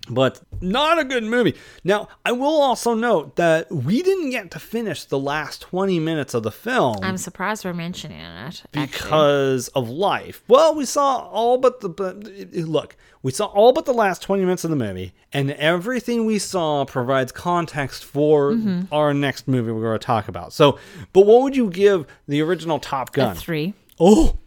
but 0.10 0.40
not 0.62 1.00
a 1.00 1.04
good 1.04 1.24
movie. 1.24 1.56
Now, 1.84 2.08
I 2.26 2.32
will 2.32 2.62
also 2.62 2.94
note 2.94 3.36
that 3.38 3.72
we 3.72 4.02
didn't 4.04 4.30
get 4.30 4.52
to 4.52 4.60
finish 4.60 5.04
the 5.06 5.18
last 5.20 5.62
20 5.62 6.00
minutes 6.00 6.34
of 6.34 6.44
the 6.44 6.52
film 6.52 6.98
I'm 7.02 7.18
surprised 7.18 7.66
we're 7.66 7.74
mentioning 7.74 8.20
it. 8.20 8.24
actually. 8.24 8.70
because 8.74 9.68
of 9.70 9.90
life. 9.90 10.44
Well, 10.48 10.76
we 10.76 10.86
saw 10.86 11.28
all 11.30 11.58
but 11.58 11.82
the 11.82 11.90
but 11.90 12.24
look, 12.54 12.96
we 13.24 13.32
saw 13.32 13.46
all 13.48 13.74
but 13.74 13.86
the 13.86 13.94
last 13.94 14.22
20 14.22 14.44
minutes 14.44 14.64
of 14.64 14.70
the 14.70 14.76
movie 14.76 15.14
and 15.34 15.50
everything 15.52 16.26
we 16.26 16.38
saw 16.40 16.86
provides 16.86 17.32
context 17.32 18.04
for 18.06 18.52
Mm-hmm. 18.54 18.94
our 18.94 19.14
next 19.14 19.48
movie 19.48 19.72
we're 19.72 19.82
going 19.82 20.00
to 20.00 20.06
talk 20.06 20.28
about. 20.28 20.54
So, 20.54 20.78
but 21.14 21.26
what 21.26 21.42
would 21.42 21.56
you 21.56 21.70
give 21.70 22.06
the 22.28 22.42
original 22.42 22.78
Top 22.80 23.10
A 23.10 23.14
Gun? 23.14 23.36
three. 23.36 23.74
Oh. 24.00 24.38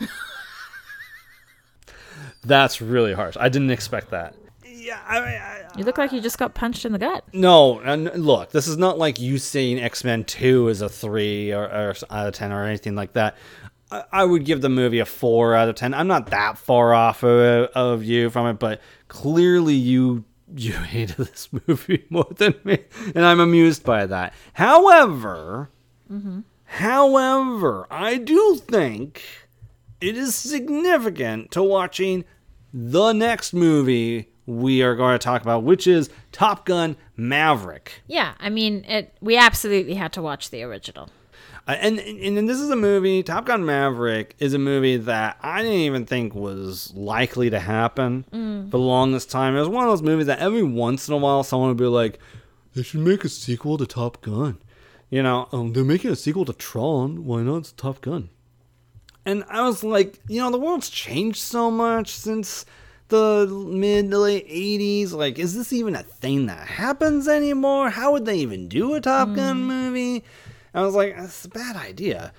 That's 2.44 2.80
really 2.80 3.12
harsh. 3.12 3.36
I 3.38 3.48
didn't 3.48 3.70
expect 3.70 4.10
that. 4.10 4.34
Yeah, 4.88 5.00
I 5.06 5.20
mean, 5.20 5.28
I, 5.28 5.64
You 5.76 5.84
look 5.84 5.98
like 5.98 6.12
you 6.12 6.20
just 6.22 6.38
got 6.38 6.54
punched 6.54 6.86
in 6.86 6.92
the 6.92 6.98
gut. 6.98 7.22
no, 7.34 7.78
and 7.80 8.10
look, 8.14 8.52
this 8.52 8.66
is 8.66 8.78
not 8.78 8.96
like 8.96 9.20
you 9.20 9.36
saying 9.36 9.78
X 9.78 10.02
Men 10.02 10.24
Two 10.24 10.68
is 10.68 10.80
a 10.80 10.88
three 10.88 11.52
or, 11.52 11.64
or 11.64 11.94
out 12.08 12.28
of 12.28 12.32
ten 12.32 12.52
or 12.52 12.64
anything 12.64 12.94
like 12.94 13.12
that. 13.12 13.36
I, 13.90 14.04
I 14.10 14.24
would 14.24 14.46
give 14.46 14.62
the 14.62 14.70
movie 14.70 15.00
a 15.00 15.04
four 15.04 15.54
out 15.54 15.68
of 15.68 15.74
ten. 15.74 15.92
I'm 15.92 16.06
not 16.06 16.30
that 16.30 16.56
far 16.56 16.94
off 16.94 17.22
of, 17.22 17.68
of 17.74 18.02
you 18.02 18.30
from 18.30 18.46
it, 18.46 18.58
but 18.58 18.80
clearly 19.08 19.74
you 19.74 20.24
you 20.56 20.72
hated 20.72 21.18
this 21.18 21.50
movie 21.66 22.06
more 22.10 22.28
than 22.36 22.54
me, 22.64 22.78
and 23.14 23.26
I'm 23.26 23.40
amused 23.40 23.84
by 23.84 24.06
that. 24.06 24.32
However, 24.54 25.68
mm-hmm. 26.10 26.40
however, 26.64 27.86
I 27.90 28.16
do 28.16 28.56
think 28.56 29.22
it 30.00 30.16
is 30.16 30.34
significant 30.34 31.50
to 31.50 31.62
watching 31.62 32.24
the 32.72 33.12
next 33.12 33.52
movie 33.52 34.30
we 34.48 34.82
are 34.82 34.96
going 34.96 35.12
to 35.12 35.22
talk 35.22 35.42
about, 35.42 35.62
which 35.62 35.86
is 35.86 36.08
Top 36.32 36.64
Gun 36.64 36.96
Maverick. 37.16 38.00
Yeah, 38.06 38.32
I 38.40 38.48
mean, 38.48 38.84
it. 38.88 39.14
We 39.20 39.36
absolutely 39.36 39.94
had 39.94 40.12
to 40.14 40.22
watch 40.22 40.48
the 40.48 40.62
original. 40.62 41.10
Uh, 41.66 41.72
and, 41.72 41.98
and 41.98 42.38
and 42.38 42.48
this 42.48 42.58
is 42.58 42.70
a 42.70 42.76
movie. 42.76 43.22
Top 43.22 43.44
Gun 43.44 43.66
Maverick 43.66 44.34
is 44.38 44.54
a 44.54 44.58
movie 44.58 44.96
that 44.96 45.36
I 45.42 45.62
didn't 45.62 45.78
even 45.78 46.06
think 46.06 46.34
was 46.34 46.94
likely 46.94 47.50
to 47.50 47.60
happen 47.60 48.24
for 48.70 48.70
the 48.70 48.78
longest 48.78 49.30
time. 49.30 49.54
It 49.54 49.60
was 49.60 49.68
one 49.68 49.84
of 49.84 49.90
those 49.90 50.02
movies 50.02 50.26
that 50.26 50.38
every 50.38 50.62
once 50.62 51.08
in 51.08 51.14
a 51.14 51.18
while 51.18 51.42
someone 51.42 51.68
would 51.68 51.76
be 51.76 51.84
like, 51.84 52.18
they 52.74 52.82
should 52.82 53.00
make 53.00 53.24
a 53.24 53.28
sequel 53.28 53.76
to 53.76 53.86
Top 53.86 54.22
Gun. 54.22 54.58
You 55.10 55.22
know, 55.22 55.48
um, 55.52 55.74
they're 55.74 55.84
making 55.84 56.10
a 56.10 56.16
sequel 56.16 56.46
to 56.46 56.54
Tron. 56.54 57.26
Why 57.26 57.42
not? 57.42 57.58
It's 57.58 57.72
Top 57.72 58.00
Gun. 58.00 58.30
And 59.26 59.44
I 59.50 59.60
was 59.60 59.84
like, 59.84 60.20
you 60.26 60.40
know, 60.40 60.50
the 60.50 60.58
world's 60.58 60.88
changed 60.88 61.38
so 61.38 61.70
much 61.70 62.12
since 62.12 62.64
the 63.08 63.46
mid 63.48 64.10
to 64.10 64.18
late 64.18 64.48
80s. 64.48 65.12
Like, 65.12 65.38
is 65.38 65.54
this 65.54 65.72
even 65.72 65.94
a 65.94 66.02
thing 66.02 66.46
that 66.46 66.66
happens 66.66 67.28
anymore? 67.28 67.90
How 67.90 68.12
would 68.12 68.24
they 68.24 68.38
even 68.38 68.68
do 68.68 68.94
a 68.94 69.00
Top 69.00 69.34
Gun 69.34 69.62
movie? 69.64 70.24
I 70.74 70.82
was 70.82 70.94
like, 70.94 71.16
that's 71.16 71.44
a 71.44 71.48
bad 71.48 71.76
idea. 71.76 72.32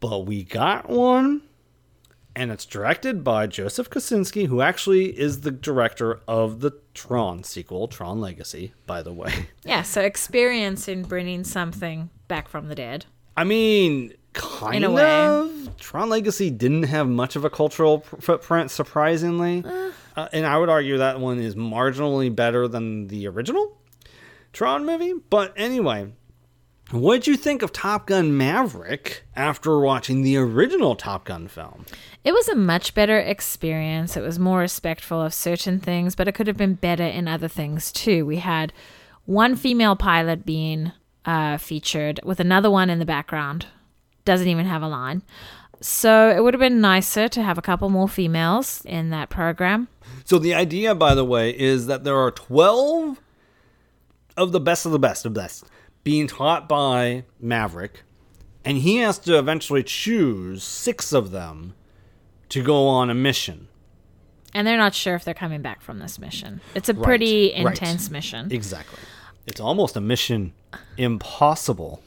But 0.00 0.26
we 0.26 0.44
got 0.44 0.88
one, 0.88 1.42
and 2.36 2.50
it's 2.52 2.64
directed 2.66 3.24
by 3.24 3.46
Joseph 3.48 3.90
Kosinski, 3.90 4.46
who 4.46 4.60
actually 4.60 5.18
is 5.18 5.40
the 5.40 5.50
director 5.50 6.20
of 6.28 6.60
the 6.60 6.72
Tron 6.94 7.42
sequel, 7.44 7.88
Tron 7.88 8.20
Legacy, 8.20 8.72
by 8.86 9.02
the 9.02 9.12
way. 9.12 9.32
Yeah, 9.64 9.82
so 9.82 10.00
experience 10.02 10.88
in 10.88 11.02
bringing 11.02 11.44
something 11.44 12.10
back 12.28 12.48
from 12.48 12.68
the 12.68 12.74
dead. 12.74 13.06
I 13.36 13.44
mean, 13.44 14.14
kind 14.32 14.76
In 14.76 14.84
a 14.84 14.90
way. 14.90 15.26
of. 15.26 15.76
Tron 15.78 16.08
Legacy 16.08 16.50
didn't 16.50 16.84
have 16.84 17.06
much 17.08 17.36
of 17.36 17.44
a 17.44 17.50
cultural 17.50 18.00
footprint, 18.20 18.70
surprisingly. 18.70 19.62
Uh, 19.64 19.90
and 20.32 20.46
I 20.46 20.58
would 20.58 20.68
argue 20.68 20.98
that 20.98 21.20
one 21.20 21.38
is 21.40 21.54
marginally 21.54 22.34
better 22.34 22.66
than 22.66 23.08
the 23.08 23.26
original 23.28 23.78
Tron 24.52 24.84
movie. 24.84 25.14
But 25.30 25.52
anyway, 25.56 26.12
what'd 26.90 27.26
you 27.26 27.36
think 27.36 27.62
of 27.62 27.72
Top 27.72 28.06
Gun 28.06 28.36
Maverick 28.36 29.24
after 29.36 29.78
watching 29.78 30.22
the 30.22 30.36
original 30.36 30.96
Top 30.96 31.24
Gun 31.24 31.48
film? 31.48 31.84
It 32.24 32.32
was 32.32 32.48
a 32.48 32.54
much 32.54 32.94
better 32.94 33.18
experience. 33.18 34.16
It 34.16 34.22
was 34.22 34.38
more 34.38 34.60
respectful 34.60 35.22
of 35.22 35.34
certain 35.34 35.80
things, 35.80 36.14
but 36.14 36.28
it 36.28 36.32
could 36.32 36.46
have 36.46 36.56
been 36.56 36.74
better 36.74 37.04
in 37.04 37.28
other 37.28 37.48
things 37.48 37.92
too. 37.92 38.26
We 38.26 38.36
had 38.38 38.72
one 39.24 39.56
female 39.56 39.96
pilot 39.96 40.46
being 40.46 40.92
uh, 41.24 41.58
featured 41.58 42.20
with 42.24 42.40
another 42.40 42.70
one 42.70 42.88
in 42.90 42.98
the 42.98 43.04
background. 43.04 43.66
Doesn't 44.24 44.48
even 44.48 44.66
have 44.66 44.82
a 44.82 44.88
line. 44.88 45.22
So 45.80 46.30
it 46.30 46.42
would 46.42 46.54
have 46.54 46.60
been 46.60 46.80
nicer 46.80 47.28
to 47.28 47.42
have 47.42 47.58
a 47.58 47.62
couple 47.62 47.88
more 47.88 48.08
females 48.08 48.82
in 48.84 49.10
that 49.10 49.30
program. 49.30 49.88
So 50.28 50.38
the 50.38 50.52
idea, 50.52 50.94
by 50.94 51.14
the 51.14 51.24
way, 51.24 51.58
is 51.58 51.86
that 51.86 52.04
there 52.04 52.18
are 52.18 52.30
12 52.30 53.18
of 54.36 54.52
the 54.52 54.60
best 54.60 54.84
of 54.84 54.92
the 54.92 54.98
best 54.98 55.24
of 55.24 55.32
best 55.32 55.64
being 56.04 56.26
taught 56.26 56.68
by 56.68 57.24
Maverick, 57.40 58.02
and 58.62 58.76
he 58.76 58.98
has 58.98 59.18
to 59.20 59.38
eventually 59.38 59.82
choose 59.82 60.62
six 60.62 61.14
of 61.14 61.30
them 61.30 61.72
to 62.50 62.62
go 62.62 62.86
on 62.88 63.08
a 63.08 63.14
mission. 63.14 63.68
And 64.52 64.66
they're 64.66 64.76
not 64.76 64.94
sure 64.94 65.14
if 65.14 65.24
they're 65.24 65.32
coming 65.32 65.62
back 65.62 65.80
from 65.80 65.98
this 65.98 66.18
mission. 66.18 66.60
It's 66.74 66.90
a 66.90 66.94
pretty 66.94 67.54
right. 67.56 67.72
intense 67.72 68.10
mission. 68.10 68.52
Exactly. 68.52 68.98
It's 69.46 69.60
almost 69.60 69.96
a 69.96 70.00
mission 70.02 70.52
impossible. 70.98 72.02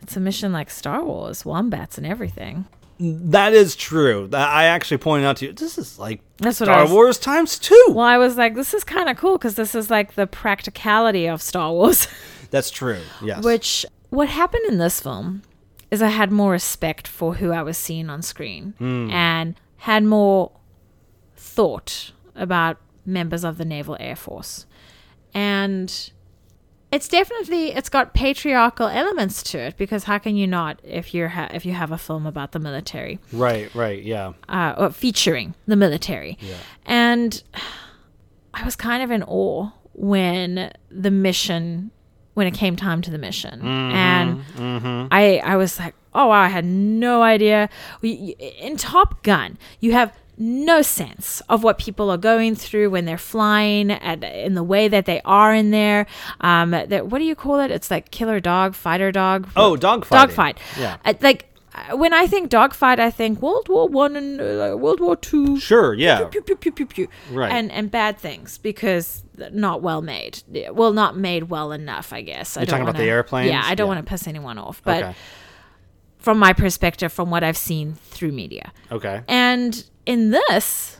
It's 0.00 0.16
a 0.16 0.20
mission 0.20 0.50
like 0.50 0.70
Star 0.70 1.04
Wars, 1.04 1.44
wombats 1.44 1.98
and 1.98 2.06
everything. 2.06 2.64
That 3.00 3.52
is 3.52 3.76
true. 3.76 4.28
I 4.32 4.64
actually 4.64 4.98
pointed 4.98 5.26
out 5.26 5.36
to 5.38 5.46
you. 5.46 5.52
This 5.52 5.78
is 5.78 5.98
like 5.98 6.20
That's 6.38 6.60
what 6.60 6.66
Star 6.66 6.82
was- 6.82 6.90
Wars 6.90 7.18
times 7.18 7.58
two. 7.58 7.84
Well, 7.88 8.04
I 8.04 8.18
was 8.18 8.36
like, 8.36 8.54
this 8.54 8.74
is 8.74 8.84
kind 8.84 9.08
of 9.08 9.16
cool 9.16 9.38
because 9.38 9.54
this 9.54 9.74
is 9.74 9.90
like 9.90 10.14
the 10.14 10.26
practicality 10.26 11.26
of 11.26 11.40
Star 11.40 11.72
Wars. 11.72 12.08
That's 12.50 12.70
true. 12.70 13.00
Yes. 13.22 13.44
Which, 13.44 13.86
what 14.10 14.28
happened 14.28 14.64
in 14.68 14.78
this 14.78 15.00
film 15.00 15.42
is 15.90 16.02
I 16.02 16.08
had 16.08 16.32
more 16.32 16.52
respect 16.52 17.06
for 17.06 17.34
who 17.34 17.52
I 17.52 17.62
was 17.62 17.78
seeing 17.78 18.10
on 18.10 18.22
screen 18.22 18.74
hmm. 18.78 19.10
and 19.10 19.54
had 19.78 20.04
more 20.04 20.50
thought 21.36 22.12
about 22.34 22.78
members 23.06 23.44
of 23.44 23.58
the 23.58 23.64
Naval 23.64 23.96
Air 24.00 24.16
Force. 24.16 24.66
And 25.34 26.10
it's 26.90 27.06
definitely 27.08 27.72
it's 27.72 27.88
got 27.88 28.14
patriarchal 28.14 28.88
elements 28.88 29.42
to 29.42 29.58
it 29.58 29.76
because 29.76 30.04
how 30.04 30.18
can 30.18 30.36
you 30.36 30.46
not 30.46 30.80
if 30.82 31.12
you're 31.14 31.28
ha- 31.28 31.50
if 31.52 31.66
you 31.66 31.72
have 31.72 31.92
a 31.92 31.98
film 31.98 32.26
about 32.26 32.52
the 32.52 32.58
military 32.58 33.18
right. 33.32 33.74
Right. 33.74 34.02
Yeah. 34.02 34.32
uh, 34.48 34.74
or 34.78 34.90
featuring 34.90 35.54
the 35.66 35.76
military. 35.76 36.38
And 36.86 37.42
I 38.54 38.64
was 38.64 38.74
kind 38.76 39.02
of 39.02 39.10
in 39.10 39.22
awe 39.24 39.70
when 39.92 40.72
the 40.90 41.10
mission, 41.10 41.90
when 42.34 42.46
it 42.46 42.54
came 42.54 42.76
time 42.76 43.02
to 43.02 43.10
the 43.10 43.18
mission, 43.18 43.60
and 43.62 44.42
I 45.12 45.38
I 45.44 45.56
was 45.56 45.78
like, 45.78 45.94
oh 46.14 46.28
wow, 46.28 46.40
I 46.40 46.48
had 46.48 46.64
no 46.64 47.22
idea. 47.22 47.68
We, 48.00 48.34
in 48.58 48.76
Top 48.76 49.22
Gun, 49.22 49.58
you 49.80 49.92
have 49.92 50.12
no 50.38 50.82
sense 50.82 51.40
of 51.48 51.64
what 51.64 51.78
people 51.78 52.10
are 52.10 52.16
going 52.16 52.54
through 52.54 52.90
when 52.90 53.04
they're 53.04 53.18
flying 53.18 53.90
and 53.90 54.22
in 54.22 54.54
the 54.54 54.62
way 54.62 54.86
that 54.88 55.04
they 55.04 55.20
are 55.24 55.52
in 55.52 55.70
there. 55.72 56.06
Um, 56.40 56.70
that 56.70 57.08
what 57.08 57.18
do 57.18 57.24
you 57.24 57.34
call 57.34 57.60
it? 57.60 57.70
It's 57.70 57.90
like 57.90 58.10
killer 58.10 58.40
dog, 58.40 58.74
fighter 58.74 59.10
dog. 59.12 59.48
Oh, 59.56 59.76
dog 59.76 60.04
fight. 60.04 60.18
Dog 60.18 60.30
fight. 60.32 60.58
Yeah. 60.78 60.96
Uh, 61.04 61.14
like 61.20 61.46
uh, 61.74 61.96
when 61.96 62.12
I 62.14 62.26
think 62.26 62.50
dogfight, 62.50 62.98
I 63.00 63.10
think 63.10 63.42
World 63.42 63.68
War 63.68 63.88
One 63.88 64.16
and 64.16 64.40
uh, 64.40 64.76
World 64.78 65.00
War 65.00 65.16
Two. 65.16 65.58
Sure. 65.58 65.92
Yeah. 65.94 66.24
Pew, 66.26 66.40
pew, 66.40 66.56
pew, 66.56 66.72
pew, 66.72 66.86
pew. 66.86 67.08
Right. 67.32 67.50
And 67.52 67.70
and 67.72 67.90
bad 67.90 68.18
things 68.18 68.58
because 68.58 69.22
not 69.52 69.82
well 69.82 70.02
made. 70.02 70.42
Well, 70.72 70.92
not 70.92 71.16
made 71.16 71.44
well 71.50 71.72
enough, 71.72 72.12
I 72.12 72.22
guess. 72.22 72.56
I 72.56 72.60
You're 72.60 72.66
don't 72.66 72.70
talking 72.70 72.82
about 72.82 72.94
wanna- 72.94 73.04
the 73.04 73.10
airplanes? 73.10 73.50
Yeah, 73.50 73.62
I 73.64 73.74
don't 73.74 73.86
Yeah. 73.88 73.94
want 73.94 74.06
to 74.06 74.10
piss 74.10 74.26
anyone 74.26 74.58
off, 74.58 74.82
but 74.84 75.02
Okay. 75.02 75.14
from 76.18 76.38
my 76.38 76.52
perspective, 76.52 77.12
from 77.12 77.30
what 77.30 77.44
I've 77.44 77.56
seen 77.56 77.94
through 78.10 78.32
media, 78.32 78.72
Okay. 78.90 79.22
and 79.28 79.84
in 80.08 80.30
this. 80.30 80.94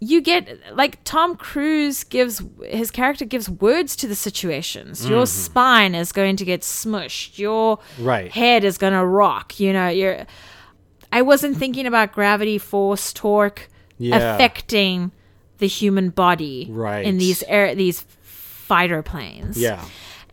You 0.00 0.20
get 0.20 0.58
like 0.76 1.02
Tom 1.04 1.34
Cruise 1.36 2.04
gives 2.04 2.42
his 2.66 2.90
character 2.90 3.24
gives 3.24 3.48
words 3.48 3.96
to 3.96 4.06
the 4.06 4.14
situations. 4.14 5.08
Your 5.08 5.26
spine 5.26 5.94
is 5.94 6.12
going 6.12 6.36
to 6.36 6.44
get 6.44 6.60
smushed. 6.62 7.38
Your 7.38 7.78
Mm-hmm. 7.78 8.04
Right. 8.04 8.30
head 8.30 8.64
is 8.64 8.76
going 8.76 8.92
to 8.92 9.04
rock. 9.04 9.58
You 9.58 9.72
know, 9.72 9.88
you're 9.88 10.26
I 11.10 11.22
wasn't 11.22 11.56
thinking 11.56 11.86
about 11.86 12.12
gravity, 12.12 12.58
force, 12.58 13.12
torque 13.14 13.68
Yeah. 13.98 14.34
affecting 14.34 15.10
the 15.58 15.68
human 15.68 16.10
body 16.10 16.66
Right. 16.70 17.06
in 17.06 17.16
these 17.18 17.42
air 17.48 17.74
these 17.74 18.04
fighter 18.20 19.02
planes. 19.02 19.56
Yeah. 19.56 19.82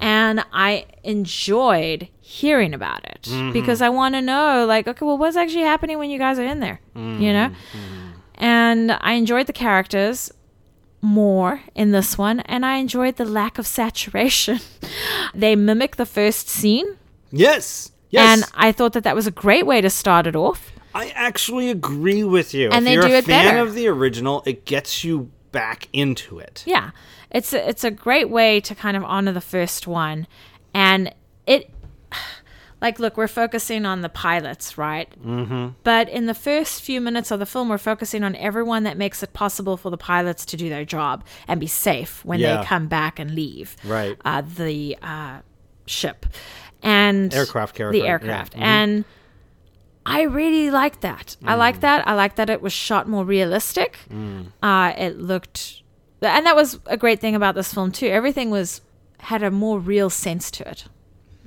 And 0.01 0.43
I 0.51 0.85
enjoyed 1.03 2.07
hearing 2.19 2.73
about 2.73 3.03
it 3.05 3.21
Mm-hmm. 3.29 3.51
because 3.53 3.81
I 3.81 3.89
want 3.89 4.15
to 4.15 4.21
know 4.21 4.65
like 4.65 4.85
okay, 4.87 5.05
well 5.05 5.17
what's 5.17 5.37
actually 5.37 5.63
happening 5.63 5.97
when 5.99 6.09
you 6.09 6.17
guys 6.19 6.39
are 6.39 6.45
in 6.45 6.59
there? 6.59 6.81
Mm-hmm. 6.95 7.21
You 7.23 7.31
know? 7.33 7.51
And 8.41 8.91
I 8.99 9.13
enjoyed 9.13 9.47
the 9.47 9.53
characters 9.53 10.31
more 11.01 11.61
in 11.73 11.91
this 11.91 12.17
one 12.17 12.41
and 12.41 12.65
I 12.65 12.77
enjoyed 12.77 13.15
the 13.15 13.25
lack 13.25 13.57
of 13.57 13.65
saturation. 13.65 14.59
they 15.33 15.55
mimic 15.55 15.95
the 15.95 16.05
first 16.05 16.49
scene 16.49 16.97
Yes. 17.31 17.91
Yes. 18.09 18.41
and 18.43 18.51
I 18.55 18.71
thought 18.71 18.93
that 18.93 19.03
that 19.05 19.15
was 19.15 19.25
a 19.25 19.31
great 19.31 19.65
way 19.65 19.79
to 19.81 19.89
start 19.89 20.27
it 20.27 20.35
off. 20.35 20.71
I 20.93 21.09
actually 21.15 21.69
agree 21.69 22.23
with 22.23 22.53
you. 22.53 22.69
And 22.69 22.85
if 22.85 22.89
they 22.89 22.93
you're 22.95 23.03
do 23.07 23.13
a 23.13 23.17
it 23.19 23.25
fan 23.25 23.45
better. 23.45 23.59
of 23.59 23.73
the 23.73 23.87
original, 23.87 24.43
it 24.45 24.65
gets 24.65 25.03
you 25.03 25.31
back 25.53 25.87
into 25.93 26.37
it. 26.39 26.63
Yeah, 26.67 26.91
it's 27.29 27.53
a, 27.53 27.69
it's 27.69 27.83
a 27.85 27.91
great 27.91 28.29
way 28.29 28.59
to 28.59 28.75
kind 28.75 28.97
of 28.97 29.03
honor 29.05 29.31
the 29.31 29.39
first 29.41 29.87
one, 29.87 30.27
and 30.73 31.13
it 31.47 31.69
like 32.81 32.99
look, 32.99 33.15
we're 33.15 33.27
focusing 33.27 33.85
on 33.85 34.01
the 34.01 34.09
pilots, 34.09 34.77
right? 34.77 35.07
Mm-hmm. 35.23 35.69
But 35.83 36.09
in 36.09 36.25
the 36.25 36.33
first 36.33 36.81
few 36.81 36.99
minutes 36.99 37.29
of 37.31 37.39
the 37.39 37.45
film, 37.45 37.69
we're 37.69 37.77
focusing 37.77 38.23
on 38.23 38.35
everyone 38.35 38.83
that 38.83 38.97
makes 38.97 39.21
it 39.23 39.33
possible 39.33 39.77
for 39.77 39.89
the 39.91 39.97
pilots 39.97 40.45
to 40.47 40.57
do 40.57 40.67
their 40.69 40.83
job 40.85 41.23
and 41.47 41.59
be 41.59 41.67
safe 41.67 42.25
when 42.25 42.39
Yeah. 42.39 42.57
they 42.57 42.65
come 42.65 42.87
back 42.87 43.19
and 43.19 43.35
leave 43.35 43.75
Right. 43.85 44.17
uh, 44.25 44.41
the 44.41 44.97
uh, 45.01 45.39
ship 45.85 46.25
and 46.81 47.33
Aircraft 47.33 47.75
carrier, 47.75 47.91
the 47.91 47.99
yeah. 48.05 48.11
aircraft, 48.11 48.55
Mhm. 48.55 48.61
and 48.61 49.05
I 50.03 50.23
really 50.23 50.71
like 50.71 51.01
that. 51.01 51.37
I 51.45 51.53
Mm. 51.53 51.57
like 51.59 51.81
that. 51.81 52.07
I 52.07 52.13
like 52.15 52.35
that 52.35 52.49
it 52.49 52.59
was 52.61 52.73
shot 52.73 53.07
more 53.07 53.23
realistic. 53.23 53.99
Mm. 54.11 54.47
Uh, 54.63 54.93
it 54.97 55.19
looked, 55.19 55.83
and 56.23 56.43
that 56.47 56.55
was 56.55 56.79
a 56.87 56.97
great 56.97 57.19
thing 57.19 57.35
about 57.35 57.53
this 57.53 57.71
film 57.71 57.91
too. 57.91 58.07
Everything 58.07 58.49
was 58.49 58.81
had 59.19 59.43
a 59.43 59.51
more 59.51 59.77
real 59.79 60.09
sense 60.09 60.49
to 60.49 60.67
it. 60.67 60.85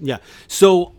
Yeah. 0.01 0.18
So 0.47 0.93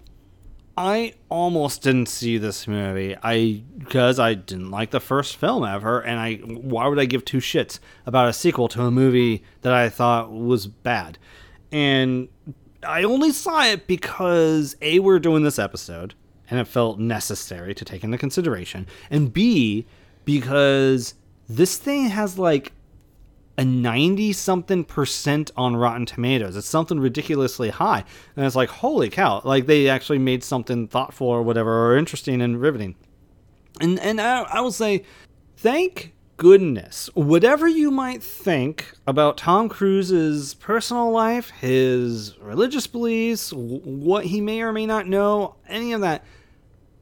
I 0.78 1.14
almost 1.30 1.84
didn't 1.84 2.08
see 2.08 2.38
this 2.38 2.68
movie. 2.68 3.16
I 3.24 3.64
because 3.78 4.20
I 4.20 4.34
didn't 4.34 4.72
like 4.72 4.92
the 4.92 5.00
first 5.00 5.38
film 5.38 5.64
ever, 5.64 6.02
and 6.02 6.20
I 6.20 6.36
why 6.36 6.88
would 6.88 7.00
I 7.00 7.06
give 7.06 7.24
two 7.24 7.38
shits 7.38 7.80
about 8.06 8.28
a 8.28 8.34
sequel 8.34 8.68
to 8.70 8.84
a 8.84 8.92
movie 8.92 9.44
that 9.62 9.74
I 9.74 9.88
thought 9.90 10.32
was 10.32 10.68
bad? 10.68 11.18
And 11.72 12.28
I 12.84 13.04
only 13.04 13.32
saw 13.32 13.66
it 13.66 13.88
because 13.88 14.76
a 14.82 15.00
we're 15.00 15.20
doing 15.20 15.44
this 15.44 15.60
episode, 15.60 16.14
and 16.50 16.60
it 16.60 16.68
felt 16.68 17.00
necessary 17.00 17.74
to 17.74 17.86
take 17.86 18.04
into 18.04 18.18
consideration, 18.18 18.86
and 19.10 19.32
b 19.32 19.86
because 20.26 21.14
this 21.48 21.78
thing 21.78 22.10
has 22.10 22.38
like 22.38 22.74
a 23.58 23.64
90 23.64 24.34
something 24.34 24.84
percent 24.84 25.52
on 25.56 25.76
Rotten 25.76 26.06
Tomatoes. 26.06 26.56
It's 26.56 26.68
something 26.68 27.00
ridiculously 27.00 27.70
high. 27.70 28.04
And 28.36 28.46
it's 28.46 28.56
like, 28.56 28.70
holy 28.70 29.10
cow, 29.10 29.42
like 29.44 29.66
they 29.66 29.90
actually 29.90 30.20
made 30.20 30.44
something 30.44 30.88
thoughtful 30.88 31.28
or 31.28 31.42
whatever, 31.42 31.88
or 31.88 31.98
interesting 31.98 32.42
and 32.42 32.60
riveting. 32.60 32.96
And 33.80 34.00
and 34.00 34.22
I, 34.22 34.44
I 34.44 34.62
will 34.62 34.72
say, 34.72 35.04
thank 35.58 36.14
goodness, 36.38 37.10
whatever 37.14 37.68
you 37.68 37.92
might 37.92 38.22
think 38.22 38.94
about 39.08 39.38
Tom 39.38 39.70
Cruise's 39.70 40.54
personal 40.56 41.12
life, 41.12 41.50
his 41.50 42.38
religious 42.40 42.88
beliefs, 42.88 43.54
what 43.54 44.26
he 44.26 44.42
may 44.42 44.62
or 44.62 44.74
may 44.74 44.86
not 44.86 45.08
know, 45.08 45.56
any 45.68 45.94
of 45.94 46.02
that, 46.02 46.26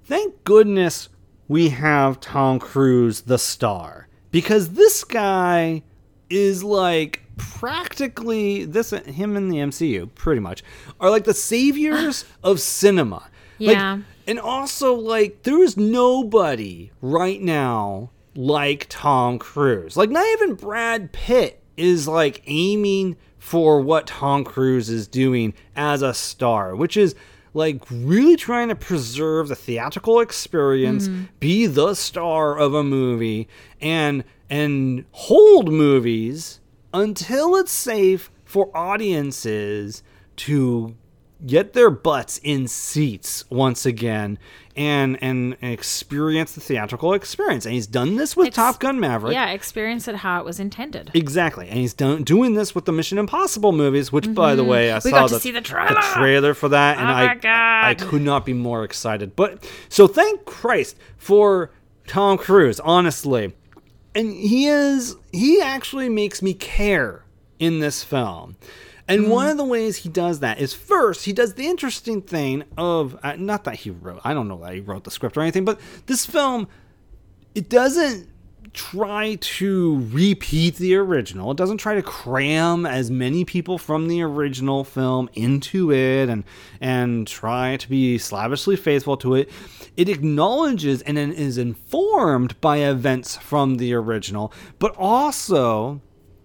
thank 0.04 0.44
goodness 0.44 1.10
we 1.48 1.70
have 1.70 2.20
Tom 2.20 2.60
Cruise, 2.60 3.22
the 3.22 3.38
star. 3.38 4.08
Because 4.32 4.72
this 4.72 5.04
guy 5.04 5.84
is 6.30 6.64
like 6.64 7.22
practically 7.38 8.66
this 8.66 8.92
him 8.92 9.36
in 9.36 9.50
the 9.50 9.58
MCU 9.58 10.14
pretty 10.16 10.40
much 10.40 10.64
are 11.00 11.10
like 11.10 11.24
the 11.24 11.34
saviors 11.34 12.26
of 12.44 12.60
cinema. 12.60 13.30
Yeah. 13.58 13.94
Like, 13.94 14.04
and 14.28 14.40
also 14.40 14.94
like 14.94 15.44
there 15.44 15.62
is 15.62 15.78
nobody 15.78 16.92
right 17.02 17.42
now 17.42 18.12
like 18.36 18.88
Tom 18.90 19.40
Cruise. 19.40 19.98
Like 19.98 20.10
not 20.10 20.26
even 20.34 20.56
Brad 20.56 21.12
Pitt 21.12 21.62
is 21.78 22.08
like 22.08 22.42
aiming 22.46 23.18
for 23.40 23.82
what 23.82 24.08
Tom 24.08 24.44
Cruise 24.44 24.90
is 24.90 25.08
doing 25.08 25.54
as 25.76 26.02
a 26.02 26.14
star, 26.14 26.76
which 26.76 26.96
is 26.96 27.16
like 27.54 27.84
really 27.92 28.36
trying 28.36 28.70
to 28.70 28.76
preserve 28.76 29.48
the 29.48 29.56
theatrical 29.56 30.20
experience, 30.20 31.08
mm-hmm. 31.08 31.26
be 31.40 31.68
the 31.68 31.94
star 31.94 32.58
of 32.58 32.74
a 32.74 32.84
movie 32.84 33.48
and 33.82 34.24
and 34.54 35.04
hold 35.14 35.74
movies 35.74 36.60
until 36.94 37.56
it's 37.56 37.72
safe 37.72 38.30
for 38.46 38.70
audiences 38.78 40.04
to 40.36 40.96
get 41.44 41.74
their 41.74 41.90
butts 41.90 42.40
in 42.44 42.68
seats 42.68 43.50
once 43.50 43.84
again 43.86 44.38
and 44.76 45.18
and 45.22 45.58
experience 45.62 46.54
the 46.54 46.62
theatrical 46.62 47.14
experience. 47.14 47.66
And 47.66 47.74
he's 47.74 47.88
done 47.88 48.16
this 48.16 48.38
with 48.38 48.48
Ex- 48.48 48.56
Top 48.56 48.80
Gun 48.80 49.00
Maverick. 49.00 49.34
Yeah, 49.34 49.50
experience 49.50 50.08
it 50.08 50.18
how 50.18 50.40
it 50.40 50.46
was 50.46 50.60
intended. 50.60 51.10
Exactly, 51.16 51.68
and 51.68 51.80
he's 51.80 51.96
done 51.96 52.24
doing 52.24 52.54
this 52.54 52.76
with 52.76 52.86
the 52.86 52.92
Mission 52.92 53.18
Impossible 53.18 53.72
movies, 53.72 54.12
which, 54.12 54.32
by 54.36 54.54
the 54.54 54.64
way, 54.64 54.94
I 54.94 54.98
Mm-hmm. 54.98 55.08
We 55.08 55.12
saw 55.12 55.28
to 55.28 55.34
the, 55.34 55.40
see 55.40 55.52
the 55.52 55.62
trailer. 55.62 56.00
trailer 56.00 56.54
for 56.54 56.70
that, 56.70 57.00
and 57.00 57.08
Oh 57.08 57.12
I 57.12 57.36
God. 57.36 57.86
I 57.86 57.96
could 57.96 58.22
not 58.22 58.46
be 58.46 58.54
more 58.54 58.84
excited. 58.84 59.36
But 59.36 59.68
so 59.90 60.08
thank 60.08 60.46
Christ 60.46 60.96
for 61.18 61.72
Tom 62.06 62.38
Cruise, 62.38 62.80
honestly, 62.80 63.54
and 64.16 64.34
he 64.34 64.68
is 64.68 65.16
he 65.32 65.62
actually 65.62 66.10
makes 66.10 66.42
me 66.42 66.54
care 66.54 67.24
in 67.60 67.80
this 67.80 68.04
film. 68.04 68.56
And 69.08 69.30
one 69.30 69.50
of 69.50 69.58
the 69.58 69.66
ways 69.66 69.98
he 69.98 70.10
does 70.10 70.40
that 70.40 70.60
is 70.60 70.74
first, 70.74 71.26
he 71.26 71.34
does 71.34 71.56
the 71.56 71.68
interesting 71.68 72.22
thing 72.22 72.64
of, 72.78 73.20
uh, 73.22 73.36
not 73.36 73.66
that 73.66 73.76
he 73.76 73.90
wrote, 73.90 74.22
I 74.24 74.34
don't 74.34 74.48
know 74.48 74.58
that 74.60 74.74
he 74.74 74.80
wrote 74.80 75.04
the 75.04 75.12
script 75.12 75.36
or 75.36 75.42
anything, 75.42 75.66
but 75.66 75.80
this 76.06 76.26
film 76.26 76.70
it 77.54 77.70
doesn't 77.70 78.30
try 78.74 79.36
to 79.36 80.08
repeat 80.12 80.76
the 80.78 80.96
original. 80.96 81.52
It 81.52 81.58
doesn't 81.58 81.78
try 81.78 81.96
to 81.96 82.02
cram 82.02 82.86
as 82.86 83.12
many 83.12 83.46
people 83.46 83.78
from 83.78 84.08
the 84.08 84.22
original 84.24 84.84
film 84.84 85.30
into 85.34 85.92
it 85.92 86.28
and 86.30 86.44
and 86.82 87.28
try 87.28 87.78
to 87.78 87.90
be 87.90 88.18
slavishly 88.18 88.76
faithful 88.76 89.16
to 89.18 89.36
it. 89.36 89.52
It 89.96 90.10
acknowledges 90.10 91.02
and 91.04 91.18
is 91.18 91.58
informed 91.58 92.60
by 92.62 92.78
events 92.78 93.38
from 93.38 93.76
the 93.76 93.94
original, 93.94 94.52
but 94.80 94.96
also 94.98 96.02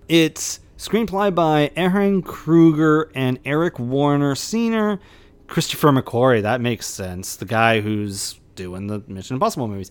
it's 0.08 0.60
screenplay 0.76 1.34
by 1.34 1.70
Ehren 1.76 2.22
Kruger 2.24 3.10
and 3.14 3.38
Eric 3.44 3.78
Warren 3.78 4.36
Singer, 4.36 5.00
Christopher 5.46 5.88
McQuarrie. 5.88 6.42
That 6.42 6.60
makes 6.60 6.86
sense. 6.86 7.36
The 7.36 7.46
guy 7.46 7.80
who's 7.80 8.38
doing 8.58 8.88
the 8.88 9.02
Mission 9.06 9.34
Impossible 9.34 9.68
movies. 9.68 9.90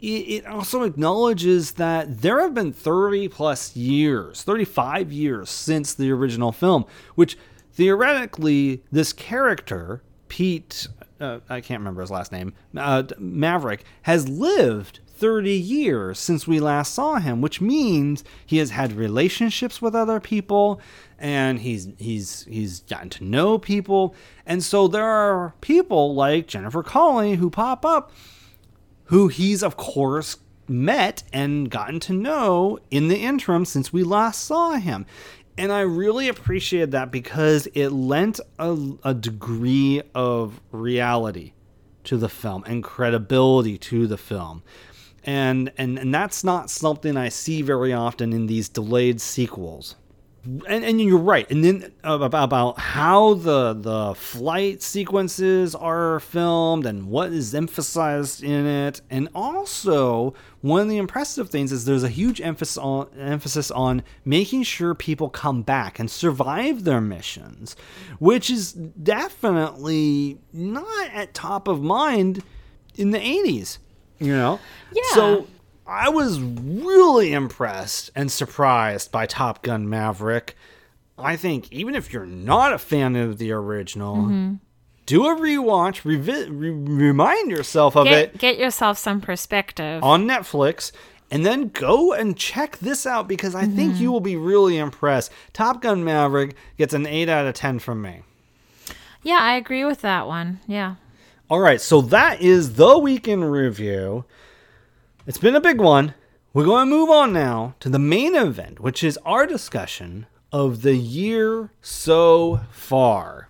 It 0.00 0.44
also 0.46 0.82
acknowledges 0.82 1.72
that 1.72 2.20
there 2.20 2.40
have 2.40 2.52
been 2.52 2.72
30 2.72 3.28
plus 3.28 3.74
years, 3.74 4.42
35 4.42 5.10
years 5.12 5.48
since 5.48 5.94
the 5.94 6.10
original 6.10 6.52
film, 6.52 6.84
which 7.14 7.38
theoretically, 7.72 8.82
this 8.92 9.12
character, 9.12 10.02
Pete, 10.28 10.88
uh, 11.20 11.40
I 11.48 11.60
can't 11.60 11.80
remember 11.80 12.02
his 12.02 12.10
last 12.10 12.32
name, 12.32 12.52
uh, 12.76 13.04
Maverick, 13.18 13.84
has 14.02 14.28
lived 14.28 15.00
30 15.16 15.52
years 15.52 16.18
since 16.18 16.46
we 16.46 16.60
last 16.60 16.92
saw 16.92 17.16
him, 17.16 17.40
which 17.40 17.60
means 17.60 18.24
he 18.44 18.58
has 18.58 18.70
had 18.70 18.92
relationships 18.92 19.80
with 19.80 19.94
other 19.94 20.20
people 20.20 20.80
and 21.18 21.60
he's 21.60 21.88
he's 21.98 22.44
he's 22.44 22.80
gotten 22.80 23.08
to 23.10 23.24
know 23.24 23.58
people. 23.58 24.14
And 24.44 24.62
so 24.62 24.88
there 24.88 25.04
are 25.04 25.54
people 25.60 26.14
like 26.14 26.48
Jennifer 26.48 26.82
Connelly 26.82 27.36
who 27.36 27.48
pop 27.48 27.84
up 27.84 28.12
who 29.06 29.28
he's 29.28 29.62
of 29.62 29.76
course 29.76 30.38
met 30.68 31.22
and 31.32 31.70
gotten 31.70 32.00
to 32.00 32.12
know 32.12 32.78
in 32.90 33.08
the 33.08 33.18
interim 33.18 33.64
since 33.64 33.92
we 33.92 34.02
last 34.02 34.42
saw 34.42 34.72
him. 34.72 35.06
And 35.56 35.70
I 35.70 35.80
really 35.80 36.28
appreciated 36.28 36.90
that 36.92 37.12
because 37.12 37.68
it 37.74 37.90
lent 37.90 38.40
a, 38.58 38.76
a 39.04 39.14
degree 39.14 40.02
of 40.14 40.60
reality 40.72 41.52
to 42.04 42.16
the 42.16 42.28
film 42.28 42.64
and 42.66 42.82
credibility 42.82 43.78
to 43.78 44.06
the 44.06 44.18
film. 44.18 44.62
And, 45.22 45.72
and 45.78 45.98
and 45.98 46.14
that's 46.14 46.44
not 46.44 46.68
something 46.68 47.16
I 47.16 47.30
see 47.30 47.62
very 47.62 47.92
often 47.92 48.32
in 48.32 48.46
these 48.46 48.68
delayed 48.68 49.20
sequels 49.22 49.96
and, 50.44 50.84
and 50.84 51.00
you're 51.00 51.18
right. 51.18 51.50
And 51.50 51.64
then 51.64 51.92
uh, 52.04 52.18
about, 52.20 52.44
about 52.44 52.78
how 52.78 53.34
the 53.34 53.72
the 53.72 54.14
flight 54.14 54.82
sequences 54.82 55.74
are 55.74 56.20
filmed 56.20 56.86
and 56.86 57.08
what 57.08 57.32
is 57.32 57.54
emphasized 57.54 58.42
in 58.42 58.66
it. 58.66 59.00
And 59.10 59.28
also 59.34 60.34
one 60.60 60.80
of 60.80 60.88
the 60.88 60.96
impressive 60.96 61.50
things 61.50 61.72
is 61.72 61.84
there's 61.84 62.02
a 62.02 62.08
huge 62.08 62.40
emphasis 62.40 62.78
on 62.78 63.08
emphasis 63.18 63.70
on 63.70 64.02
making 64.24 64.62
sure 64.62 64.94
people 64.94 65.28
come 65.28 65.62
back 65.62 65.98
and 65.98 66.10
survive 66.10 66.84
their 66.84 67.02
missions 67.02 67.76
which 68.18 68.48
is 68.48 68.72
definitely 68.72 70.38
not 70.54 71.10
at 71.12 71.34
top 71.34 71.68
of 71.68 71.82
mind 71.82 72.42
in 72.94 73.10
the 73.10 73.18
80s 73.18 73.76
you 74.18 74.32
know? 74.32 74.58
Yeah. 74.92 75.02
so 75.12 75.46
I 75.86 76.08
was 76.08 76.40
really 76.40 77.32
impressed 77.32 78.10
and 78.14 78.30
surprised 78.32 79.12
by 79.12 79.26
Top 79.26 79.62
Gun 79.62 79.88
Maverick. 79.88 80.56
I 81.18 81.36
think 81.36 81.70
even 81.72 81.94
if 81.94 82.12
you're 82.12 82.26
not 82.26 82.72
a 82.72 82.78
fan 82.78 83.16
of 83.16 83.38
the 83.38 83.52
original, 83.52 84.16
Mm-hmm. 84.16 84.54
do 85.06 85.26
a 85.26 85.36
rewatch, 85.36 86.02
revi- 86.02 86.48
re- 86.50 86.70
remind 86.70 87.50
yourself 87.50 87.96
of 87.96 88.04
Get, 88.06 88.18
it 88.34 88.38
get 88.38 88.58
yourself 88.58 88.96
some 88.98 89.20
perspective. 89.20 90.02
on 90.02 90.26
Netflix, 90.26 90.90
and 91.30 91.44
then 91.44 91.68
go 91.68 92.12
and 92.14 92.36
check 92.36 92.78
this 92.78 93.06
out 93.06 93.28
because 93.28 93.54
I 93.54 93.64
Mm-hmm. 93.64 93.76
think 93.76 94.00
you 94.00 94.10
will 94.10 94.20
be 94.20 94.36
really 94.36 94.78
impressed. 94.78 95.30
Top 95.52 95.82
Gun 95.82 96.02
Maverick 96.02 96.56
gets 96.78 96.94
an 96.94 97.06
8 97.06 97.28
out 97.28 97.46
of 97.46 97.54
10 97.54 97.78
from 97.78 98.00
me. 98.02 98.22
yeah, 99.22 99.38
I 99.40 99.54
agree 99.56 99.84
with 99.84 100.00
that 100.00 100.26
one. 100.26 100.60
Yeah. 100.66 100.94
All 101.50 101.60
right, 101.60 101.80
so 101.80 102.00
that 102.00 102.40
is 102.40 102.74
the 102.74 102.98
week 102.98 103.28
in 103.28 103.44
review. 103.44 104.24
It's 105.26 105.38
been 105.38 105.56
a 105.56 105.60
big 105.60 105.80
one. 105.80 106.12
We're 106.52 106.66
going 106.66 106.86
to 106.86 106.94
move 106.94 107.08
on 107.08 107.32
now 107.32 107.76
to 107.80 107.88
the 107.88 107.98
main 107.98 108.34
event, 108.34 108.78
which 108.78 109.02
is 109.02 109.18
our 109.24 109.46
discussion 109.46 110.26
of 110.52 110.82
the 110.82 110.96
year 110.96 111.70
so 111.80 112.60
far. 112.70 113.48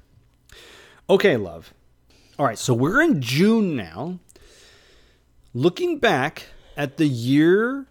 Okay, 1.10 1.36
love. 1.36 1.74
All 2.38 2.46
right, 2.46 2.58
so 2.58 2.74
we're 2.74 3.02
in 3.02 3.20
June 3.20 3.74
now. 3.74 4.20
Looking 5.52 5.98
back 5.98 6.44
at 6.76 6.96
the 6.96 7.08
year 7.08 7.86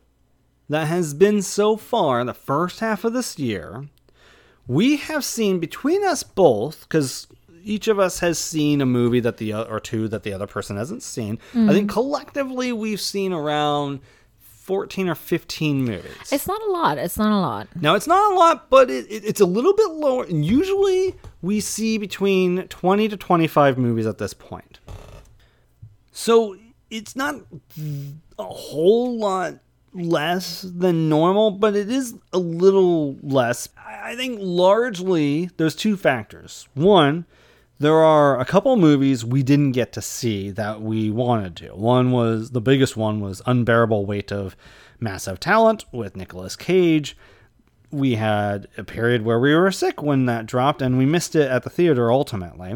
that 0.70 0.88
has 0.88 1.14
been 1.14 1.42
so 1.42 1.76
far, 1.76 2.24
the 2.24 2.34
first 2.34 2.80
half 2.80 3.04
of 3.04 3.12
this 3.12 3.38
year, 3.38 3.90
we 4.66 4.96
have 4.96 5.26
seen 5.26 5.60
between 5.60 6.06
us 6.06 6.24
both, 6.24 6.88
because 6.88 7.28
each 7.64 7.88
of 7.88 8.00
us 8.00 8.20
has 8.20 8.38
seen 8.38 8.82
a 8.82 8.86
movie 8.86 9.20
that 9.22 9.38
the 9.38 9.54
or 9.54 9.80
two 9.80 10.08
that 10.10 10.24
the 10.24 10.34
other 10.34 10.48
person 10.48 10.78
hasn't 10.78 11.04
seen. 11.04 11.40
I 11.54 11.74
think 11.74 11.90
mm. 11.90 11.94
collectively 11.94 12.72
we've 12.72 13.02
seen 13.02 13.34
around 13.34 14.02
fourteen 14.40 15.10
or 15.10 15.16
fifteen 15.16 15.84
movies. 15.84 16.32
It's 16.32 16.48
not 16.48 16.62
a 16.62 16.72
lot. 16.72 16.98
It's 16.98 17.18
not 17.18 17.32
a 17.32 17.40
lot. 17.40 17.68
now 17.80 17.96
it's 17.96 18.08
not 18.08 18.34
a 18.34 18.36
lot, 18.36 18.70
but 18.70 18.90
it, 18.90 19.06
it, 19.10 19.26
it's 19.26 19.42
a 19.42 19.46
little 19.46 19.74
bit 19.74 19.90
lower. 19.92 20.24
And 20.26 20.46
usually 20.46 21.16
we 21.42 21.60
see 21.60 21.98
between 21.98 22.68
twenty 22.68 23.08
to 23.10 23.18
twenty-five 23.18 23.78
movies 23.78 24.06
at 24.06 24.18
this 24.18 24.34
point. 24.34 24.80
So 26.12 26.56
it's 26.90 27.16
not 27.16 27.36
a 28.38 28.44
whole 28.44 29.18
lot 29.18 29.56
less 29.94 30.62
than 30.62 31.10
normal, 31.10 31.52
but 31.52 31.76
it 31.76 31.90
is 31.90 32.16
a 32.32 32.40
little 32.40 33.18
less. 33.22 33.70
I 33.78 34.16
think 34.16 34.38
largely 34.42 35.50
there's 35.58 35.76
two 35.76 35.98
factors. 35.98 36.68
One, 36.74 37.26
there 37.80 37.96
are 37.96 38.40
a 38.40 38.46
couple 38.46 38.76
movies 38.78 39.26
we 39.26 39.44
didn't 39.44 39.72
get 39.72 39.92
to 39.94 40.02
see 40.02 40.52
that 40.52 40.82
we 40.82 41.10
wanted 41.10 41.56
to. 41.58 41.70
One 41.70 42.12
was 42.12 42.52
the 42.52 42.62
biggest 42.62 42.96
one 42.96 43.20
was 43.20 43.42
Unbearable 43.46 44.06
Weight 44.06 44.32
of 44.32 44.56
Massive 45.00 45.40
Talent 45.40 45.86
with 45.92 46.16
Nicolas 46.16 46.56
Cage. 46.56 47.18
We 47.92 48.16
had 48.16 48.68
a 48.78 48.84
period 48.84 49.24
where 49.24 49.40
we 49.40 49.54
were 49.54 49.72
sick 49.72 50.02
when 50.02 50.26
that 50.26 50.46
dropped 50.46 50.82
and 50.82 50.98
we 50.98 51.06
missed 51.06 51.36
it 51.36 51.50
at 51.50 51.64
the 51.64 51.70
theater 51.70 52.12
ultimately 52.12 52.74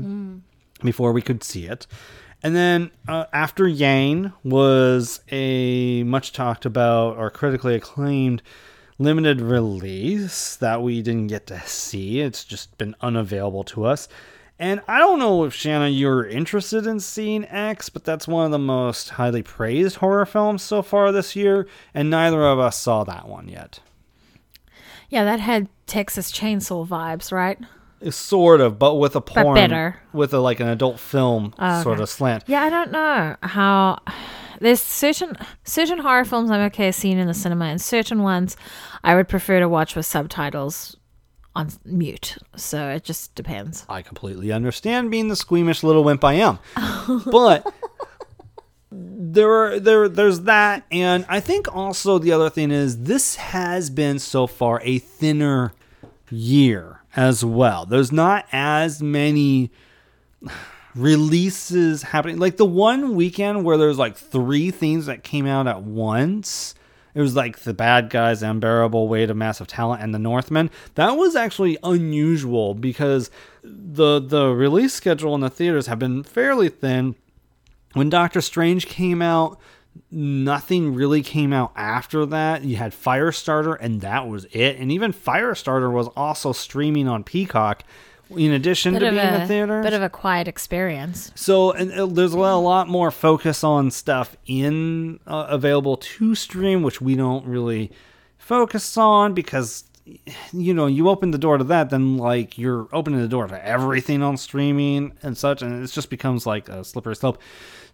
before 0.83 1.11
we 1.11 1.21
could 1.21 1.43
see 1.43 1.65
it. 1.65 1.87
And 2.43 2.55
then 2.55 2.91
uh, 3.07 3.25
after 3.33 3.67
Yang 3.67 4.31
was 4.43 5.21
a 5.31 6.03
much 6.03 6.33
talked 6.33 6.65
about 6.65 7.17
or 7.17 7.31
critically 7.31 7.75
acclaimed 7.75 8.43
limited 8.99 9.41
release 9.41 10.55
that 10.55 10.81
we 10.81 11.01
didn't 11.01 11.27
get 11.27 11.47
to 11.47 11.59
see. 11.61 12.21
It's 12.21 12.43
just 12.43 12.77
been 12.77 12.95
unavailable 13.01 13.63
to 13.65 13.85
us. 13.85 14.07
And 14.59 14.81
I 14.87 14.97
don't 14.97 15.19
know 15.19 15.43
if 15.43 15.53
Shanna 15.53 15.87
you're 15.87 16.25
interested 16.25 16.87
in 16.87 16.99
seeing 16.99 17.45
X, 17.45 17.89
but 17.89 18.03
that's 18.03 18.27
one 18.27 18.45
of 18.45 18.51
the 18.51 18.57
most 18.57 19.09
highly 19.11 19.43
praised 19.43 19.97
horror 19.97 20.25
films 20.25 20.63
so 20.63 20.81
far 20.81 21.11
this 21.11 21.35
year, 21.35 21.67
and 21.93 22.09
neither 22.09 22.43
of 22.43 22.57
us 22.57 22.75
saw 22.77 23.03
that 23.03 23.27
one 23.27 23.47
yet. 23.47 23.79
Yeah, 25.09 25.23
that 25.25 25.39
had 25.39 25.69
Texas 25.85 26.31
Chainsaw 26.31 26.87
vibes, 26.87 27.31
right? 27.31 27.59
Sort 28.09 28.59
of, 28.61 28.77
but 28.77 28.95
with 28.95 29.15
a 29.15 29.21
porn, 29.21 29.45
but 29.55 29.69
better. 29.69 29.99
with 30.11 30.33
a 30.33 30.39
like 30.39 30.59
an 30.59 30.67
adult 30.67 30.99
film 30.99 31.53
Oh, 31.59 31.81
sort 31.83 31.95
okay. 31.95 32.03
of 32.03 32.09
slant. 32.09 32.43
Yeah, 32.47 32.63
I 32.63 32.69
don't 32.69 32.91
know 32.91 33.35
how. 33.43 33.99
There's 34.59 34.81
certain 34.81 35.37
certain 35.63 35.99
horror 35.99 36.25
films 36.25 36.49
I'm 36.49 36.61
okay 36.67 36.91
seeing 36.91 37.19
in 37.19 37.27
the 37.27 37.33
cinema, 37.35 37.65
and 37.65 37.79
certain 37.81 38.23
ones 38.23 38.57
I 39.03 39.13
would 39.15 39.27
prefer 39.27 39.59
to 39.59 39.69
watch 39.69 39.95
with 39.95 40.05
subtitles 40.07 40.96
on 41.57 41.71
mute. 41.83 42.37
So 42.55 42.89
it 42.89 43.03
just 43.03 43.33
depends. 43.33 43.85
I 43.89 44.03
completely 44.03 44.51
understand 44.51 45.09
being 45.09 45.27
the 45.27 45.35
squeamish 45.35 45.83
little 45.83 46.03
wimp 46.03 46.23
I 46.23 46.33
am. 46.33 46.59
but 47.31 47.73
there 48.91 49.51
are 49.51 49.79
there 49.79 50.07
there's 50.07 50.41
that 50.41 50.85
and 50.91 51.25
I 51.27 51.39
think 51.39 51.73
also 51.75 52.19
the 52.19 52.31
other 52.31 52.49
thing 52.49 52.71
is 52.71 53.03
this 53.03 53.35
has 53.35 53.89
been 53.89 54.19
so 54.19 54.47
far 54.47 54.81
a 54.83 54.99
thinner 54.99 55.73
year 56.29 57.01
as 57.15 57.43
well. 57.43 57.85
There's 57.85 58.11
not 58.11 58.45
as 58.51 59.01
many 59.01 59.71
releases 60.95 62.03
happening. 62.03 62.37
Like 62.37 62.57
the 62.57 62.65
one 62.65 63.15
weekend 63.15 63.65
where 63.65 63.77
there's 63.77 63.97
like 63.97 64.15
three 64.15 64.69
things 64.69 65.07
that 65.07 65.23
came 65.23 65.47
out 65.47 65.67
at 65.67 65.81
once. 65.81 66.75
It 67.17 67.21
was 67.21 67.35
like 67.35 67.61
the 67.61 67.73
bad 67.73 68.11
guys, 68.11 68.43
unbearable 68.43 69.07
weight 69.07 69.31
of 69.31 69.37
massive 69.37 69.65
talent, 69.65 70.03
and 70.03 70.13
the 70.13 70.19
Northman. 70.19 70.69
That 70.93 71.13
was 71.13 71.35
actually 71.35 71.75
unusual 71.81 72.75
because 72.75 73.31
the 73.63 74.19
the 74.19 74.49
release 74.53 74.93
schedule 74.93 75.33
in 75.33 75.41
the 75.41 75.49
theaters 75.49 75.87
have 75.87 75.97
been 75.97 76.21
fairly 76.21 76.69
thin. 76.69 77.15
When 77.93 78.11
Doctor 78.11 78.39
Strange 78.39 78.85
came 78.85 79.23
out, 79.23 79.59
nothing 80.11 80.93
really 80.93 81.23
came 81.23 81.53
out 81.53 81.71
after 81.75 82.23
that. 82.27 82.63
You 82.63 82.75
had 82.75 82.91
Firestarter, 82.91 83.75
and 83.81 84.01
that 84.01 84.27
was 84.27 84.45
it. 84.51 84.77
And 84.77 84.91
even 84.91 85.11
Firestarter 85.11 85.91
was 85.91 86.09
also 86.09 86.51
streaming 86.51 87.07
on 87.07 87.23
Peacock, 87.23 87.81
in 88.35 88.51
addition 88.51 88.93
Bit 88.93 88.99
to 88.99 89.11
being 89.11 89.17
in 89.25 89.41
a 89.41 89.47
theaters. 89.47 89.83
bit 89.83 89.93
of 89.93 90.01
a 90.01 90.09
quiet 90.09 90.47
experience. 90.47 91.31
So 91.35 91.71
and 91.71 91.91
uh, 91.91 92.05
there's 92.07 92.33
a 92.33 92.37
lot, 92.39 92.55
a 92.55 92.59
lot 92.59 92.87
more 92.89 93.11
focus 93.11 93.63
on 93.63 93.91
stuff 93.91 94.35
in 94.45 95.19
uh, 95.27 95.47
available 95.49 95.97
to 95.97 96.35
stream, 96.35 96.83
which 96.83 96.99
we 97.01 97.15
don't 97.15 97.45
really 97.45 97.91
focus 98.37 98.97
on 98.97 99.33
because 99.33 99.83
you 100.53 100.73
know 100.73 100.87
you 100.87 101.09
open 101.09 101.31
the 101.31 101.37
door 101.37 101.57
to 101.57 101.63
that, 101.65 101.89
then 101.89 102.17
like 102.17 102.57
you're 102.57 102.87
opening 102.93 103.19
the 103.21 103.27
door 103.27 103.47
to 103.47 103.65
everything 103.65 104.23
on 104.23 104.37
streaming 104.37 105.11
and 105.21 105.37
such, 105.37 105.61
and 105.61 105.83
it 105.83 105.87
just 105.87 106.09
becomes 106.09 106.45
like 106.45 106.69
a 106.69 106.83
slippery 106.83 107.15
slope. 107.15 107.39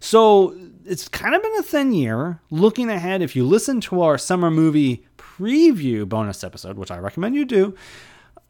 So 0.00 0.56
it's 0.84 1.08
kind 1.08 1.34
of 1.34 1.42
been 1.42 1.56
a 1.58 1.62
thin 1.62 1.92
year. 1.92 2.40
Looking 2.50 2.90
ahead, 2.90 3.22
if 3.22 3.34
you 3.34 3.46
listen 3.46 3.80
to 3.82 4.02
our 4.02 4.18
summer 4.18 4.50
movie 4.50 5.06
preview 5.16 6.08
bonus 6.08 6.44
episode, 6.44 6.76
which 6.78 6.90
I 6.90 6.98
recommend 6.98 7.34
you 7.34 7.44
do, 7.44 7.74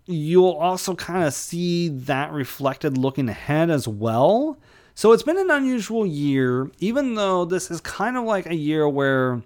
you'll 0.07 0.53
also 0.53 0.95
kind 0.95 1.25
of 1.25 1.33
see 1.33 1.89
that 1.89 2.33
reflected 2.33 2.99
looking 2.99 3.29
ahead 3.29 3.71
as 3.71 3.89
well. 3.89 4.59
So 4.95 5.13
it's 5.13 5.23
been 5.23 5.39
an 5.39 5.51
unusual 5.51 6.07
year, 6.07 6.71
even 6.79 7.15
though 7.15 7.45
this 7.45 7.71
is 7.71 7.81
kind 7.81 8.17
of 8.17 8.25
like 8.25 8.47
a 8.47 8.55
year 8.55 8.89
where 8.89 9.43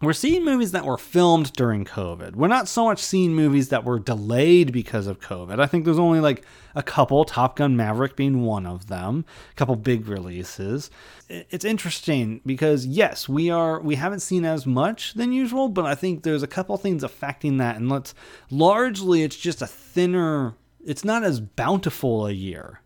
we're 0.00 0.12
seeing 0.12 0.44
movies 0.44 0.72
that 0.72 0.84
were 0.84 0.96
filmed 0.96 1.52
during 1.54 1.84
COVID. 1.84 2.36
We're 2.36 2.46
not 2.46 2.68
so 2.68 2.84
much 2.84 3.00
seeing 3.00 3.34
movies 3.34 3.70
that 3.70 3.84
were 3.84 3.98
delayed 3.98 4.72
because 4.72 5.08
of 5.08 5.20
COVID. 5.20 5.58
I 5.58 5.66
think 5.66 5.84
there's 5.84 5.98
only 5.98 6.20
like 6.20 6.44
a 6.76 6.82
couple, 6.82 7.24
Top 7.24 7.56
Gun 7.56 7.76
Maverick 7.76 8.14
being 8.14 8.42
one 8.42 8.64
of 8.64 8.86
them, 8.86 9.24
a 9.50 9.54
couple 9.54 9.74
big 9.74 10.06
releases. 10.06 10.90
It's 11.28 11.64
interesting 11.64 12.40
because 12.46 12.86
yes, 12.86 13.28
we 13.28 13.50
are 13.50 13.80
we 13.80 13.96
haven't 13.96 14.20
seen 14.20 14.44
as 14.44 14.66
much 14.66 15.14
than 15.14 15.32
usual, 15.32 15.68
but 15.68 15.84
I 15.84 15.96
think 15.96 16.22
there's 16.22 16.44
a 16.44 16.48
couple 16.48 16.76
things 16.76 17.02
affecting 17.02 17.56
that 17.56 17.76
and 17.76 17.88
let's 17.88 18.14
largely 18.50 19.24
it's 19.24 19.36
just 19.36 19.62
a 19.62 19.66
thinner 19.66 20.54
it's 20.84 21.04
not 21.04 21.24
as 21.24 21.40
bountiful 21.40 22.26
a 22.26 22.32
year. 22.32 22.80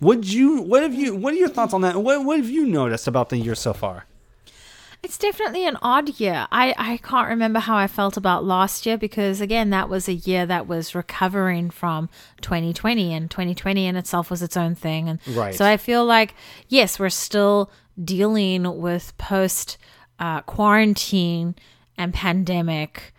Would 0.00 0.30
you 0.30 0.62
what 0.62 0.82
have 0.82 0.94
you 0.94 1.14
what 1.14 1.32
are 1.32 1.38
your 1.38 1.48
thoughts 1.48 1.72
on 1.72 1.82
that? 1.82 2.02
What 2.02 2.24
what 2.24 2.38
have 2.38 2.50
you 2.50 2.66
noticed 2.66 3.06
about 3.06 3.28
the 3.28 3.38
year 3.38 3.54
so 3.54 3.72
far? 3.72 4.06
It's 5.02 5.18
definitely 5.18 5.66
an 5.66 5.76
odd 5.82 6.20
year. 6.20 6.46
I, 6.52 6.74
I 6.78 6.96
can't 6.98 7.28
remember 7.28 7.58
how 7.58 7.76
I 7.76 7.88
felt 7.88 8.16
about 8.16 8.44
last 8.44 8.86
year 8.86 8.96
because, 8.96 9.40
again, 9.40 9.70
that 9.70 9.88
was 9.88 10.06
a 10.06 10.12
year 10.12 10.46
that 10.46 10.68
was 10.68 10.94
recovering 10.94 11.70
from 11.70 12.08
2020, 12.40 13.12
and 13.12 13.28
2020 13.28 13.84
in 13.86 13.96
itself 13.96 14.30
was 14.30 14.42
its 14.42 14.56
own 14.56 14.76
thing. 14.76 15.08
And 15.08 15.18
Right. 15.26 15.56
so 15.56 15.64
I 15.64 15.76
feel 15.76 16.04
like, 16.04 16.34
yes, 16.68 17.00
we're 17.00 17.08
still 17.08 17.68
dealing 18.02 18.78
with 18.80 19.16
post 19.18 19.76
uh, 20.20 20.42
quarantine 20.42 21.56
and 21.98 22.14
pandemic 22.14 23.12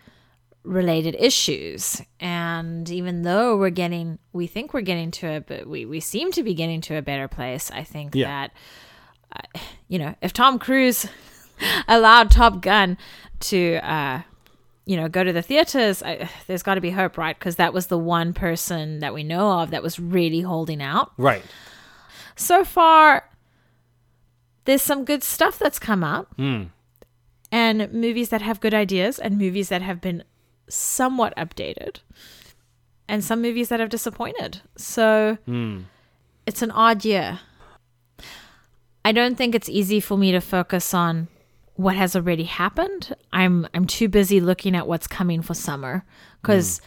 related 0.62 1.14
issues. 1.18 2.00
And 2.18 2.88
even 2.88 3.22
though 3.22 3.58
we're 3.58 3.68
getting, 3.68 4.18
we 4.32 4.46
think 4.46 4.72
we're 4.72 4.80
getting 4.80 5.10
to 5.10 5.26
a, 5.36 5.40
but 5.42 5.66
we, 5.66 5.84
we 5.84 6.00
seem 6.00 6.32
to 6.32 6.42
be 6.42 6.54
getting 6.54 6.80
to 6.80 6.96
a 6.96 7.02
better 7.02 7.28
place, 7.28 7.70
I 7.70 7.84
think 7.84 8.14
Yeah. 8.14 8.24
that 8.28 8.50
uh, 9.36 9.58
you 9.88 9.98
know, 9.98 10.14
if 10.22 10.32
Tom 10.32 10.58
Cruise 10.58 11.06
allowed 11.88 12.30
Top 12.30 12.60
Gun 12.60 12.96
to, 13.40 13.76
uh, 13.76 14.22
you 14.86 14.96
know, 14.96 15.08
go 15.08 15.24
to 15.24 15.32
the 15.32 15.42
theaters, 15.42 16.02
I, 16.02 16.28
there's 16.46 16.62
got 16.62 16.74
to 16.74 16.80
be 16.80 16.90
hope, 16.90 17.16
right? 17.16 17.38
Because 17.38 17.56
that 17.56 17.72
was 17.72 17.86
the 17.86 17.98
one 17.98 18.32
person 18.34 19.00
that 19.00 19.14
we 19.14 19.24
know 19.24 19.60
of 19.60 19.70
that 19.70 19.82
was 19.82 19.98
really 19.98 20.40
holding 20.42 20.82
out. 20.82 21.12
Right. 21.16 21.42
So 22.36 22.64
far, 22.64 23.30
there's 24.64 24.82
some 24.82 25.04
good 25.04 25.22
stuff 25.22 25.58
that's 25.58 25.78
come 25.78 26.02
out, 26.02 26.28
and 27.52 27.92
movies 27.92 28.30
that 28.30 28.42
have 28.42 28.60
good 28.60 28.74
ideas, 28.74 29.18
and 29.18 29.38
movies 29.38 29.68
that 29.68 29.82
have 29.82 30.00
been 30.00 30.24
somewhat 30.68 31.34
updated, 31.36 31.98
and 33.06 33.22
some 33.22 33.40
movies 33.40 33.68
that 33.68 33.78
have 33.78 33.90
disappointed. 33.90 34.62
So 34.76 35.38
it's 36.46 36.62
an 36.62 36.70
odd 36.72 37.04
year. 37.04 37.40
I 39.04 39.12
don't 39.12 39.36
think 39.36 39.54
it's 39.54 39.68
easy 39.68 40.00
for 40.00 40.16
me 40.16 40.32
to 40.32 40.40
focus 40.40 40.94
on 40.94 41.28
what 41.74 41.96
has 41.96 42.14
already 42.16 42.44
happened. 42.44 43.14
I'm 43.32 43.66
I'm 43.74 43.86
too 43.86 44.08
busy 44.08 44.40
looking 44.40 44.74
at 44.76 44.86
what's 44.86 45.06
coming 45.06 45.42
for 45.42 45.54
summer 45.54 46.04
because 46.40 46.80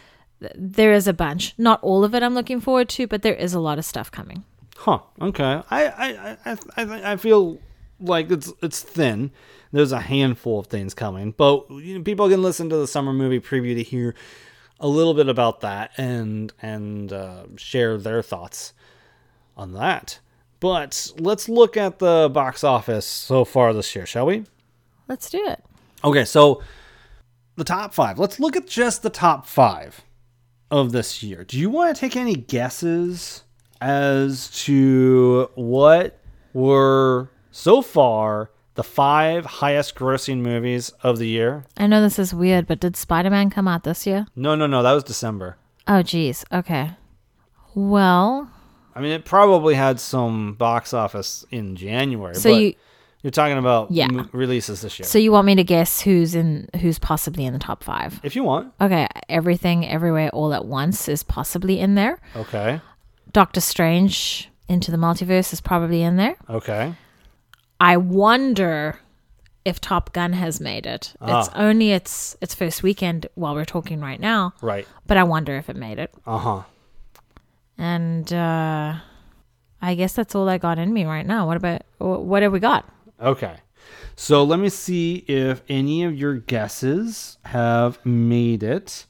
there 0.54 0.92
is 0.92 1.06
a 1.06 1.12
bunch. 1.12 1.54
Not 1.58 1.82
all 1.82 2.04
of 2.04 2.14
it 2.14 2.22
I'm 2.22 2.34
looking 2.34 2.60
forward 2.60 2.88
to, 2.90 3.06
but 3.06 3.22
there 3.22 3.34
is 3.34 3.54
a 3.54 3.60
lot 3.60 3.78
of 3.78 3.84
stuff 3.84 4.10
coming. 4.10 4.44
Huh. 4.76 5.00
Okay. 5.20 5.62
I 5.70 5.86
I 5.86 6.36
I 6.44 6.58
I, 6.76 7.12
I 7.12 7.16
feel 7.16 7.58
like 8.00 8.30
it's 8.30 8.52
it's 8.62 8.82
thin. 8.82 9.30
There's 9.72 9.92
a 9.92 10.00
handful 10.00 10.60
of 10.60 10.68
things 10.68 10.94
coming, 10.94 11.32
but 11.36 11.68
you 11.70 11.98
know, 11.98 12.04
people 12.04 12.28
can 12.28 12.42
listen 12.42 12.70
to 12.70 12.76
the 12.76 12.86
summer 12.86 13.12
movie 13.12 13.40
preview 13.40 13.74
to 13.76 13.82
hear 13.82 14.14
a 14.80 14.88
little 14.88 15.14
bit 15.14 15.28
about 15.28 15.60
that 15.60 15.90
and 15.98 16.52
and 16.62 17.12
uh, 17.12 17.44
share 17.56 17.98
their 17.98 18.22
thoughts 18.22 18.72
on 19.56 19.72
that. 19.74 20.20
But 20.60 21.12
let's 21.18 21.48
look 21.48 21.76
at 21.76 21.98
the 21.98 22.30
box 22.32 22.64
office 22.64 23.06
so 23.06 23.44
far 23.44 23.72
this 23.72 23.94
year, 23.94 24.06
shall 24.06 24.26
we? 24.26 24.44
Let's 25.08 25.30
do 25.30 25.44
it. 25.46 25.64
Okay, 26.04 26.24
so 26.24 26.62
the 27.56 27.64
top 27.64 27.92
five. 27.94 28.18
Let's 28.18 28.38
look 28.38 28.56
at 28.56 28.66
just 28.66 29.02
the 29.02 29.10
top 29.10 29.46
five 29.46 30.02
of 30.70 30.92
this 30.92 31.22
year. 31.22 31.44
Do 31.44 31.58
you 31.58 31.70
want 31.70 31.94
to 31.94 32.00
take 32.00 32.14
any 32.16 32.34
guesses 32.34 33.42
as 33.80 34.50
to 34.64 35.50
what 35.54 36.20
were 36.52 37.30
so 37.50 37.82
far 37.82 38.50
the 38.74 38.84
five 38.84 39.44
highest 39.44 39.94
grossing 39.96 40.38
movies 40.38 40.90
of 41.02 41.18
the 41.18 41.26
year? 41.26 41.64
I 41.76 41.86
know 41.86 42.00
this 42.00 42.18
is 42.18 42.32
weird, 42.32 42.66
but 42.66 42.80
did 42.80 42.96
Spider 42.96 43.30
Man 43.30 43.50
come 43.50 43.66
out 43.66 43.84
this 43.84 44.06
year? 44.06 44.26
No, 44.36 44.54
no, 44.54 44.66
no. 44.66 44.82
That 44.82 44.92
was 44.92 45.04
December. 45.04 45.56
Oh, 45.88 46.02
geez. 46.02 46.44
Okay. 46.52 46.90
Well, 47.74 48.50
I 48.94 49.00
mean, 49.00 49.12
it 49.12 49.24
probably 49.24 49.74
had 49.74 50.00
some 50.00 50.54
box 50.54 50.92
office 50.92 51.44
in 51.50 51.76
January. 51.76 52.34
so 52.34 52.50
but 52.50 52.60
you 52.60 52.74
you're 53.22 53.30
talking 53.30 53.58
about 53.58 53.90
Yeah. 53.90 54.04
m- 54.06 54.28
releases 54.32 54.80
this 54.82 54.98
year. 54.98 55.06
so 55.06 55.18
you 55.18 55.32
want 55.32 55.46
me 55.46 55.54
to 55.56 55.64
guess 55.64 56.00
who's 56.02 56.34
in 56.34 56.68
who's 56.80 56.98
possibly 56.98 57.44
in 57.44 57.52
the 57.52 57.58
top 57.58 57.82
five? 57.82 58.20
if 58.22 58.36
you 58.36 58.44
want. 58.44 58.72
Okay, 58.80 59.06
everything, 59.28 59.86
everywhere, 59.86 60.30
all 60.30 60.52
at 60.54 60.64
once 60.66 61.08
is 61.08 61.22
possibly 61.22 61.78
in 61.80 61.94
there. 61.94 62.18
Okay. 62.36 62.80
Doctor 63.32 63.60
Strange 63.60 64.48
into 64.68 64.90
the 64.90 64.96
multiverse 64.96 65.52
is 65.52 65.60
probably 65.60 66.02
in 66.02 66.16
there. 66.16 66.36
Okay. 66.48 66.94
I 67.80 67.96
wonder 67.96 68.98
if 69.64 69.80
Top 69.80 70.12
Gun 70.12 70.32
has 70.32 70.60
made 70.60 70.86
it. 70.86 71.14
It's 71.20 71.48
Ah. 71.48 71.52
only 71.54 71.92
its 71.92 72.36
its 72.40 72.54
first 72.54 72.82
weekend 72.82 73.26
while 73.34 73.54
we're 73.54 73.64
talking 73.66 74.00
right 74.00 74.18
now, 74.20 74.52
Right. 74.62 74.86
but 75.06 75.16
I 75.16 75.24
wonder 75.24 75.56
if 75.56 75.68
it 75.68 75.76
made 75.76 75.98
it. 75.98 76.12
Uh 76.26 76.38
huh. 76.38 76.62
And 77.76 78.32
uh 78.32 78.94
I 79.80 79.94
guess 79.94 80.12
that's 80.14 80.34
all 80.34 80.48
I 80.48 80.58
got 80.58 80.78
in 80.78 80.92
me 80.92 81.04
right 81.04 81.24
now. 81.26 81.46
What 81.46 81.56
about 81.56 81.82
what 81.98 82.42
have 82.42 82.52
we 82.52 82.60
got? 82.60 82.84
Okay. 83.20 83.56
So 84.16 84.42
let 84.42 84.58
me 84.58 84.68
see 84.68 85.16
if 85.28 85.62
any 85.68 86.04
of 86.04 86.16
your 86.16 86.34
guesses 86.34 87.38
have 87.44 88.04
made 88.04 88.62
it. 88.62 89.06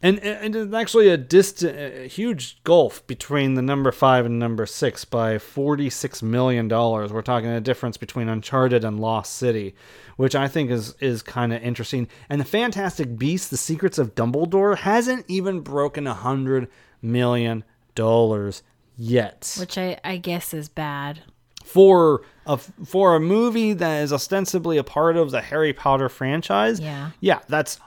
And 0.03 0.19
and 0.21 0.55
it's 0.55 0.75
actually 0.75 1.09
a 1.09 1.17
distant, 1.17 1.77
a 1.77 2.07
huge 2.07 2.63
gulf 2.65 3.07
between 3.07 3.55
the 3.55 3.63
number 3.63 3.91
five 3.91 4.27
and 4.27 4.39
number 4.39 4.67
six 4.67 5.07
by 5.07 5.39
forty-six 5.39 6.23
million 6.23 6.69
dollars. 6.69 7.13
We're 7.13 7.23
talking 7.23 7.49
a 7.49 7.63
difference 7.63 7.97
between 7.97 8.29
Uncharted 8.29 8.85
and 8.85 9.01
Lost 9.01 9.35
City, 9.35 9.75
which 10.17 10.35
I 10.35 10.49
think 10.49 10.71
is 10.71 10.95
is 11.01 11.23
kind 11.23 11.53
of 11.53 11.63
interesting. 11.63 12.09
And 12.29 12.41
the 12.41 12.45
Fantastic 12.45 13.17
Beasts: 13.17 13.49
The 13.49 13.57
Secrets 13.57 13.99
of 13.99 14.15
Dumbledore 14.15 14.77
hasn't 14.77 15.25
even 15.29 15.61
broken 15.61 16.07
a 16.07 16.15
hundred 16.15 16.69
million 17.01 17.65
dollars 17.95 18.63
yet 18.97 19.57
Which 19.59 19.77
I, 19.79 19.99
I 20.05 20.17
guess 20.17 20.55
is 20.55 20.69
bad. 20.69 21.23
For 21.67 22.23
a 22.47 22.57
for 22.57 23.17
a 23.17 23.21
movie 23.21 23.73
that 23.73 24.03
is 24.03 24.12
ostensibly 24.12 24.79
a 24.79 24.85
part 24.85 25.17
of 25.17 25.31
the 25.33 25.41
Harry 25.43 25.73
Potter 25.73 26.09
franchise. 26.09 26.79
Yeah. 26.81 27.11
yeah, 27.21 27.41
that's 27.49 27.79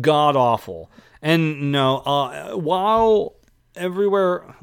god 0.00 0.36
awful. 0.36 0.90
And 1.22 1.70
no, 1.72 1.98
uh, 1.98 2.52
while 2.56 3.34
everywhere, 3.76 4.56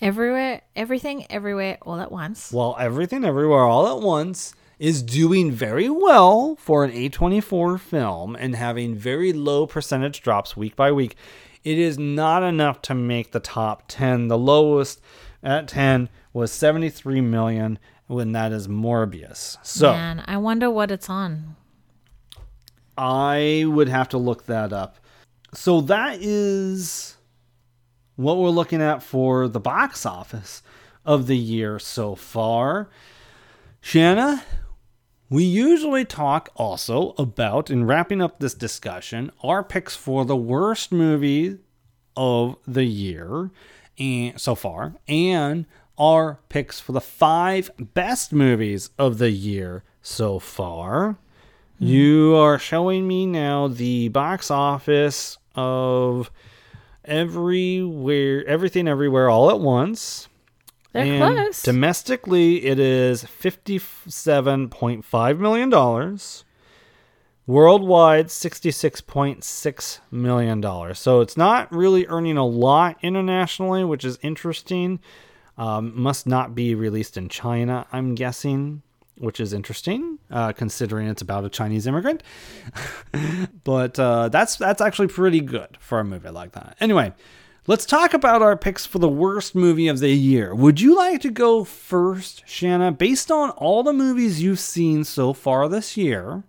Everywhere, 0.00 0.60
everything, 0.76 1.24
everywhere, 1.30 1.78
all 1.82 1.98
at 2.00 2.12
once. 2.12 2.52
while 2.52 2.76
everything 2.78 3.24
everywhere 3.24 3.62
all 3.64 3.96
at 3.96 4.02
once 4.04 4.54
is 4.78 5.02
doing 5.02 5.50
very 5.50 5.88
well 5.88 6.56
for 6.56 6.84
an 6.84 6.90
A24 6.90 7.78
film 7.80 8.36
and 8.36 8.54
having 8.56 8.94
very 8.94 9.32
low 9.32 9.66
percentage 9.66 10.20
drops 10.20 10.56
week 10.56 10.76
by 10.76 10.92
week, 10.92 11.16
it 11.62 11.78
is 11.78 11.96
not 11.98 12.42
enough 12.42 12.82
to 12.82 12.94
make 12.94 13.30
the 13.32 13.40
top 13.40 13.84
10. 13.88 14.28
The 14.28 14.36
lowest 14.36 15.00
at 15.42 15.68
10 15.68 16.10
was 16.34 16.52
73 16.52 17.22
million 17.22 17.78
when 18.06 18.32
that 18.32 18.52
is 18.52 18.68
Morbius. 18.68 19.56
So, 19.62 19.92
Man, 19.92 20.22
I 20.26 20.36
wonder 20.36 20.70
what 20.70 20.90
it's 20.90 21.08
on. 21.08 21.56
I 22.98 23.64
would 23.66 23.88
have 23.88 24.10
to 24.10 24.18
look 24.18 24.44
that 24.46 24.72
up. 24.72 24.98
So 25.54 25.80
that 25.82 26.18
is 26.20 27.16
what 28.16 28.36
we're 28.36 28.50
looking 28.50 28.82
at 28.82 29.02
for 29.02 29.48
the 29.48 29.60
box 29.60 30.04
office 30.04 30.62
of 31.04 31.26
the 31.26 31.36
year 31.36 31.78
so 31.78 32.14
far. 32.14 32.88
Shanna, 33.80 34.42
we 35.28 35.44
usually 35.44 36.04
talk 36.04 36.50
also 36.56 37.14
about, 37.18 37.70
in 37.70 37.86
wrapping 37.86 38.20
up 38.20 38.38
this 38.38 38.54
discussion, 38.54 39.30
our 39.42 39.62
picks 39.62 39.96
for 39.96 40.24
the 40.24 40.36
worst 40.36 40.92
movie 40.92 41.58
of 42.16 42.56
the 42.66 42.84
year 42.84 43.50
and 43.98 44.40
so 44.40 44.54
far, 44.54 44.94
and 45.06 45.66
our 45.98 46.40
picks 46.48 46.80
for 46.80 46.92
the 46.92 47.00
five 47.00 47.70
best 47.78 48.32
movies 48.32 48.90
of 48.98 49.18
the 49.18 49.30
year 49.30 49.84
so 50.02 50.38
far. 50.38 51.16
Hmm. 51.78 51.84
You 51.84 52.36
are 52.36 52.58
showing 52.58 53.06
me 53.06 53.26
now 53.26 53.68
the 53.68 54.08
box 54.08 54.50
office 54.50 55.38
of 55.54 56.30
everywhere, 57.04 58.46
everything, 58.46 58.88
everywhere, 58.88 59.28
all 59.30 59.50
at 59.50 59.60
once. 59.60 60.28
They're 60.92 61.04
And 61.04 61.36
close. 61.36 61.62
Domestically, 61.62 62.64
it 62.64 62.78
is 62.78 63.24
fifty-seven 63.24 64.68
point 64.68 65.04
five 65.04 65.40
million 65.40 65.68
dollars. 65.68 66.44
Worldwide, 67.46 68.30
sixty-six 68.30 69.00
point 69.00 69.44
six 69.44 70.00
million 70.10 70.60
dollars. 70.60 70.98
So 70.98 71.20
it's 71.20 71.36
not 71.36 71.70
really 71.72 72.06
earning 72.06 72.36
a 72.36 72.46
lot 72.46 72.96
internationally, 73.02 73.84
which 73.84 74.04
is 74.04 74.18
interesting. 74.22 75.00
Um, 75.56 75.92
must 75.94 76.26
not 76.26 76.54
be 76.54 76.74
released 76.74 77.16
in 77.16 77.28
China, 77.28 77.86
I'm 77.92 78.16
guessing, 78.16 78.82
which 79.18 79.38
is 79.38 79.52
interesting, 79.52 80.18
uh, 80.30 80.52
considering 80.52 81.06
it's 81.06 81.22
about 81.22 81.44
a 81.44 81.48
Chinese 81.48 81.86
immigrant. 81.86 82.22
but 83.64 83.98
uh, 83.98 84.28
that's 84.28 84.56
that's 84.56 84.80
actually 84.80 85.08
pretty 85.08 85.40
good 85.40 85.76
for 85.78 86.00
a 86.00 86.04
movie 86.04 86.30
like 86.30 86.52
that. 86.52 86.76
Anyway, 86.80 87.12
let's 87.66 87.86
talk 87.86 88.14
about 88.14 88.42
our 88.42 88.56
picks 88.56 88.84
for 88.84 88.98
the 88.98 89.08
worst 89.08 89.54
movie 89.54 89.88
of 89.88 90.00
the 90.00 90.10
year. 90.10 90.54
Would 90.54 90.80
you 90.80 90.96
like 90.96 91.20
to 91.20 91.30
go 91.30 91.64
first, 91.64 92.42
Shanna? 92.46 92.90
Based 92.90 93.30
on 93.30 93.50
all 93.50 93.82
the 93.82 93.92
movies 93.92 94.42
you've 94.42 94.60
seen 94.60 95.04
so 95.04 95.32
far 95.32 95.68
this 95.68 95.96
year, 95.96 96.42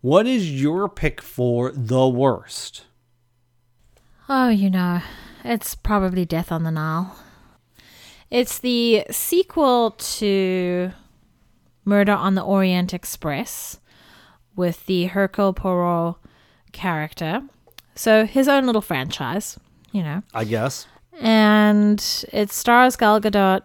what 0.00 0.26
is 0.26 0.60
your 0.60 0.88
pick 0.88 1.20
for 1.20 1.72
the 1.72 2.06
worst? 2.06 2.84
Oh, 4.28 4.48
you 4.48 4.70
know, 4.70 5.02
it's 5.42 5.74
probably 5.74 6.24
Death 6.24 6.52
on 6.52 6.62
the 6.62 6.70
Nile. 6.70 7.16
It's 8.34 8.58
the 8.58 9.04
sequel 9.12 9.92
to 9.92 10.90
Murder 11.84 12.10
on 12.10 12.34
the 12.34 12.42
Orient 12.42 12.92
Express 12.92 13.78
with 14.56 14.84
the 14.86 15.04
Hercule 15.04 15.52
Poirot 15.52 16.16
character. 16.72 17.42
So 17.94 18.26
his 18.26 18.48
own 18.48 18.66
little 18.66 18.82
franchise, 18.82 19.56
you 19.92 20.02
know. 20.02 20.24
I 20.34 20.42
guess, 20.42 20.88
And 21.20 22.00
it 22.32 22.50
stars 22.50 22.96
Gal 22.96 23.20
Gadot, 23.20 23.62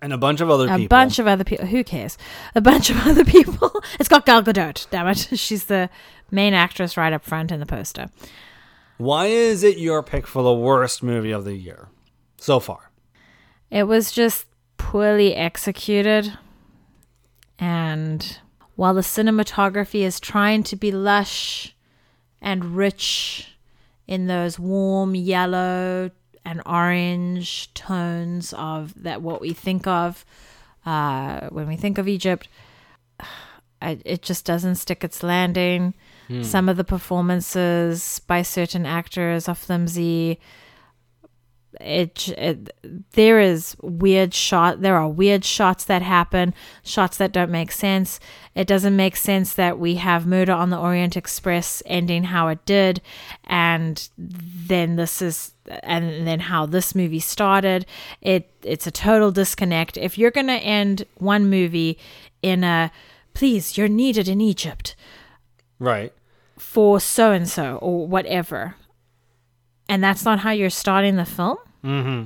and 0.00 0.14
a 0.14 0.16
bunch 0.18 0.40
of 0.40 0.48
other 0.48 0.64
people. 0.64 0.74
a 0.76 0.78
people. 0.78 0.96
bunch 0.96 1.18
of 1.18 1.26
other 1.26 1.44
people. 1.44 1.66
Who 1.66 1.84
cares? 1.84 2.16
A 2.54 2.62
bunch 2.62 2.88
of 2.88 2.96
other 3.06 3.24
people. 3.26 3.70
It's 4.00 4.08
got 4.08 4.24
Gal 4.24 4.42
Gadot, 4.42 4.86
damn 4.90 5.08
it. 5.08 5.28
She's 5.38 5.64
the 5.66 5.90
main 6.30 6.54
actress 6.54 6.96
right 6.96 7.12
up 7.12 7.22
front 7.22 7.52
in 7.52 7.60
the 7.60 7.66
poster. 7.66 8.08
Why 8.96 9.26
is 9.26 9.62
it 9.62 9.76
your 9.76 10.02
pick 10.02 10.26
for 10.26 10.42
the 10.42 10.54
worst 10.54 11.02
movie 11.02 11.32
of 11.32 11.44
the 11.44 11.54
year 11.54 11.88
so 12.38 12.60
far? 12.60 12.90
It 13.74 13.88
was 13.88 14.12
just 14.12 14.46
poorly 14.76 15.34
executed. 15.34 16.38
And 17.58 18.38
while 18.76 18.94
the 18.94 19.00
cinematography 19.00 20.02
is 20.02 20.20
trying 20.20 20.62
to 20.62 20.76
be 20.76 20.92
lush 20.92 21.74
and 22.40 22.76
rich 22.76 23.58
in 24.06 24.28
those 24.28 24.60
warm 24.60 25.16
yellow 25.16 26.12
and 26.44 26.62
orange 26.64 27.74
tones 27.74 28.54
of 28.56 28.94
that 29.02 29.22
what 29.22 29.40
we 29.40 29.52
think 29.52 29.88
of 29.88 30.24
uh, 30.86 31.48
when 31.48 31.66
we 31.66 31.74
think 31.74 31.98
of 31.98 32.06
Egypt, 32.06 32.46
I, 33.82 33.98
it 34.04 34.22
just 34.22 34.44
doesn't 34.44 34.76
stick 34.76 35.02
its 35.02 35.24
landing. 35.24 35.94
Some 36.42 36.68
of 36.68 36.76
the 36.76 36.84
performances 36.84 38.20
by 38.28 38.42
certain 38.42 38.86
actors 38.86 39.48
are 39.48 39.54
flimsy 39.56 40.38
it, 41.80 42.28
it 42.30 42.74
there 43.12 43.40
is 43.40 43.76
weird 43.82 44.32
shot 44.34 44.80
there 44.80 44.96
are 44.96 45.08
weird 45.08 45.44
shots 45.44 45.84
that 45.84 46.02
happen 46.02 46.54
shots 46.82 47.16
that 47.16 47.32
don't 47.32 47.50
make 47.50 47.72
sense. 47.72 48.20
It 48.54 48.66
doesn't 48.66 48.94
make 48.94 49.16
sense 49.16 49.54
that 49.54 49.78
we 49.78 49.96
have 49.96 50.26
murder 50.26 50.52
on 50.52 50.70
the 50.70 50.78
orient 50.78 51.16
express 51.16 51.82
ending 51.86 52.24
how 52.24 52.48
it 52.48 52.64
did 52.64 53.02
and 53.44 54.08
then 54.16 54.96
this 54.96 55.20
is 55.20 55.52
and 55.82 56.26
then 56.26 56.40
how 56.40 56.66
this 56.66 56.94
movie 56.94 57.20
started. 57.20 57.86
It 58.20 58.50
it's 58.62 58.86
a 58.86 58.90
total 58.90 59.30
disconnect. 59.32 59.96
If 59.96 60.18
you're 60.18 60.30
going 60.30 60.46
to 60.48 60.52
end 60.54 61.04
one 61.16 61.48
movie 61.48 61.98
in 62.42 62.62
a 62.64 62.90
please 63.32 63.76
you're 63.76 63.88
needed 63.88 64.28
in 64.28 64.40
egypt 64.40 64.94
Right. 65.80 66.12
for 66.56 67.00
so 67.00 67.32
and 67.32 67.48
so 67.48 67.76
or 67.82 68.06
whatever, 68.06 68.76
and 69.88 70.02
that's 70.02 70.24
not 70.24 70.40
how 70.40 70.50
you're 70.50 70.70
starting 70.70 71.16
the 71.16 71.24
film, 71.24 71.58
Mm-hmm. 71.84 72.24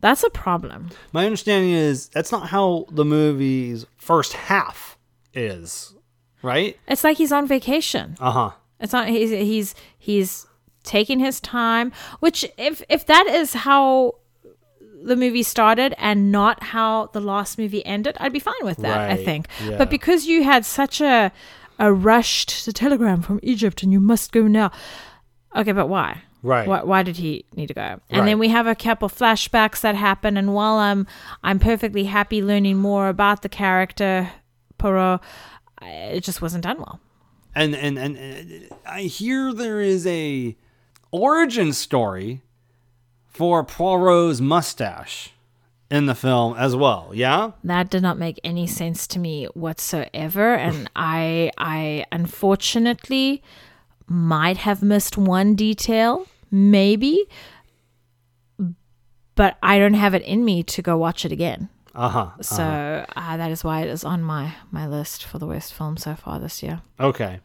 that's 0.00 0.22
a 0.22 0.30
problem. 0.30 0.88
My 1.12 1.24
understanding 1.26 1.70
is 1.72 2.08
that's 2.08 2.32
not 2.32 2.48
how 2.48 2.86
the 2.90 3.04
movie's 3.04 3.86
first 3.96 4.32
half 4.32 4.96
is. 5.34 5.94
Right. 6.42 6.78
It's 6.88 7.04
like 7.04 7.16
he's 7.18 7.32
on 7.32 7.46
vacation. 7.46 8.16
Uh 8.20 8.30
huh. 8.30 8.50
It's 8.80 8.92
not 8.92 9.08
he's 9.08 9.30
he's 9.30 9.74
he's 9.98 10.46
taking 10.84 11.18
his 11.18 11.40
time. 11.40 11.92
Which 12.20 12.44
if 12.56 12.82
if 12.88 13.06
that 13.06 13.26
is 13.26 13.52
how 13.52 14.16
the 15.02 15.16
movie 15.16 15.42
started 15.42 15.94
and 15.98 16.30
not 16.32 16.62
how 16.62 17.06
the 17.12 17.20
last 17.20 17.58
movie 17.58 17.84
ended, 17.84 18.16
I'd 18.20 18.32
be 18.32 18.38
fine 18.38 18.54
with 18.64 18.78
that. 18.78 19.10
I 19.10 19.16
think. 19.16 19.48
yeah. 19.64 19.76
But 19.78 19.90
because 19.90 20.26
you 20.26 20.42
had 20.44 20.64
such 20.64 21.00
a 21.00 21.32
a 21.78 21.92
rushed 21.92 22.74
telegram 22.74 23.20
from 23.22 23.40
Egypt 23.42 23.82
and 23.82 23.92
you 23.92 24.00
must 24.00 24.32
go 24.32 24.46
now. 24.46 24.70
Okay, 25.54 25.72
but 25.72 25.88
why? 25.88 26.22
Right. 26.46 26.68
Why, 26.68 26.82
why 26.84 27.02
did 27.02 27.16
he 27.16 27.44
need 27.56 27.66
to 27.68 27.74
go? 27.74 27.82
And 27.82 28.20
Right. 28.20 28.24
then 28.26 28.38
we 28.38 28.48
have 28.48 28.66
a 28.68 28.74
couple 28.74 29.08
flashbacks 29.08 29.80
that 29.80 29.94
happen. 29.96 30.36
And 30.36 30.54
while 30.54 30.76
I'm 30.76 31.06
I'm 31.42 31.58
perfectly 31.58 32.04
happy 32.04 32.40
learning 32.40 32.76
more 32.78 33.08
about 33.08 33.42
the 33.42 33.48
character 33.48 34.30
Poirot, 34.78 35.20
it 35.82 36.20
just 36.22 36.40
wasn't 36.40 36.64
done 36.64 36.78
well. 36.78 37.00
and 37.54 37.74
and 37.74 37.98
and, 37.98 38.16
and 38.16 38.68
I 38.86 39.02
hear 39.02 39.52
there 39.52 39.80
is 39.80 40.06
a 40.06 40.56
origin 41.10 41.72
story 41.72 42.42
for 43.26 43.64
Poirot's 43.64 44.40
mustache 44.40 45.30
in 45.90 46.06
the 46.06 46.14
film 46.14 46.54
as 46.56 46.74
well. 46.76 47.10
Yeah. 47.14 47.52
That 47.64 47.90
did 47.90 48.02
not 48.02 48.18
make 48.18 48.38
any 48.44 48.66
sense 48.66 49.06
to 49.08 49.18
me 49.18 49.46
whatsoever, 49.54 50.54
and 50.54 50.90
I 50.96 51.50
I 51.58 52.04
unfortunately 52.12 53.42
might 54.08 54.58
have 54.58 54.82
missed 54.82 55.16
one 55.18 55.54
detail, 55.54 56.26
maybe, 56.50 57.26
but 59.34 59.56
I 59.62 59.78
don't 59.78 59.94
have 59.94 60.14
it 60.14 60.22
in 60.22 60.44
me 60.44 60.62
to 60.64 60.82
go 60.82 60.96
watch 60.96 61.24
it 61.24 61.32
again. 61.32 61.68
Uh 61.94 62.08
huh. 62.08 62.30
So 62.42 62.62
uh, 62.62 63.36
that 63.36 63.50
is 63.50 63.64
why 63.64 63.80
it 63.80 63.88
is 63.88 64.04
on 64.04 64.22
my 64.22 64.54
my 64.70 64.86
list 64.86 65.24
for 65.24 65.38
the 65.38 65.46
worst 65.46 65.72
film 65.72 65.96
so 65.96 66.14
far 66.14 66.38
this 66.38 66.62
year. 66.62 66.82
Okay. 67.00 67.40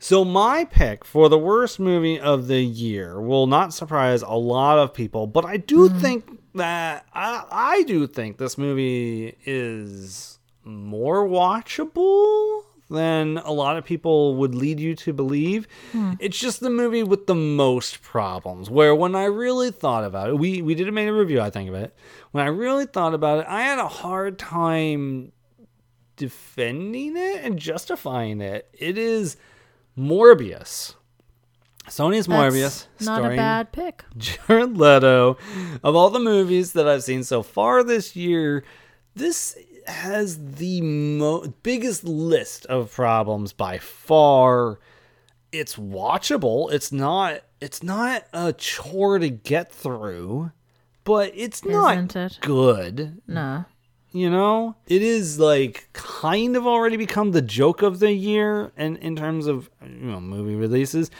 So 0.00 0.24
my 0.24 0.64
pick 0.64 1.04
for 1.04 1.28
the 1.28 1.38
worst 1.38 1.80
movie 1.80 2.20
of 2.20 2.46
the 2.46 2.60
year 2.60 3.20
will 3.20 3.48
not 3.48 3.74
surprise 3.74 4.22
a 4.22 4.28
lot 4.28 4.78
of 4.78 4.94
people, 4.94 5.26
but 5.26 5.44
I 5.44 5.56
do 5.56 5.88
think 5.88 6.38
that 6.54 7.04
I, 7.12 7.44
I 7.50 7.82
do 7.82 8.06
think 8.06 8.38
this 8.38 8.56
movie 8.56 9.36
is 9.44 10.38
more 10.62 11.26
watchable 11.26 12.62
than 12.90 13.38
a 13.38 13.52
lot 13.52 13.76
of 13.76 13.84
people 13.84 14.36
would 14.36 14.54
lead 14.54 14.80
you 14.80 14.94
to 14.94 15.12
believe. 15.12 15.68
Hmm. 15.92 16.14
It's 16.18 16.38
just 16.38 16.60
the 16.60 16.70
movie 16.70 17.02
with 17.02 17.26
the 17.26 17.34
most 17.34 18.02
problems. 18.02 18.70
Where 18.70 18.94
when 18.94 19.14
I 19.14 19.24
really 19.24 19.70
thought 19.70 20.04
about 20.04 20.30
it, 20.30 20.38
we 20.38 20.62
we 20.62 20.74
did 20.74 20.92
make 20.92 21.08
a 21.08 21.12
review, 21.12 21.40
I 21.40 21.50
think 21.50 21.68
of 21.68 21.74
it. 21.74 21.94
When 22.32 22.44
I 22.44 22.48
really 22.48 22.86
thought 22.86 23.14
about 23.14 23.40
it, 23.40 23.46
I 23.48 23.62
had 23.62 23.78
a 23.78 23.88
hard 23.88 24.38
time 24.38 25.32
defending 26.16 27.16
it 27.16 27.44
and 27.44 27.58
justifying 27.58 28.40
it. 28.40 28.68
It 28.72 28.98
is 28.98 29.36
Morbius. 29.96 30.94
Sony's 31.86 32.28
Morbius. 32.28 32.86
That's 32.98 33.06
not 33.06 33.24
a 33.24 33.34
bad 33.34 33.72
pick. 33.72 34.04
Jared 34.16 34.76
Leto. 34.76 35.38
Of 35.82 35.96
all 35.96 36.10
the 36.10 36.18
movies 36.18 36.72
that 36.72 36.86
I've 36.86 37.02
seen 37.02 37.24
so 37.24 37.42
far 37.42 37.82
this 37.82 38.14
year, 38.14 38.64
this 39.14 39.56
has 39.88 40.54
the 40.54 40.80
mo- 40.80 41.52
biggest 41.62 42.04
list 42.04 42.66
of 42.66 42.92
problems 42.92 43.52
by 43.52 43.78
far. 43.78 44.78
It's 45.52 45.76
watchable. 45.76 46.70
It's 46.72 46.92
not. 46.92 47.42
It's 47.60 47.82
not 47.82 48.24
a 48.32 48.52
chore 48.52 49.18
to 49.18 49.30
get 49.30 49.72
through, 49.72 50.52
but 51.04 51.32
it's 51.34 51.64
not 51.64 52.14
it? 52.14 52.38
good. 52.40 53.20
No. 53.26 53.64
You 54.12 54.30
know, 54.30 54.76
it 54.86 55.02
is 55.02 55.38
like 55.38 55.88
kind 55.92 56.56
of 56.56 56.66
already 56.66 56.96
become 56.96 57.32
the 57.32 57.42
joke 57.42 57.82
of 57.82 57.98
the 57.98 58.12
year, 58.12 58.72
and 58.76 58.96
in 58.98 59.16
terms 59.16 59.46
of 59.46 59.70
you 59.82 60.10
know 60.10 60.20
movie 60.20 60.54
releases. 60.54 61.10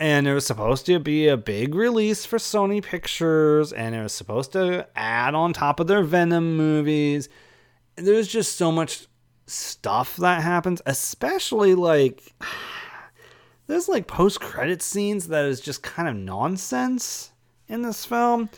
And 0.00 0.26
it 0.26 0.34
was 0.34 0.44
supposed 0.44 0.84
to 0.86 0.98
be 0.98 1.28
a 1.28 1.36
big 1.36 1.76
release 1.76 2.24
for 2.24 2.36
Sony 2.38 2.82
Pictures, 2.82 3.72
and 3.72 3.94
it 3.94 4.02
was 4.02 4.12
supposed 4.12 4.50
to 4.52 4.88
add 4.96 5.34
on 5.36 5.52
top 5.52 5.78
of 5.78 5.86
their 5.86 6.02
Venom 6.02 6.56
movies. 6.56 7.28
There's 7.96 8.28
just 8.28 8.56
so 8.56 8.72
much 8.72 9.06
stuff 9.46 10.16
that 10.16 10.42
happens, 10.42 10.80
especially 10.86 11.74
like 11.74 12.32
there's 13.66 13.88
like 13.88 14.06
post 14.06 14.40
credit 14.40 14.82
scenes 14.82 15.28
that 15.28 15.44
is 15.44 15.60
just 15.60 15.82
kind 15.82 16.08
of 16.08 16.16
nonsense 16.16 17.32
in 17.68 17.82
this 17.82 18.04
film. 18.04 18.48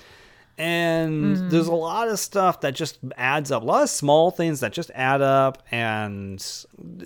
And 0.57 1.37
mm. 1.37 1.51
there's 1.51 1.67
a 1.67 1.75
lot 1.75 2.09
of 2.09 2.19
stuff 2.21 2.61
that 2.61 2.75
just 2.77 2.99
adds 3.17 3.51
up, 3.51 3.63
a 3.63 3.67
lot 3.67 3.83
of 3.83 3.91
small 3.91 4.31
things 4.31 4.61
that 4.61 4.73
just 4.73 4.91
add 4.95 5.21
up. 5.21 5.65
And 5.71 6.45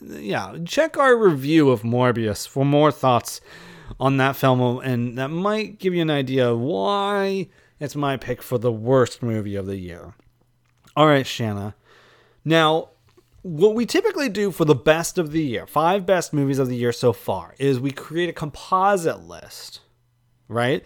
yeah, 0.02 0.56
check 0.66 0.98
our 0.98 1.16
review 1.16 1.70
of 1.70 1.82
Morbius 1.82 2.46
for 2.46 2.64
more 2.64 2.92
thoughts 2.92 3.40
on 3.98 4.18
that 4.18 4.36
film, 4.36 4.80
and 4.80 5.16
that 5.16 5.28
might 5.28 5.78
give 5.78 5.94
you 5.94 6.02
an 6.02 6.10
idea 6.10 6.50
of 6.50 6.58
why 6.60 7.48
it's 7.80 7.96
my 7.96 8.16
pick 8.16 8.42
for 8.42 8.58
the 8.58 8.70
worst 8.70 9.22
movie 9.22 9.56
of 9.56 9.66
the 9.66 9.78
year. 9.78 10.14
All 10.94 11.06
right, 11.06 11.26
Shanna. 11.26 11.74
Now, 12.44 12.90
what 13.42 13.74
we 13.74 13.86
typically 13.86 14.28
do 14.28 14.50
for 14.50 14.64
the 14.64 14.74
best 14.74 15.18
of 15.18 15.32
the 15.32 15.42
year, 15.42 15.66
five 15.66 16.04
best 16.04 16.32
movies 16.32 16.58
of 16.58 16.68
the 16.68 16.76
year 16.76 16.92
so 16.92 17.12
far, 17.12 17.54
is 17.58 17.78
we 17.80 17.90
create 17.90 18.28
a 18.28 18.32
composite 18.32 19.20
list, 19.22 19.80
right? 20.48 20.84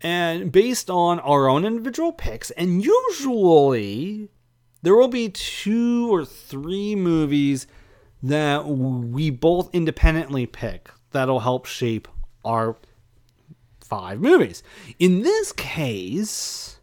And 0.00 0.52
based 0.52 0.90
on 0.90 1.18
our 1.20 1.48
own 1.48 1.64
individual 1.64 2.12
picks, 2.12 2.50
and 2.52 2.84
usually 2.84 4.28
there 4.82 4.94
will 4.94 5.08
be 5.08 5.28
two 5.28 6.12
or 6.12 6.24
three 6.24 6.94
movies 6.94 7.66
that 8.22 8.66
we 8.66 9.30
both 9.30 9.74
independently 9.74 10.46
pick 10.46 10.90
that'll 11.10 11.40
help 11.40 11.66
shape 11.66 12.06
our 12.44 12.76
five 13.80 14.20
movies. 14.20 14.62
In 14.98 15.22
this 15.22 15.52
case, 15.52 16.77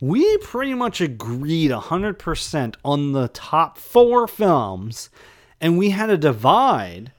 we 0.00 0.36
pretty 0.38 0.74
much 0.74 1.00
agreed 1.00 1.70
100% 1.70 2.74
on 2.84 3.12
the 3.12 3.28
top 3.28 3.78
four 3.78 4.26
films, 4.26 5.10
and 5.60 5.78
we 5.78 5.90
had 5.90 6.10
a 6.10 6.18
divide 6.18 7.12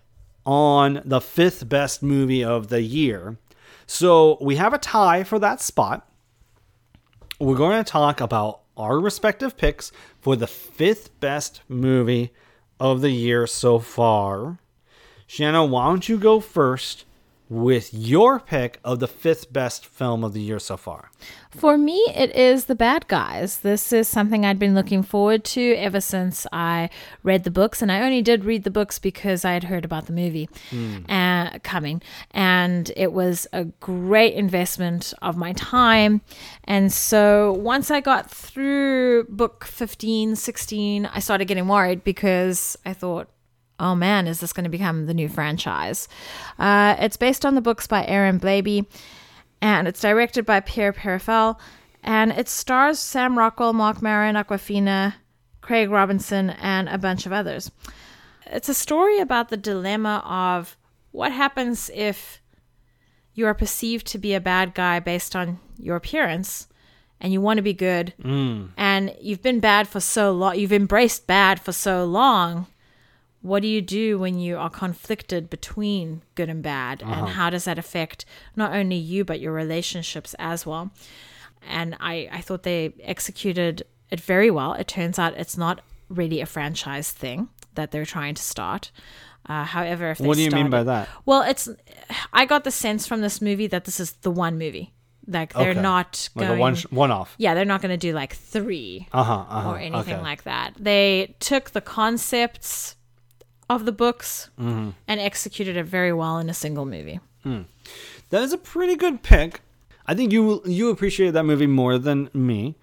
on 0.46 1.02
the 1.06 1.22
fifth 1.22 1.68
best 1.68 2.04
movie 2.04 2.44
of 2.44 2.68
the 2.68 2.82
year. 2.82 3.38
So 3.88 4.38
we 4.42 4.56
have 4.56 4.74
a 4.74 4.78
tie 4.78 5.24
for 5.24 5.40
that 5.40 5.62
spot. 5.62 6.08
We're 7.40 7.56
going 7.56 7.84
to 7.84 7.90
talk 7.90 8.22
about 8.22 8.62
our 8.78 9.00
respective 9.00 9.58
picks 9.58 9.92
for 10.20 10.36
the 10.36 10.48
fifth 10.48 11.20
best 11.20 11.62
movie 11.68 12.34
of 12.80 13.02
the 13.02 13.12
year 13.12 13.48
so 13.48 13.80
far. 13.80 14.60
Shanna, 15.28 15.66
why 15.66 15.88
don't 15.88 16.08
you 16.08 16.18
go 16.18 16.40
first 16.40 17.06
with 17.56 17.94
your 17.94 18.40
pick 18.40 18.80
of 18.84 19.00
the 19.00 19.08
fifth 19.08 19.52
best 19.52 19.86
film 19.86 20.24
of 20.24 20.34
the 20.34 20.42
year 20.42 20.60
so 20.60 20.76
far? 20.76 21.10
For 21.52 21.78
me, 21.78 21.96
it 22.14 22.36
is 22.36 22.66
The 22.66 22.76
Bad 22.76 23.08
Guys. 23.08 23.60
This 23.60 23.94
is 23.94 24.10
something 24.10 24.46
I'd 24.46 24.60
been 24.60 24.76
looking 24.76 25.04
forward 25.04 25.46
to 25.46 25.74
ever 25.76 26.02
since 26.02 26.46
I 26.52 26.90
read 27.24 27.46
the 27.46 27.52
books, 27.52 27.82
and 27.82 27.90
I 27.92 28.02
only 28.02 28.22
did 28.22 28.44
read 28.44 28.66
the 28.66 28.72
books 28.72 29.00
because 29.00 29.46
I 29.46 29.54
had 29.54 29.64
heard 29.64 29.86
about 29.86 30.08
the 30.08 30.14
movie 30.14 30.50
uh, 31.08 31.60
coming, 31.60 32.02
and 32.32 32.92
it 32.98 33.14
was 33.14 33.48
a 33.54 33.66
great 33.80 34.34
investment 34.34 35.14
of 35.22 35.38
my 35.38 35.54
time. 35.54 36.22
And 36.66 36.92
so 36.92 37.54
once 37.54 37.90
I 37.90 38.02
got 38.02 38.30
through 38.30 39.26
book 39.30 39.64
15, 39.64 40.36
16, 40.36 41.06
I 41.06 41.20
started 41.20 41.46
getting 41.46 41.70
worried 41.70 42.04
because 42.04 42.78
I 42.86 42.94
thought, 42.94 43.30
oh 43.80 43.96
man, 43.96 44.28
is 44.28 44.40
this 44.40 44.54
going 44.54 44.64
to 44.64 44.70
become 44.70 45.06
the 45.06 45.14
new 45.14 45.28
franchise? 45.30 46.08
Uh, 46.58 46.96
it's 47.00 47.18
based 47.18 47.46
on 47.46 47.56
the 47.56 47.62
books 47.62 47.88
by 47.88 48.06
Aaron 48.06 48.40
Blabey, 48.40 48.86
and 49.62 49.88
it's 49.88 50.02
directed 50.02 50.46
by 50.46 50.60
Pierre 50.60 50.94
Perifel, 50.94 51.60
and 52.04 52.32
it 52.32 52.48
stars 52.48 53.00
Sam 53.00 53.38
Rockwell, 53.38 53.74
Mark 53.74 54.02
Maron, 54.02 54.36
Awkwafina, 54.36 55.16
Craig 55.62 55.90
Robinson, 55.90 56.52
and 56.52 56.88
a 56.90 56.98
bunch 56.98 57.26
of 57.26 57.34
others. 57.34 57.72
It's 58.46 58.70
a 58.70 58.74
story 58.76 59.20
about 59.20 59.50
the 59.50 59.58
dilemma 59.58 60.24
of 60.26 60.78
what 61.12 61.32
happens 61.32 61.90
if 61.94 62.40
you 63.34 63.48
are 63.48 63.54
perceived 63.56 64.06
to 64.08 64.18
be 64.18 64.34
a 64.34 64.40
bad 64.40 64.74
guy 64.76 65.00
based 65.00 65.36
on 65.36 65.60
your 65.78 65.96
appearance, 65.96 66.68
and 67.20 67.34
you 67.34 67.42
want 67.42 67.58
to 67.58 67.64
be 67.64 67.74
good 67.74 68.14
Mm. 68.24 68.70
and 68.78 69.16
you've 69.22 69.42
been 69.42 69.60
bad 69.62 69.88
for 69.88 70.00
so 70.00 70.32
long 70.32 70.60
you've 70.60 70.74
embraced 70.74 71.26
bad 71.28 71.60
for 71.62 71.72
so 71.72 72.04
long 72.06 72.68
what 73.50 73.62
do 73.62 73.68
you 73.68 73.82
do 73.82 74.18
when 74.24 74.40
you 74.46 74.58
are 74.58 74.70
conflicted 74.72 75.50
between 75.50 76.22
good 76.34 76.50
and 76.50 76.64
bad 76.64 77.02
and 77.04 77.30
how 77.38 77.48
does 77.50 77.66
that 77.66 77.78
affect 77.78 78.26
not 78.56 78.74
only 78.74 78.96
you 78.96 79.24
but 79.24 79.40
your 79.40 79.54
relationships 79.54 80.36
as 80.40 80.66
well 80.66 80.92
and 81.78 81.96
i 82.00 82.28
i 82.32 82.42
thought 82.42 82.64
they 82.64 82.94
executed 83.04 83.84
it 84.10 84.20
very 84.20 84.50
well 84.58 84.74
it 84.74 84.88
turns 84.88 85.18
out 85.20 85.34
it's 85.38 85.58
not 85.58 85.82
really 86.10 86.42
a 86.42 86.46
franchise 86.46 87.12
thing 87.12 87.48
that 87.76 87.92
they're 87.92 88.06
trying 88.18 88.34
to 88.36 88.42
start 88.42 88.92
uh, 89.48 89.64
however 89.64 90.10
if 90.12 90.18
they 90.18 90.28
What 90.28 90.38
do 90.38 90.44
you 90.44 90.52
mean 90.52 90.70
by 90.72 90.84
that? 90.84 91.08
well 91.26 91.42
it's 91.52 91.70
i 92.34 92.46
got 92.46 92.64
the 92.64 92.72
sense 92.72 93.06
from 93.08 93.22
this 93.22 93.42
movie 93.42 93.68
that 93.68 93.86
this 93.86 94.00
is 94.00 94.14
the 94.28 94.32
one 94.32 94.58
movie 94.58 94.92
like 95.28 95.54
they're 95.54 95.72
Okay. 95.72 95.82
not 95.82 96.30
Like 96.36 96.48
going 96.48 96.60
a 96.60 96.62
one 96.62 96.76
one 96.90 97.12
off. 97.12 97.36
yeah 97.38 97.54
they're 97.56 97.66
not 97.74 97.82
going 97.82 97.92
to 98.00 98.08
do 98.08 98.14
like 98.14 98.34
three 98.36 99.08
Uh 99.12 99.24
huh. 99.24 99.34
Uh-huh. 99.50 99.70
or 99.72 99.78
anything 99.78 100.16
okay. 100.16 100.22
like 100.32 100.44
that. 100.44 100.74
They 100.80 101.36
took 101.40 101.72
the 101.72 101.82
concepts 101.82 102.96
of 103.70 103.86
the 103.86 103.92
books 103.92 104.50
Mm-hmm. 104.60 104.90
and 105.08 105.20
executed 105.20 105.76
it 105.78 105.86
very 105.86 106.14
well 106.14 106.38
in 106.40 106.50
a 106.50 106.54
single 106.54 106.86
movie. 106.86 107.20
That 108.30 108.42
is 108.42 108.54
a 108.54 108.58
pretty 108.58 108.96
good 108.96 109.22
pick. 109.22 109.62
I 110.08 110.16
think 110.16 110.32
you 110.32 110.62
you 110.66 110.90
appreciated 110.90 111.34
that 111.36 111.44
movie 111.46 111.68
more 111.68 111.98
than 111.98 112.30
me, 112.34 112.76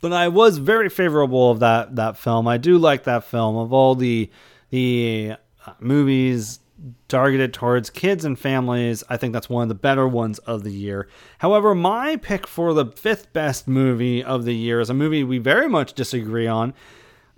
but 0.00 0.12
I 0.12 0.28
was 0.28 0.58
very 0.58 0.88
favorable 0.90 1.50
of 1.50 1.60
that 1.60 1.96
that 1.96 2.16
film. 2.18 2.46
I 2.46 2.58
do 2.58 2.76
like 2.78 3.04
that 3.04 3.24
film 3.24 3.56
of 3.56 3.72
all 3.72 3.94
the 3.94 4.30
the 4.70 5.34
uh, 5.66 5.72
movies 5.80 6.60
targeted 7.08 7.52
towards 7.54 7.90
kids 7.90 8.24
and 8.24 8.38
families. 8.38 9.02
I 9.08 9.16
think 9.16 9.32
that's 9.32 9.48
one 9.48 9.62
of 9.64 9.68
the 9.68 9.74
better 9.74 10.06
ones 10.06 10.38
of 10.40 10.62
the 10.64 10.70
year. 10.72 11.08
However, 11.38 11.74
my 11.74 12.16
pick 12.16 12.46
for 12.46 12.72
the 12.74 12.86
fifth 12.86 13.32
best 13.32 13.66
movie 13.66 14.22
of 14.22 14.44
the 14.44 14.54
year 14.54 14.80
is 14.80 14.88
a 14.90 14.94
movie 14.94 15.24
we 15.24 15.38
very 15.38 15.68
much 15.68 15.94
disagree 15.94 16.46
on. 16.46 16.72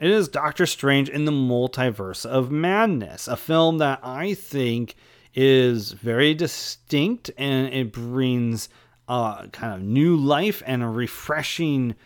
It 0.01 0.11
is 0.11 0.29
Doctor 0.29 0.65
Strange 0.65 1.11
in 1.11 1.27
the 1.27 1.31
Multiverse 1.31 2.25
of 2.25 2.51
Madness, 2.51 3.29
a 3.29 3.37
film 3.37 3.77
that 3.79 4.01
I 4.03 4.33
think 4.33 4.95
is 5.35 5.93
very 5.93 6.33
distinct 6.33 7.31
and 7.37 7.71
it 7.71 7.93
brings 7.93 8.71
uh, 9.09 9.49
kind 9.49 9.75
of 9.75 9.83
new 9.83 10.17
life 10.17 10.63
and 10.65 10.83
a 10.83 10.89
refreshing 10.89 11.97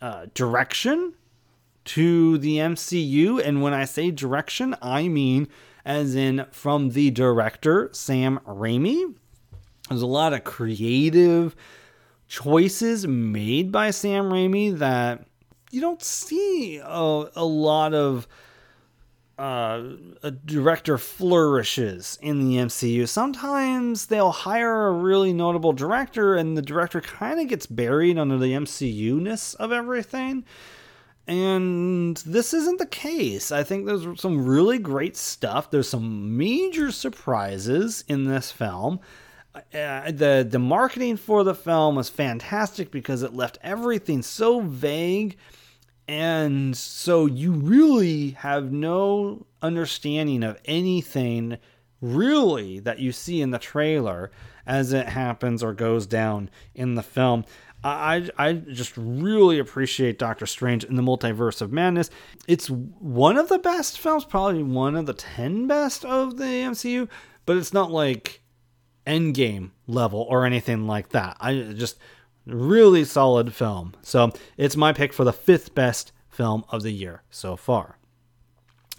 uh, 0.00 0.26
direction 0.34 1.14
to 1.84 2.38
the 2.38 2.56
MCU. 2.56 3.40
And 3.40 3.62
when 3.62 3.72
I 3.72 3.84
say 3.84 4.10
direction, 4.10 4.74
I 4.82 5.06
mean 5.06 5.46
as 5.84 6.16
in 6.16 6.44
from 6.50 6.90
the 6.90 7.12
director, 7.12 7.88
Sam 7.92 8.40
Raimi. 8.48 9.14
There's 9.88 10.02
a 10.02 10.06
lot 10.06 10.32
of 10.32 10.42
creative 10.42 11.54
choices 12.26 13.06
made 13.06 13.70
by 13.70 13.92
Sam 13.92 14.24
Raimi 14.24 14.76
that 14.78 15.28
you 15.70 15.80
don't 15.80 16.02
see 16.02 16.78
a, 16.78 17.24
a 17.34 17.44
lot 17.44 17.94
of 17.94 18.26
uh, 19.38 19.92
a 20.22 20.32
director 20.32 20.98
flourishes 20.98 22.18
in 22.20 22.40
the 22.40 22.56
MCU. 22.56 23.08
Sometimes 23.08 24.06
they'll 24.06 24.32
hire 24.32 24.88
a 24.88 24.92
really 24.92 25.32
notable 25.32 25.72
director, 25.72 26.34
and 26.34 26.56
the 26.56 26.62
director 26.62 27.00
kind 27.00 27.40
of 27.40 27.46
gets 27.48 27.66
buried 27.66 28.18
under 28.18 28.36
the 28.36 28.52
MCU 28.52 29.20
ness 29.20 29.54
of 29.54 29.70
everything. 29.70 30.44
And 31.28 32.16
this 32.18 32.54
isn't 32.54 32.78
the 32.78 32.86
case. 32.86 33.52
I 33.52 33.62
think 33.62 33.86
there's 33.86 34.20
some 34.20 34.46
really 34.46 34.78
great 34.78 35.16
stuff. 35.16 35.70
There's 35.70 35.88
some 35.88 36.36
major 36.36 36.90
surprises 36.90 38.02
in 38.08 38.24
this 38.24 38.50
film. 38.50 38.98
Uh, 39.74 40.10
the 40.10 40.46
the 40.48 40.58
marketing 40.58 41.16
for 41.16 41.44
the 41.44 41.54
film 41.54 41.96
was 41.96 42.08
fantastic 42.08 42.90
because 42.90 43.22
it 43.22 43.34
left 43.34 43.58
everything 43.62 44.22
so 44.22 44.60
vague 44.60 45.36
and 46.08 46.76
so 46.76 47.26
you 47.26 47.52
really 47.52 48.30
have 48.30 48.72
no 48.72 49.46
understanding 49.60 50.42
of 50.42 50.58
anything 50.64 51.58
really 52.00 52.78
that 52.80 52.98
you 52.98 53.12
see 53.12 53.42
in 53.42 53.50
the 53.50 53.58
trailer 53.58 54.30
as 54.66 54.92
it 54.92 55.08
happens 55.08 55.62
or 55.62 55.74
goes 55.74 56.06
down 56.06 56.48
in 56.74 56.94
the 56.94 57.02
film. 57.02 57.44
I, 57.84 58.28
I 58.36 58.54
just 58.54 58.94
really 58.96 59.58
appreciate 59.58 60.18
Doctor 60.18 60.46
Strange 60.46 60.82
in 60.82 60.96
the 60.96 61.02
Multiverse 61.02 61.60
of 61.60 61.72
Madness. 61.72 62.10
It's 62.48 62.68
one 62.68 63.36
of 63.36 63.48
the 63.48 63.58
best 63.58 63.98
films, 63.98 64.24
probably 64.24 64.62
one 64.62 64.96
of 64.96 65.06
the 65.06 65.14
10 65.14 65.66
best 65.68 66.04
of 66.04 66.38
the 66.38 66.44
MCU, 66.44 67.08
but 67.46 67.56
it's 67.56 67.72
not 67.72 67.90
like 67.92 68.42
Endgame 69.08 69.70
level 69.86 70.26
or 70.28 70.44
anything 70.44 70.86
like 70.86 71.08
that. 71.08 71.36
I 71.40 71.72
just 71.74 71.98
really 72.46 73.04
solid 73.04 73.54
film. 73.54 73.94
So 74.02 74.32
it's 74.56 74.76
my 74.76 74.92
pick 74.92 75.12
for 75.12 75.24
the 75.24 75.32
fifth 75.32 75.74
best 75.74 76.12
film 76.28 76.64
of 76.68 76.82
the 76.82 76.92
year 76.92 77.22
so 77.30 77.56
far. 77.56 77.98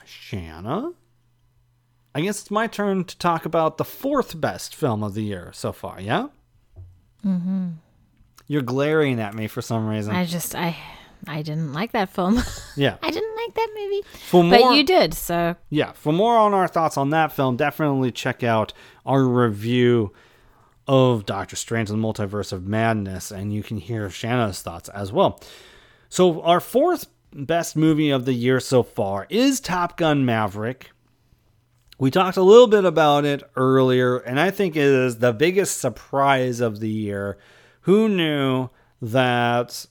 Shanna? 0.05 0.93
I 2.15 2.21
guess 2.21 2.41
it's 2.41 2.51
my 2.51 2.67
turn 2.67 3.03
to 3.05 3.17
talk 3.17 3.45
about 3.45 3.77
the 3.77 3.85
fourth 3.85 4.41
best 4.41 4.75
film 4.75 5.03
of 5.03 5.13
the 5.13 5.23
year 5.23 5.51
so 5.53 5.71
far, 5.71 6.01
yeah? 6.01 6.27
Mm-hmm. 7.25 7.69
You're 8.47 8.63
glaring 8.63 9.19
at 9.19 9.35
me 9.35 9.47
for 9.47 9.61
some 9.61 9.87
reason. 9.87 10.15
I 10.15 10.25
just 10.25 10.55
I 10.55 10.75
I 11.27 11.43
didn't 11.43 11.73
like 11.73 11.91
that 11.91 12.09
film. 12.09 12.41
yeah. 12.75 12.97
I 13.03 13.11
didn't 13.11 13.28
like 13.49 13.55
that 13.55 13.69
movie. 13.75 14.01
For 14.29 14.43
more, 14.43 14.59
But 14.59 14.75
you 14.75 14.83
did, 14.83 15.13
so 15.13 15.55
yeah, 15.69 15.91
for 15.93 16.13
more 16.13 16.37
on 16.37 16.53
our 16.53 16.67
thoughts 16.67 16.97
on 16.97 17.09
that 17.11 17.31
film, 17.31 17.57
definitely 17.57 18.11
check 18.11 18.43
out 18.43 18.73
our 19.05 19.23
review 19.23 20.13
of 20.87 21.25
Doctor 21.25 21.55
Strange 21.55 21.89
and 21.89 22.03
the 22.03 22.07
Multiverse 22.07 22.51
of 22.51 22.65
Madness, 22.67 23.31
and 23.31 23.53
you 23.53 23.61
can 23.61 23.77
hear 23.77 24.09
Shanna's 24.09 24.61
thoughts 24.61 24.89
as 24.89 25.11
well. 25.11 25.39
So, 26.09 26.41
our 26.41 26.59
fourth 26.59 27.05
best 27.31 27.75
movie 27.75 28.09
of 28.09 28.25
the 28.25 28.33
year 28.33 28.59
so 28.59 28.81
far 28.81 29.27
is 29.29 29.59
Top 29.59 29.97
Gun 29.97 30.25
Maverick. 30.25 30.89
We 31.99 32.09
talked 32.09 32.37
a 32.37 32.41
little 32.41 32.67
bit 32.67 32.85
about 32.85 33.25
it 33.25 33.43
earlier, 33.55 34.17
and 34.17 34.39
I 34.39 34.51
think 34.51 34.75
it 34.75 34.81
is 34.83 35.19
the 35.19 35.33
biggest 35.33 35.79
surprise 35.79 36.59
of 36.61 36.79
the 36.79 36.89
year. 36.89 37.37
Who 37.81 38.09
knew 38.09 38.69
that 39.01 39.85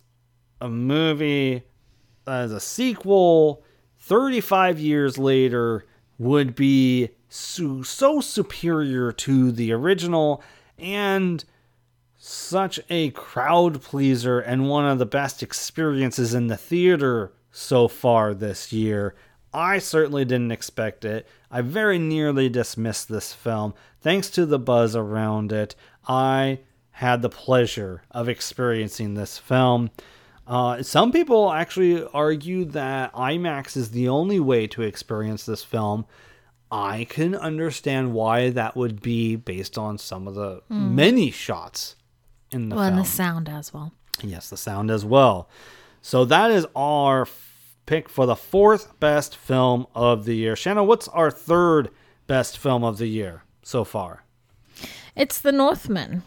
a 0.60 0.68
movie 0.68 1.62
as 2.28 2.52
a 2.52 2.60
sequel 2.60 3.62
35 3.98 4.78
years 4.78 5.18
later 5.18 5.84
would 6.18 6.54
be 6.54 7.10
so, 7.28 7.82
so 7.82 8.20
superior 8.20 9.12
to 9.12 9.52
the 9.52 9.72
original 9.72 10.42
and 10.78 11.44
such 12.16 12.80
a 12.90 13.10
crowd 13.10 13.80
pleaser 13.80 14.40
and 14.40 14.68
one 14.68 14.84
of 14.84 14.98
the 14.98 15.06
best 15.06 15.42
experiences 15.42 16.34
in 16.34 16.48
the 16.48 16.56
theater 16.56 17.32
so 17.50 17.88
far 17.88 18.34
this 18.34 18.72
year. 18.72 19.14
I 19.52 19.78
certainly 19.78 20.24
didn't 20.24 20.52
expect 20.52 21.04
it. 21.04 21.26
I 21.50 21.62
very 21.62 21.98
nearly 21.98 22.48
dismissed 22.48 23.08
this 23.08 23.32
film. 23.32 23.74
Thanks 24.00 24.30
to 24.30 24.44
the 24.46 24.58
buzz 24.58 24.94
around 24.94 25.52
it, 25.52 25.74
I 26.06 26.60
had 26.92 27.22
the 27.22 27.28
pleasure 27.28 28.02
of 28.10 28.28
experiencing 28.28 29.14
this 29.14 29.38
film. 29.38 29.90
Uh, 30.48 30.82
some 30.82 31.12
people 31.12 31.52
actually 31.52 32.02
argue 32.14 32.64
that 32.64 33.12
IMAX 33.12 33.76
is 33.76 33.90
the 33.90 34.08
only 34.08 34.40
way 34.40 34.66
to 34.68 34.82
experience 34.82 35.44
this 35.44 35.62
film. 35.62 36.06
I 36.70 37.04
can 37.04 37.34
understand 37.34 38.14
why 38.14 38.50
that 38.50 38.74
would 38.74 39.02
be 39.02 39.36
based 39.36 39.76
on 39.78 39.98
some 39.98 40.26
of 40.26 40.34
the 40.34 40.62
many 40.70 41.30
shots 41.30 41.96
in 42.50 42.70
the 42.70 42.74
film. 42.76 42.78
well, 42.80 42.88
and 42.88 42.98
the 42.98 43.04
sound 43.04 43.48
as 43.48 43.72
well. 43.74 43.92
Yes, 44.22 44.48
the 44.50 44.56
sound 44.56 44.90
as 44.90 45.04
well. 45.04 45.48
So 46.02 46.24
that 46.24 46.50
is 46.50 46.66
our 46.74 47.22
f- 47.22 47.74
pick 47.86 48.08
for 48.08 48.24
the 48.26 48.36
fourth 48.36 48.98
best 49.00 49.36
film 49.36 49.86
of 49.94 50.24
the 50.24 50.34
year. 50.34 50.56
Shanna, 50.56 50.82
what's 50.82 51.08
our 51.08 51.30
third 51.30 51.90
best 52.26 52.56
film 52.58 52.84
of 52.84 52.96
the 52.98 53.06
year 53.06 53.42
so 53.62 53.84
far? 53.84 54.24
It's 55.14 55.38
The 55.40 55.52
Northman. 55.52 56.22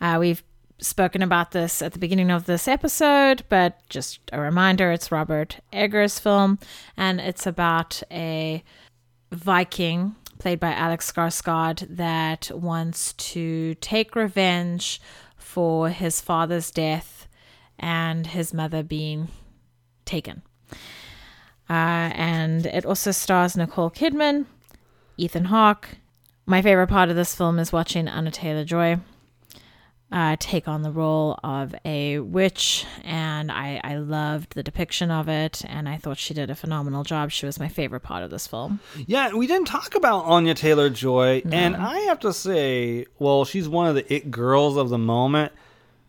Uh, 0.00 0.16
we've 0.20 0.42
spoken 0.82 1.22
about 1.22 1.52
this 1.52 1.80
at 1.80 1.92
the 1.92 1.98
beginning 1.98 2.30
of 2.30 2.46
this 2.46 2.68
episode, 2.68 3.44
but 3.48 3.80
just 3.88 4.20
a 4.32 4.40
reminder 4.40 4.90
it's 4.90 5.12
Robert 5.12 5.60
Eggers' 5.72 6.18
film, 6.18 6.58
and 6.96 7.20
it's 7.20 7.46
about 7.46 8.02
a 8.10 8.62
Viking 9.30 10.14
played 10.38 10.60
by 10.60 10.72
Alex 10.72 11.10
Skarsgård 11.10 11.86
that 11.96 12.50
wants 12.52 13.12
to 13.14 13.74
take 13.76 14.16
revenge 14.16 15.00
for 15.36 15.88
his 15.88 16.20
father's 16.20 16.70
death 16.70 17.28
and 17.78 18.26
his 18.26 18.52
mother 18.52 18.82
being 18.82 19.28
taken. 20.04 20.42
Uh, 21.70 22.10
and 22.14 22.66
it 22.66 22.84
also 22.84 23.12
stars 23.12 23.56
Nicole 23.56 23.90
Kidman, 23.90 24.46
Ethan 25.16 25.46
Hawke. 25.46 25.88
My 26.44 26.60
favorite 26.60 26.88
part 26.88 27.08
of 27.08 27.16
this 27.16 27.34
film 27.34 27.58
is 27.58 27.72
watching 27.72 28.08
Anna 28.08 28.30
Taylor 28.30 28.64
Joy 28.64 28.98
uh, 30.12 30.36
take 30.38 30.68
on 30.68 30.82
the 30.82 30.90
role 30.90 31.38
of 31.42 31.74
a 31.84 32.18
witch, 32.18 32.84
and 33.02 33.50
I, 33.50 33.80
I 33.82 33.96
loved 33.96 34.54
the 34.54 34.62
depiction 34.62 35.10
of 35.10 35.28
it, 35.28 35.62
and 35.66 35.88
I 35.88 35.96
thought 35.96 36.18
she 36.18 36.34
did 36.34 36.50
a 36.50 36.54
phenomenal 36.54 37.02
job. 37.02 37.30
She 37.30 37.46
was 37.46 37.58
my 37.58 37.68
favorite 37.68 38.00
part 38.00 38.22
of 38.22 38.30
this 38.30 38.46
film. 38.46 38.80
Yeah, 39.06 39.32
we 39.32 39.46
didn't 39.46 39.68
talk 39.68 39.94
about 39.94 40.24
Anya 40.26 40.54
Taylor 40.54 40.90
Joy, 40.90 41.42
and 41.50 41.74
I 41.76 42.00
have 42.00 42.20
to 42.20 42.32
say, 42.32 43.06
well, 43.18 43.44
she's 43.44 43.68
one 43.68 43.86
of 43.88 43.94
the 43.94 44.12
it 44.12 44.30
girls 44.30 44.76
of 44.76 44.90
the 44.90 44.98
moment. 44.98 45.52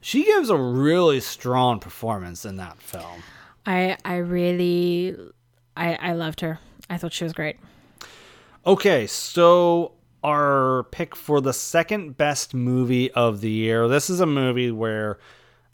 she 0.01 0.25
gives 0.25 0.49
a 0.49 0.57
really 0.57 1.21
strong 1.21 1.80
performance 1.80 2.43
in 2.45 2.57
that 2.57 2.77
film. 2.81 3.23
I 3.65 3.97
I 4.03 4.17
really 4.17 5.15
I 5.77 5.95
I 5.95 6.13
loved 6.13 6.41
her. 6.41 6.59
I 6.89 6.97
thought 6.97 7.13
she 7.13 7.23
was 7.23 7.31
great. 7.31 7.55
Okay, 8.65 9.07
so 9.07 9.93
our 10.23 10.83
pick 10.91 11.15
for 11.15 11.41
the 11.41 11.53
second 11.53 12.17
best 12.17 12.53
movie 12.53 13.11
of 13.11 13.41
the 13.41 13.49
year. 13.49 13.87
This 13.87 14.09
is 14.09 14.19
a 14.19 14.25
movie 14.25 14.71
where 14.71 15.19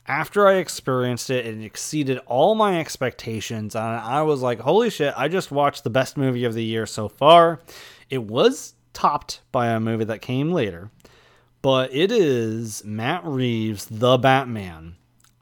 after 0.07 0.47
I 0.47 0.55
experienced 0.55 1.29
it, 1.29 1.45
it 1.45 1.63
exceeded 1.63 2.17
all 2.25 2.55
my 2.55 2.79
expectations. 2.79 3.75
And 3.75 3.83
I 3.85 4.23
was 4.23 4.41
like, 4.41 4.59
holy 4.59 4.89
shit, 4.89 5.13
I 5.15 5.27
just 5.27 5.51
watched 5.51 5.83
the 5.83 5.89
best 5.91 6.17
movie 6.17 6.45
of 6.45 6.55
the 6.55 6.63
year 6.63 6.85
so 6.85 7.07
far. 7.07 7.59
It 8.09 8.23
was 8.23 8.73
topped 8.93 9.41
by 9.51 9.67
a 9.67 9.79
movie 9.79 10.05
that 10.05 10.21
came 10.21 10.51
later, 10.51 10.89
but 11.61 11.93
it 11.93 12.11
is 12.11 12.83
Matt 12.83 13.23
Reeves' 13.23 13.85
The 13.85 14.17
Batman. 14.17 14.95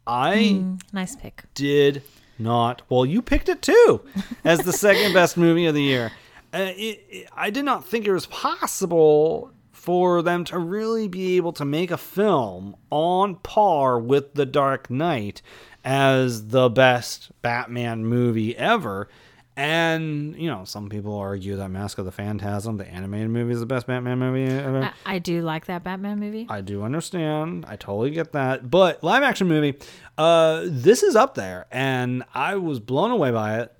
I 0.05 0.49
hmm, 0.49 0.75
Nice 0.91 1.15
pick. 1.15 1.43
did 1.53 2.03
not. 2.38 2.81
Well, 2.89 3.05
you 3.05 3.21
picked 3.21 3.49
it 3.49 3.61
too 3.61 4.01
as 4.43 4.59
the 4.59 4.73
second 4.73 5.13
best 5.13 5.38
movie 5.38 5.65
of 5.65 5.75
the 5.75 5.81
year. 5.84 6.11
Uh, 6.53 6.72
it, 6.76 7.06
it- 7.10 7.30
I 7.36 7.49
did 7.49 7.65
not 7.65 7.86
think 7.88 8.06
it 8.06 8.11
was 8.14 8.26
possible 8.26 9.52
for 9.72 10.22
them 10.22 10.44
to 10.45 10.57
really 10.60 11.07
be 11.07 11.38
able 11.38 11.53
to 11.53 11.64
make 11.65 11.91
a 11.91 11.98
film 11.98 12.76
on 12.90 13.36
par 13.36 13.99
with 13.99 14.34
The 14.34 14.45
Dark 14.45 14.90
Knight 14.90 15.41
as 15.86 16.48
the 16.48 16.68
best 16.69 17.32
Batman 17.41 18.06
movie 18.06 18.57
ever. 18.57 19.07
And, 19.56 20.36
you 20.36 20.49
know, 20.49 20.65
some 20.65 20.88
people 20.90 21.15
argue 21.18 21.56
that 21.56 21.69
Mask 21.69 21.98
of 21.98 22.06
the 22.06 22.11
Phantasm, 22.11 22.78
the 22.78 22.88
animated 22.88 23.30
movie, 23.32 23.53
is 23.53 23.60
the 23.60 23.65
best 23.65 23.88
Batman 23.88 24.19
movie 24.19 24.45
ever. 24.45 24.84
I, 25.06 25.15
I 25.15 25.19
do 25.19 25.41
like 25.41 25.65
that 25.65 25.84
Batman 25.84 26.19
movie. 26.19 26.45
I 26.49 26.61
do 26.61 26.84
understand. 26.84 27.65
I 27.68 27.76
totally 27.76 28.11
get 28.11 28.34
that. 28.34 28.69
But 28.69 29.03
live 29.03 29.24
action 29.24 29.48
movie, 29.48 29.80
uh, 30.18 30.61
this 30.65 31.02
is 31.02 31.15
up 31.15 31.34
there, 31.36 31.65
and 31.72 32.24
I 32.36 32.56
was 32.57 32.80
blown 32.80 33.10
away 33.10 33.32
by 33.32 33.60
it. 33.61 33.74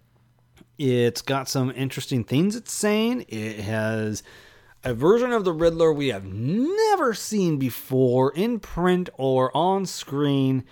It's 0.78 1.22
got 1.22 1.50
some 1.50 1.72
interesting 1.76 2.24
things 2.24 2.56
it's 2.56 2.72
saying. 2.72 3.26
It 3.28 3.60
has 3.62 4.22
a 4.84 4.94
version 4.94 5.32
of 5.32 5.44
the 5.44 5.54
Riddler 5.54 5.92
we 5.92 6.10
have 6.10 6.26
never 6.26 7.14
seen 7.14 7.58
before 7.58 8.32
in 8.32 8.60
print 8.60 9.10
or 9.18 9.56
on 9.58 9.86
screen, 9.86 10.64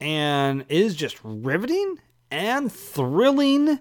and 0.00 0.64
is 0.68 0.94
just 0.94 1.18
riveting 1.22 1.98
and 2.30 2.72
thrilling. 2.72 3.78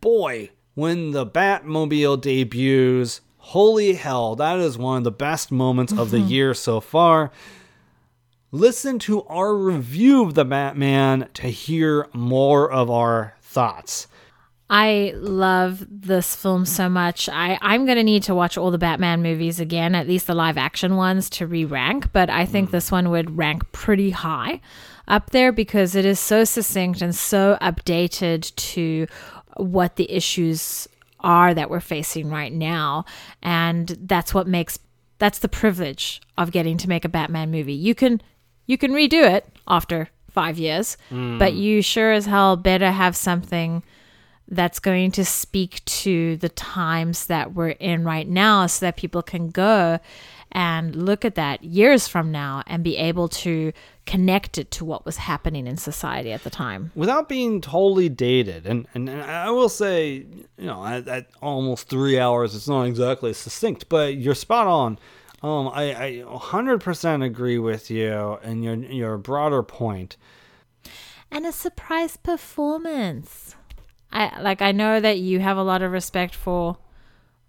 Boy, 0.00 0.50
when 0.74 1.10
the 1.10 1.26
Batmobile 1.26 2.20
debuts, 2.20 3.20
holy 3.36 3.92
hell, 3.92 4.34
that 4.36 4.58
is 4.58 4.78
one 4.78 4.98
of 4.98 5.04
the 5.04 5.10
best 5.10 5.52
moments 5.52 5.92
of 5.92 6.10
the 6.10 6.18
mm-hmm. 6.18 6.28
year 6.28 6.54
so 6.54 6.80
far. 6.80 7.30
Listen 8.52 8.98
to 9.00 9.22
our 9.24 9.54
review 9.54 10.24
of 10.24 10.34
the 10.34 10.44
Batman 10.44 11.28
to 11.34 11.48
hear 11.48 12.08
more 12.12 12.70
of 12.70 12.90
our 12.90 13.34
thoughts. 13.42 14.08
I 14.72 15.14
love 15.16 15.84
this 15.90 16.36
film 16.36 16.64
so 16.64 16.88
much. 16.88 17.28
I, 17.28 17.58
I'm 17.60 17.86
going 17.86 17.96
to 17.96 18.04
need 18.04 18.22
to 18.24 18.36
watch 18.36 18.56
all 18.56 18.70
the 18.70 18.78
Batman 18.78 19.20
movies 19.20 19.58
again, 19.58 19.96
at 19.96 20.06
least 20.06 20.28
the 20.28 20.34
live 20.34 20.56
action 20.56 20.94
ones, 20.94 21.28
to 21.30 21.46
re 21.48 21.64
rank. 21.64 22.12
But 22.12 22.30
I 22.30 22.46
think 22.46 22.68
hmm. 22.68 22.76
this 22.76 22.92
one 22.92 23.10
would 23.10 23.36
rank 23.36 23.70
pretty 23.72 24.10
high 24.10 24.60
up 25.08 25.30
there 25.30 25.50
because 25.50 25.96
it 25.96 26.04
is 26.04 26.20
so 26.20 26.44
succinct 26.44 27.02
and 27.02 27.16
so 27.16 27.58
updated 27.60 28.54
to 28.54 29.08
what 29.56 29.96
the 29.96 30.08
issues 30.08 30.86
are 31.18 31.52
that 31.52 31.68
we're 31.68 31.80
facing 31.80 32.30
right 32.30 32.52
now. 32.52 33.04
And 33.42 33.88
that's 34.02 34.32
what 34.32 34.46
makes 34.46 34.78
that's 35.18 35.40
the 35.40 35.48
privilege 35.48 36.22
of 36.38 36.52
getting 36.52 36.76
to 36.78 36.88
make 36.88 37.04
a 37.04 37.08
Batman 37.08 37.50
movie. 37.50 37.74
You 37.74 37.96
can 37.96 38.22
you 38.66 38.78
can 38.78 38.92
redo 38.92 39.28
it 39.28 39.46
after 39.66 40.10
five 40.30 40.58
years, 40.58 40.96
but 41.10 41.52
hmm. 41.52 41.58
you 41.58 41.82
sure 41.82 42.12
as 42.12 42.26
hell 42.26 42.56
better 42.56 42.92
have 42.92 43.16
something 43.16 43.82
that's 44.50 44.80
going 44.80 45.12
to 45.12 45.24
speak 45.24 45.84
to 45.84 46.36
the 46.38 46.48
times 46.48 47.26
that 47.26 47.54
we're 47.54 47.70
in 47.70 48.04
right 48.04 48.28
now 48.28 48.66
so 48.66 48.86
that 48.86 48.96
people 48.96 49.22
can 49.22 49.48
go 49.48 49.98
and 50.52 50.96
look 50.96 51.24
at 51.24 51.36
that 51.36 51.62
years 51.62 52.08
from 52.08 52.32
now 52.32 52.62
and 52.66 52.82
be 52.82 52.96
able 52.96 53.28
to 53.28 53.72
connect 54.06 54.58
it 54.58 54.70
to 54.72 54.84
what 54.84 55.06
was 55.06 55.16
happening 55.16 55.68
in 55.68 55.76
society 55.76 56.32
at 56.32 56.42
the 56.42 56.50
time. 56.50 56.90
without 56.96 57.28
being 57.28 57.60
totally 57.60 58.08
dated 58.08 58.66
and, 58.66 58.88
and, 58.94 59.08
and 59.08 59.22
i 59.22 59.50
will 59.50 59.68
say 59.68 60.26
you 60.58 60.66
know 60.66 60.84
at, 60.84 61.06
at 61.06 61.26
almost 61.40 61.88
three 61.88 62.18
hours 62.18 62.54
it's 62.54 62.66
not 62.66 62.82
exactly 62.82 63.32
succinct 63.32 63.88
but 63.88 64.16
you're 64.16 64.34
spot 64.34 64.66
on 64.66 64.98
um, 65.42 65.68
I, 65.68 65.94
I 65.94 66.12
100% 66.26 67.24
agree 67.24 67.58
with 67.58 67.90
you 67.90 68.38
and 68.42 68.62
your, 68.62 68.74
your 68.76 69.16
broader 69.16 69.62
point 69.62 70.18
And 71.30 71.46
a 71.46 71.52
surprise 71.52 72.18
performance. 72.18 73.54
I 74.12 74.40
like 74.40 74.62
I 74.62 74.72
know 74.72 75.00
that 75.00 75.18
you 75.18 75.40
have 75.40 75.56
a 75.56 75.62
lot 75.62 75.82
of 75.82 75.92
respect 75.92 76.34
for 76.34 76.76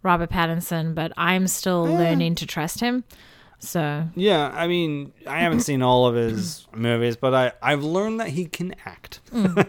Robert 0.03 0.29
Pattinson, 0.29 0.95
but 0.95 1.11
I'm 1.17 1.47
still 1.47 1.83
learning 1.83 2.35
to 2.35 2.45
trust 2.45 2.79
him. 2.79 3.03
So. 3.63 4.07
Yeah 4.15 4.51
i 4.55 4.67
mean 4.67 5.13
i 5.27 5.41
haven't 5.41 5.59
seen 5.59 5.83
all 5.83 6.07
of 6.07 6.15
his 6.15 6.67
movies 6.75 7.15
but 7.15 7.35
I, 7.35 7.51
i've 7.61 7.83
learned 7.83 8.19
that 8.19 8.29
he 8.29 8.45
can 8.45 8.73
act. 8.87 9.21
Mm. 9.31 9.67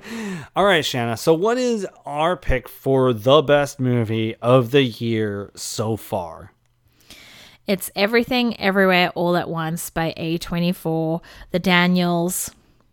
All 0.57 0.65
right 0.65 0.83
shanna 0.83 1.19
so 1.19 1.35
what 1.35 1.59
is 1.59 1.87
our 2.07 2.35
pick 2.35 2.71
for 2.71 3.13
the 3.13 3.43
best 3.43 3.79
movie 3.79 4.35
of 4.37 4.71
the 4.71 4.83
year 4.83 5.51
so 5.55 5.99
far? 5.99 6.53
It's 7.67 7.91
Everything 7.95 8.59
Everywhere 8.59 9.11
All 9.15 9.37
at 9.37 9.49
Once 9.49 9.89
by 9.89 10.15
A24, 10.17 11.21
the 11.53 11.61
Daniels, 11.61 12.51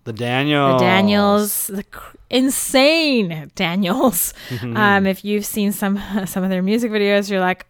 the 0.10 0.18
daniel 0.18 0.73
the 0.73 0.84
Daniels, 0.84 1.68
the 1.68 1.84
cr- 1.84 2.18
insane 2.31 3.52
Daniels. 3.56 4.34
um, 4.64 5.06
if 5.06 5.23
you've 5.23 5.45
seen 5.45 5.72
some 5.72 6.02
some 6.26 6.44
of 6.44 6.49
their 6.49 6.64
music 6.64 6.91
videos, 6.91 7.30
you're 7.30 7.40
like, 7.40 7.65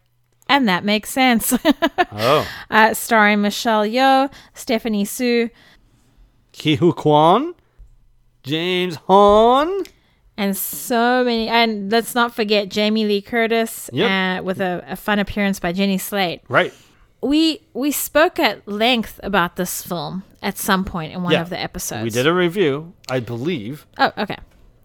and 0.48 0.68
that 0.70 0.84
makes 0.86 1.10
sense. 1.10 1.54
oh 2.12 2.48
uh, 2.70 2.94
starring 2.94 3.42
Michelle 3.42 3.86
Yeoh, 3.86 4.32
Stephanie 4.54 5.06
Hsu, 5.06 5.50
Kihu 6.54 6.96
Kwan, 6.96 7.54
James 8.44 8.96
Hong, 9.08 9.86
and 10.38 10.56
so 10.56 11.24
many. 11.24 11.48
And 11.50 11.92
let's 11.92 12.16
not 12.16 12.34
forget 12.36 12.70
Jamie 12.70 13.06
Lee 13.06 13.22
Curtis, 13.22 13.90
Yep. 13.94 14.10
uh, 14.10 14.44
with 14.44 14.60
a, 14.62 14.84
a 14.88 14.96
fun 14.96 15.20
appearance 15.20 15.60
by 15.60 15.72
Jenny 15.74 15.98
Slate. 15.98 16.42
right? 16.50 16.74
We 17.22 17.62
we 17.74 17.92
spoke 17.92 18.40
at 18.40 18.66
length 18.68 19.20
about 19.24 19.56
this 19.58 19.82
film 19.86 20.24
at 20.42 20.58
some 20.58 20.86
point 20.86 21.14
in 21.14 21.24
one 21.24 21.34
Yeah. 21.34 21.42
of 21.42 21.50
the 21.50 21.60
episodes. 21.60 22.04
We 22.04 22.10
did 22.10 22.26
a 22.28 22.34
review, 22.34 22.94
I 23.10 23.20
believe. 23.20 23.86
Oh, 23.98 24.12
okay. 24.18 24.38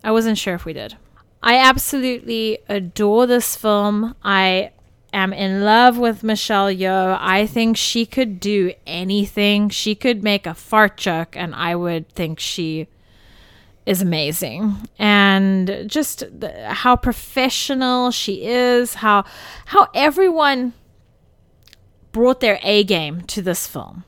I 0.03 0.11
wasn't 0.11 0.37
sure 0.39 0.55
if 0.55 0.65
we 0.65 0.73
did. 0.73 0.97
I 1.43 1.59
absolutely 1.59 2.59
adore 2.69 3.27
this 3.27 3.55
film. 3.55 4.15
I 4.25 4.71
am 5.13 5.33
in 5.33 5.63
love 5.63 5.97
with 5.97 6.25
Michelle 6.25 6.67
Yeoh. 6.73 7.17
I 7.21 7.47
think 7.47 7.77
she 7.77 8.05
could 8.05 8.41
do 8.41 8.73
anything. 8.87 9.69
She 9.69 9.95
could 9.95 10.25
make 10.25 10.47
a 10.47 10.55
fart 10.55 10.97
joke, 10.97 11.37
and 11.37 11.55
I 11.55 11.77
would 11.77 12.09
think 12.09 12.41
she 12.41 12.89
is 13.87 14.03
amazing. 14.03 14.75
And 14.99 15.85
just 15.87 16.21
the, 16.41 16.53
how 16.69 16.97
professional 16.97 18.11
she 18.11 18.45
is, 18.47 18.95
how 18.95 19.25
how 19.67 19.89
everyone 19.95 20.73
brought 22.15 22.41
their 22.41 22.59
A 22.63 22.85
game 22.85 23.21
to 23.23 23.43
this 23.43 23.67
film. 23.67 24.05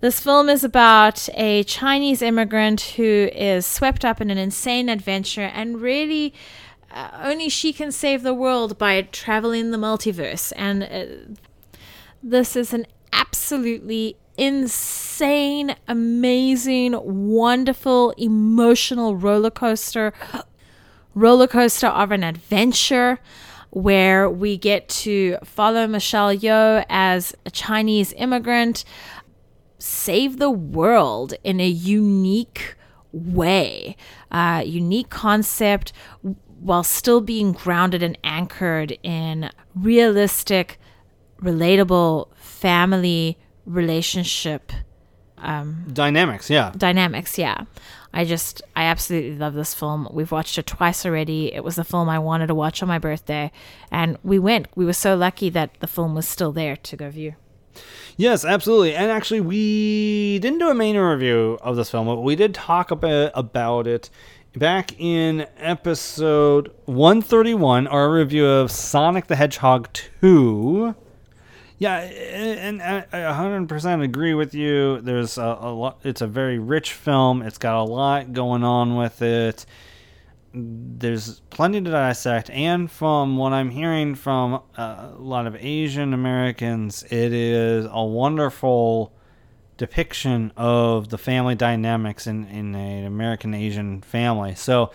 This 0.00 0.20
film 0.20 0.48
is 0.48 0.62
about 0.64 1.28
a 1.34 1.64
Chinese 1.64 2.22
immigrant 2.22 2.80
who 2.96 3.28
is 3.32 3.66
swept 3.66 4.04
up 4.04 4.20
in 4.20 4.30
an 4.30 4.38
insane 4.38 4.88
adventure 4.88 5.50
and 5.52 5.80
really 5.80 6.32
uh, 6.90 7.10
only 7.22 7.48
she 7.48 7.72
can 7.72 7.90
save 7.90 8.22
the 8.22 8.32
world 8.32 8.78
by 8.78 9.02
traveling 9.02 9.72
the 9.72 9.78
multiverse. 9.78 10.52
And 10.56 10.84
uh, 10.84 11.34
this 12.22 12.54
is 12.54 12.72
an 12.72 12.86
absolutely 13.12 14.16
insane, 14.38 15.74
amazing, 15.88 16.92
wonderful, 17.02 18.12
emotional 18.12 19.16
roller 19.16 19.50
coaster 19.50 20.12
roller 21.16 21.46
coaster 21.48 21.88
of 21.88 22.12
an 22.12 22.22
adventure 22.22 23.18
where 23.74 24.30
we 24.30 24.56
get 24.56 24.88
to 24.88 25.36
follow 25.44 25.86
Michelle 25.86 26.34
Yeoh 26.34 26.84
as 26.88 27.34
a 27.44 27.50
Chinese 27.50 28.12
immigrant 28.16 28.84
save 29.78 30.38
the 30.38 30.50
world 30.50 31.34
in 31.42 31.60
a 31.60 31.68
unique 31.68 32.76
way, 33.12 33.96
uh, 34.30 34.62
unique 34.64 35.10
concept, 35.10 35.92
while 36.60 36.84
still 36.84 37.20
being 37.20 37.52
grounded 37.52 38.02
and 38.02 38.16
anchored 38.22 38.96
in 39.02 39.50
realistic, 39.74 40.78
relatable 41.42 42.28
family 42.36 43.36
relationship 43.66 44.72
Um, 45.38 45.84
dynamics, 45.92 46.48
yeah. 46.48 46.72
dynamics. 46.76 47.38
Yeah. 47.38 47.64
I 48.12 48.24
just, 48.24 48.62
I 48.76 48.84
absolutely 48.84 49.36
love 49.36 49.54
this 49.54 49.74
film. 49.74 50.08
We've 50.12 50.30
watched 50.30 50.56
it 50.56 50.66
twice 50.66 51.04
already. 51.04 51.52
It 51.52 51.64
was 51.64 51.74
the 51.74 51.84
film 51.84 52.08
I 52.08 52.20
wanted 52.20 52.46
to 52.46 52.54
watch 52.54 52.80
on 52.80 52.88
my 52.88 52.98
birthday. 52.98 53.50
And 53.90 54.16
we 54.22 54.38
went. 54.38 54.68
We 54.76 54.84
were 54.84 54.92
so 54.92 55.16
lucky 55.16 55.50
that 55.50 55.80
the 55.80 55.88
film 55.88 56.14
was 56.14 56.28
still 56.28 56.52
there 56.52 56.76
to 56.76 56.96
go 56.96 57.10
view. 57.10 57.34
Yes, 58.16 58.44
absolutely. 58.44 58.94
And 58.94 59.10
actually, 59.10 59.40
we 59.40 60.38
didn't 60.38 60.60
do 60.60 60.70
a 60.70 60.74
main 60.74 60.96
review 60.96 61.58
of 61.60 61.74
this 61.74 61.90
film, 61.90 62.06
but 62.06 62.20
we 62.20 62.36
did 62.36 62.54
talk 62.54 62.92
a 62.92 62.96
bit 62.96 63.32
about 63.34 63.88
it 63.88 64.10
back 64.56 64.98
in 65.00 65.48
episode 65.56 66.72
131, 66.84 67.88
our 67.88 68.12
review 68.12 68.46
of 68.46 68.70
Sonic 68.70 69.26
the 69.26 69.34
Hedgehog 69.34 69.88
2. 70.20 70.94
Yeah, 71.78 71.96
and 71.98 72.80
I 72.80 73.04
100% 73.12 74.02
agree 74.02 74.34
with 74.34 74.54
you. 74.54 75.00
There's 75.00 75.38
a, 75.38 75.58
a 75.60 75.72
lot. 75.72 76.00
It's 76.04 76.20
a 76.20 76.26
very 76.26 76.58
rich 76.58 76.92
film. 76.92 77.42
It's 77.42 77.58
got 77.58 77.80
a 77.80 77.82
lot 77.82 78.32
going 78.32 78.62
on 78.62 78.96
with 78.96 79.20
it. 79.22 79.66
There's 80.52 81.40
plenty 81.50 81.80
to 81.80 81.90
dissect, 81.90 82.48
and 82.50 82.88
from 82.88 83.36
what 83.36 83.52
I'm 83.52 83.70
hearing 83.70 84.14
from 84.14 84.62
uh, 84.78 85.10
a 85.14 85.18
lot 85.18 85.48
of 85.48 85.56
Asian 85.56 86.14
Americans, 86.14 87.02
it 87.10 87.32
is 87.32 87.88
a 87.90 88.04
wonderful 88.04 89.12
depiction 89.76 90.52
of 90.56 91.08
the 91.08 91.18
family 91.18 91.56
dynamics 91.56 92.28
in, 92.28 92.46
in 92.46 92.76
an 92.76 93.04
American 93.04 93.52
Asian 93.52 94.00
family. 94.00 94.54
So 94.54 94.92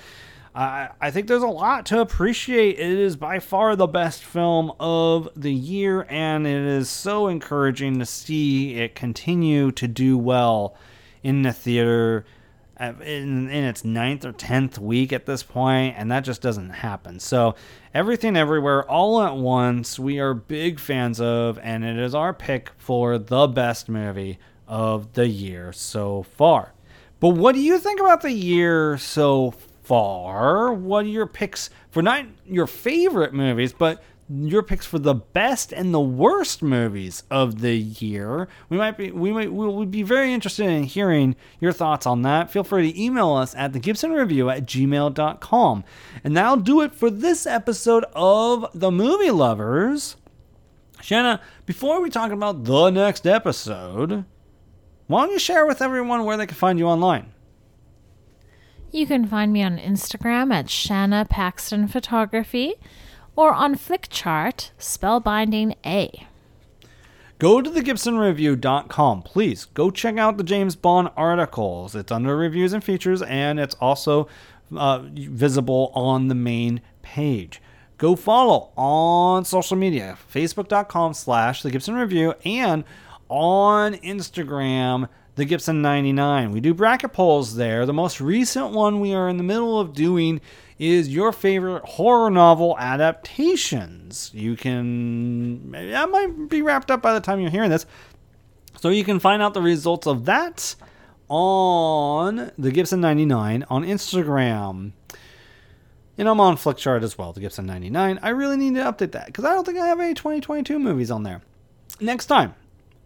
I, 0.62 1.12
think 1.12 1.28
there's 1.28 1.42
a 1.42 1.48
lot 1.48 1.86
to 1.88 2.02
appreciate. 2.02 2.78
It 2.80 3.00
is 3.00 3.16
by 3.16 3.40
far 3.40 3.78
the 3.78 3.88
best 3.88 4.26
film 4.26 4.74
of 4.78 5.30
the 5.34 5.54
year, 5.54 6.06
and 6.10 6.46
it 6.46 6.66
is 6.66 6.90
so 6.90 7.30
encouraging 7.30 7.98
to 8.00 8.06
see 8.06 8.76
it 8.76 8.94
continue 8.94 9.72
to 9.72 9.88
do 9.88 10.18
well 10.18 10.76
in 11.24 11.44
the 11.44 11.54
theater 11.54 12.26
in, 12.78 13.50
in 13.50 13.64
its 13.64 13.86
ninth 13.86 14.26
or 14.26 14.34
tenth 14.34 14.78
week 14.78 15.14
at 15.14 15.26
this 15.26 15.44
point, 15.44 15.96
and 15.98 16.12
that 16.12 16.22
just 16.22 16.42
doesn't 16.42 16.70
happen. 16.70 17.20
So, 17.22 17.56
everything 17.94 18.36
everywhere 18.36 18.84
all 18.90 19.22
at 19.22 19.38
once, 19.38 19.98
we 19.98 20.20
are 20.20 20.34
big 20.34 20.80
fans 20.80 21.22
of, 21.22 21.58
and 21.60 21.86
it 21.86 21.98
is 21.98 22.14
our 22.14 22.34
pick 22.34 22.72
for 22.78 23.18
the 23.18 23.48
best 23.48 23.88
movie 23.88 24.40
of 24.68 25.14
the 25.14 25.28
year 25.28 25.72
so 25.72 26.24
far. 26.24 26.74
But 27.22 27.30
what 27.30 27.56
do 27.56 27.62
you 27.62 27.80
think 27.80 28.00
about 28.00 28.22
the 28.22 28.32
year 28.32 28.98
so 28.98 29.54
far? 29.90 30.72
What 30.72 31.06
are 31.06 31.10
your 31.10 31.26
picks 31.26 31.72
for 31.90 32.04
not 32.04 32.26
your 32.46 32.68
favorite 32.68 33.34
movies, 33.34 33.74
but 33.74 34.04
your 34.30 34.62
picks 34.62 34.86
for 34.86 35.00
the 35.00 35.16
best 35.16 35.74
and 35.74 35.92
the 35.92 36.00
worst 36.00 36.62
movies 36.62 37.24
of 37.32 37.62
the 37.62 37.76
year. 37.76 38.48
We 38.70 38.78
might 38.78 38.96
be 38.96 39.10
we 39.10 39.32
might 39.32 39.52
we 39.52 39.68
would 39.68 39.90
be 39.90 40.04
very 40.04 40.32
interested 40.32 40.68
in 40.68 40.84
hearing 40.84 41.36
your 41.60 41.72
thoughts 41.72 42.06
on 42.06 42.22
that. 42.22 42.52
Feel 42.52 42.64
free 42.64 42.92
to 42.92 43.02
email 43.02 43.34
us 43.34 43.56
at 43.56 43.74
the 43.74 43.80
Gibson 43.80 44.12
Review 44.12 44.52
at 44.52 44.68
gmail.com. 44.68 45.84
And 46.24 46.38
that'll 46.38 46.58
do 46.58 46.82
it 46.82 46.94
for 46.94 47.10
this 47.10 47.48
episode 47.48 48.06
of 48.14 48.68
The 48.76 48.92
Movie 48.92 49.32
Lovers. 49.32 50.16
Shanna, 51.02 51.42
before 51.66 52.00
we 52.00 52.12
talk 52.12 52.32
about 52.32 52.66
the 52.66 52.92
next 52.92 53.26
episode, 53.26 54.26
why 55.08 55.24
don't 55.24 55.32
you 55.32 55.40
share 55.40 55.66
with 55.66 55.82
everyone 55.82 56.26
where 56.26 56.38
they 56.38 56.46
can 56.46 56.56
find 56.56 56.78
you 56.78 56.86
online? 56.86 57.32
You 58.92 59.06
can 59.06 59.28
find 59.28 59.54
me 59.54 59.62
on 59.62 59.78
Instagram 59.78 60.52
at 60.54 60.70
Shanna 60.70 61.26
Paxton 61.30 61.88
Photography 61.88 62.76
or 63.36 63.54
on 63.54 63.76
Flickchart, 63.76 64.72
spellbinding 64.80 65.76
A. 65.86 66.26
Go 67.38 67.62
to 67.62 67.70
thegibsonreview.com. 67.70 69.22
Please 69.22 69.66
go 69.66 69.92
check 69.92 70.18
out 70.18 70.38
the 70.38 70.44
James 70.44 70.76
Bond 70.76 71.10
articles. 71.16 71.96
It's 71.96 72.12
under 72.12 72.36
reviews 72.36 72.74
and 72.74 72.84
features, 72.84 73.22
and 73.22 73.60
it's 73.60 73.76
also 73.76 74.28
uh, 74.76 75.04
visible 75.14 75.92
on 75.94 76.28
the 76.28 76.36
main 76.36 76.82
page. 77.02 77.62
Go 77.98 78.16
follow 78.16 78.72
on 78.76 79.46
social 79.46 79.78
media, 79.78 80.18
facebook.com 80.34 81.14
slash 81.14 81.62
the 81.62 82.36
and 82.44 82.84
on 83.30 83.94
Instagram, 83.94 85.08
the 85.40 85.46
Gibson 85.46 85.82
99. 85.82 86.52
We 86.52 86.60
do 86.60 86.74
bracket 86.74 87.14
polls 87.14 87.56
there. 87.56 87.86
The 87.86 87.94
most 87.94 88.20
recent 88.20 88.72
one 88.72 89.00
we 89.00 89.14
are 89.14 89.30
in 89.30 89.38
the 89.38 89.44
middle 89.44 89.80
of 89.80 89.94
doing 89.94 90.42
is 90.78 91.08
your 91.08 91.32
favorite 91.32 91.84
horror 91.86 92.30
novel 92.30 92.78
adaptations. 92.78 94.32
You 94.34 94.56
can, 94.58 95.72
that 95.72 96.10
might 96.10 96.50
be 96.50 96.62
wrapped 96.62 96.92
up 96.92 97.02
by 97.02 97.14
the 97.14 97.22
time 97.22 97.40
you're 97.40 97.50
hearing 97.50 97.70
this. 97.70 97.86
So 98.80 98.90
you 98.90 99.04
can 99.04 99.20
find 99.20 99.42
out 99.42 99.54
the 99.54 99.62
results 99.62 100.08
of 100.08 100.26
that 100.26 100.76
on 101.30 102.52
the 102.58 102.72
Gibson 102.72 103.00
99 103.00 103.66
on 103.70 103.84
Instagram. 103.84 104.92
And 106.18 106.28
I'm 106.28 106.42
on 106.42 106.58
Flickchart 106.58 107.02
as 107.02 107.18
well, 107.18 107.32
the 107.32 107.40
Gibson 107.40 107.66
99. 107.66 108.20
I 108.22 108.30
really 108.30 108.58
need 108.58 108.76
to 108.76 108.82
update 108.82 109.14
that 109.14 109.28
because 109.28 109.46
I 109.46 109.54
don't 109.54 109.66
think 109.66 109.80
I 109.80 109.88
have 109.88 110.02
any 110.02 110.14
2022 110.14 110.80
movies 110.80 111.10
on 111.10 111.24
there. 111.24 111.42
Next 112.02 112.26
time, 112.26 112.56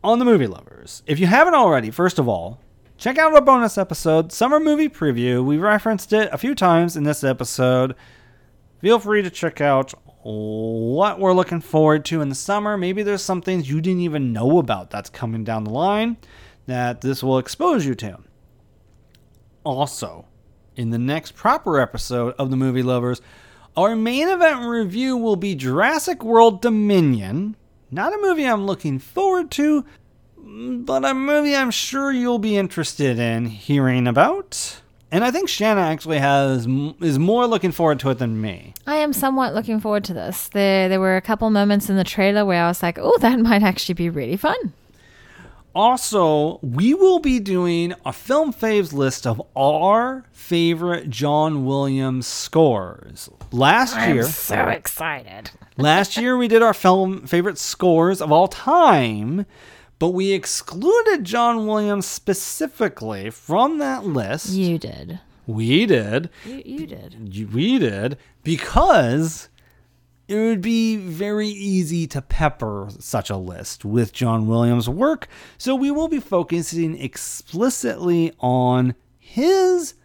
on 0.04 0.20
the 0.20 0.26
movie 0.26 0.48
lovers. 0.48 1.02
If 1.08 1.20
you 1.20 1.28
haven't 1.28 1.56
already, 1.56 1.90
first 1.90 2.20
of 2.20 2.28
all, 2.28 2.60
check 2.98 3.18
out 3.18 3.34
our 3.34 3.42
bonus 3.42 3.78
episode, 3.78 4.32
Summer 4.32 4.60
Movie 4.60 4.90
Preview. 4.90 5.44
We 5.44 5.58
referenced 5.58 6.12
it 6.12 6.30
a 6.32 6.38
few 6.38 6.54
times 6.56 6.98
in 6.98 7.04
this 7.04 7.24
episode. 7.24 7.96
Feel 8.82 9.00
free 9.00 9.22
to 9.22 9.30
check 9.30 9.62
out 9.62 9.94
what 10.24 11.20
we're 11.20 11.34
looking 11.34 11.62
forward 11.62 12.06
to 12.06 12.22
in 12.22 12.30
the 12.30 12.36
summer. 12.36 12.78
Maybe 12.78 13.04
there's 13.04 13.22
some 13.22 13.42
things 13.42 13.70
you 13.70 13.82
didn't 13.82 14.02
even 14.02 14.34
know 14.34 14.60
about 14.60 14.90
that's 14.90 15.10
coming 15.10 15.44
down 15.44 15.64
the 15.64 15.72
line 15.72 16.18
that 16.66 17.02
this 17.02 17.24
will 17.24 17.38
expose 17.38 17.86
you 17.86 17.96
to. 17.96 18.20
Also, 19.64 20.26
in 20.76 20.90
the 20.90 20.98
next 20.98 21.36
proper 21.36 21.80
episode 21.80 22.34
of 22.38 22.50
the 22.50 22.58
Movie 22.58 22.84
Lovers, 22.84 23.22
our 23.78 23.96
main 23.96 24.28
event 24.28 24.66
review 24.66 25.16
will 25.16 25.36
be 25.36 25.56
Jurassic 25.56 26.24
World 26.24 26.62
Dominion, 26.62 27.56
not 27.94 28.14
a 28.14 28.18
movie 28.18 28.46
I'm 28.46 28.66
looking 28.66 29.00
forward 29.00 29.52
to, 29.52 29.86
but 30.38 31.06
a 31.06 31.14
movie 31.14 31.56
I'm 31.56 31.72
sure 31.72 32.12
you'll 32.12 32.40
be 32.40 32.58
interested 32.58 33.20
in 33.20 33.46
hearing 33.46 34.08
about. 34.08 34.82
And 35.12 35.24
I 35.24 35.30
think 35.30 35.48
Shanna 35.48 35.82
actually 35.82 36.18
has 36.18 36.66
is 37.00 37.20
more 37.20 37.46
looking 37.46 37.72
forward 37.72 38.00
to 38.00 38.10
it 38.10 38.18
than 38.18 38.42
me. 38.42 38.74
I 38.88 38.96
am 38.96 39.14
somewhat 39.14 39.54
looking 39.54 39.80
forward 39.80 40.04
to 40.06 40.14
this. 40.14 40.48
There 40.50 40.90
there 40.90 41.00
were 41.00 41.16
a 41.16 41.22
couple 41.22 41.50
moments 41.52 41.88
in 41.88 41.98
the 41.98 42.04
trailer 42.04 42.46
where 42.46 42.64
I 42.64 42.68
was 42.68 42.82
like, 42.82 42.98
"Oh, 43.00 43.16
that 43.20 43.40
might 43.50 43.62
actually 43.62 43.94
be 43.94 44.10
really 44.10 44.38
fun." 44.38 44.74
Also, 45.76 46.60
we 46.62 46.94
will 46.94 47.20
be 47.20 47.40
doing 47.40 47.94
a 48.06 48.14
film 48.14 48.54
faves 48.54 48.94
list 48.94 49.26
of 49.26 49.42
our 49.56 50.24
favorite 50.32 51.10
John 51.10 51.66
Williams 51.66 52.28
scores. 52.28 53.30
Last 53.52 53.96
year. 53.96 54.04
I'm 54.04 54.16
year, 54.16 54.24
so 54.24 54.68
excited. 54.68 55.52
Last 55.78 56.18
year 56.18 56.38
we 56.38 56.48
did 56.48 56.62
our 56.62 56.74
film 56.74 57.26
favorite 57.28 57.58
scores 57.58 58.22
of 58.22 58.32
all 58.32 58.48
time, 58.48 59.46
but 60.00 60.10
we 60.10 60.32
excluded 60.32 61.24
John 61.24 61.66
Williams 61.68 62.06
specifically 62.06 63.30
from 63.30 63.78
that 63.78 64.06
list. 64.06 64.50
You 64.50 64.78
did. 64.78 65.20
We 65.46 65.86
did. 65.86 66.30
You, 66.46 66.62
you 66.66 66.88
did. 66.88 67.54
We 67.54 67.78
did 67.80 68.18
because 68.44 69.50
it 70.28 70.36
would 70.36 70.62
be 70.62 70.96
very 70.96 71.50
easy 71.50 72.08
to 72.08 72.22
pepper 72.22 72.88
such 73.00 73.30
a 73.30 73.38
list 73.38 73.84
with 73.84 74.14
John 74.14 74.48
Williams' 74.48 74.88
work, 74.88 75.28
so 75.58 75.76
we 75.76 75.92
will 75.92 76.08
be 76.08 76.20
focusing 76.20 76.98
explicitly 76.98 78.32
on 78.40 78.96
his 79.20 79.96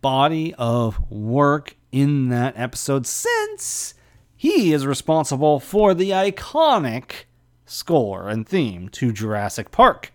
body 0.00 0.54
of 0.54 1.10
work 1.10 1.76
in 1.92 2.28
that 2.28 2.54
episode 2.56 3.06
since 3.06 3.94
he 4.38 4.72
is 4.72 4.86
responsible 4.86 5.58
for 5.58 5.92
the 5.92 6.10
iconic 6.10 7.24
score 7.66 8.28
and 8.28 8.48
theme 8.48 8.88
to 8.88 9.12
Jurassic 9.12 9.72
Park 9.72 10.12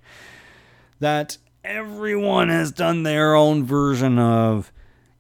that 1.00 1.38
everyone 1.64 2.48
has 2.48 2.72
done 2.72 3.04
their 3.04 3.36
own 3.36 3.66
version 3.66 4.18
of 4.18 4.72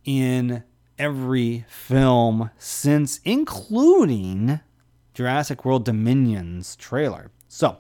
in 0.06 0.64
every 0.98 1.66
film 1.68 2.50
since, 2.58 3.20
including 3.26 4.62
Jurassic 5.14 5.66
World 5.66 5.84
Dominion's 5.84 6.78
trailer. 6.78 7.30
So, 7.50 7.80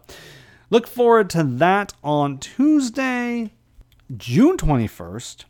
look 0.69 0.87
forward 0.87 1.29
to 1.31 1.43
that 1.43 1.93
on 2.03 2.37
Tuesday, 2.37 3.53
June 4.15 4.57
21st. 4.57 5.45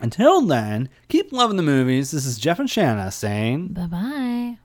Until 0.00 0.40
then, 0.42 0.88
keep 1.08 1.32
loving 1.32 1.56
the 1.56 1.62
movies. 1.64 2.12
This 2.12 2.26
is 2.26 2.38
Jeff 2.38 2.60
and 2.60 2.70
Shanna 2.70 3.10
saying 3.10 3.68
Bye 3.68 3.86
bye. 3.86 4.58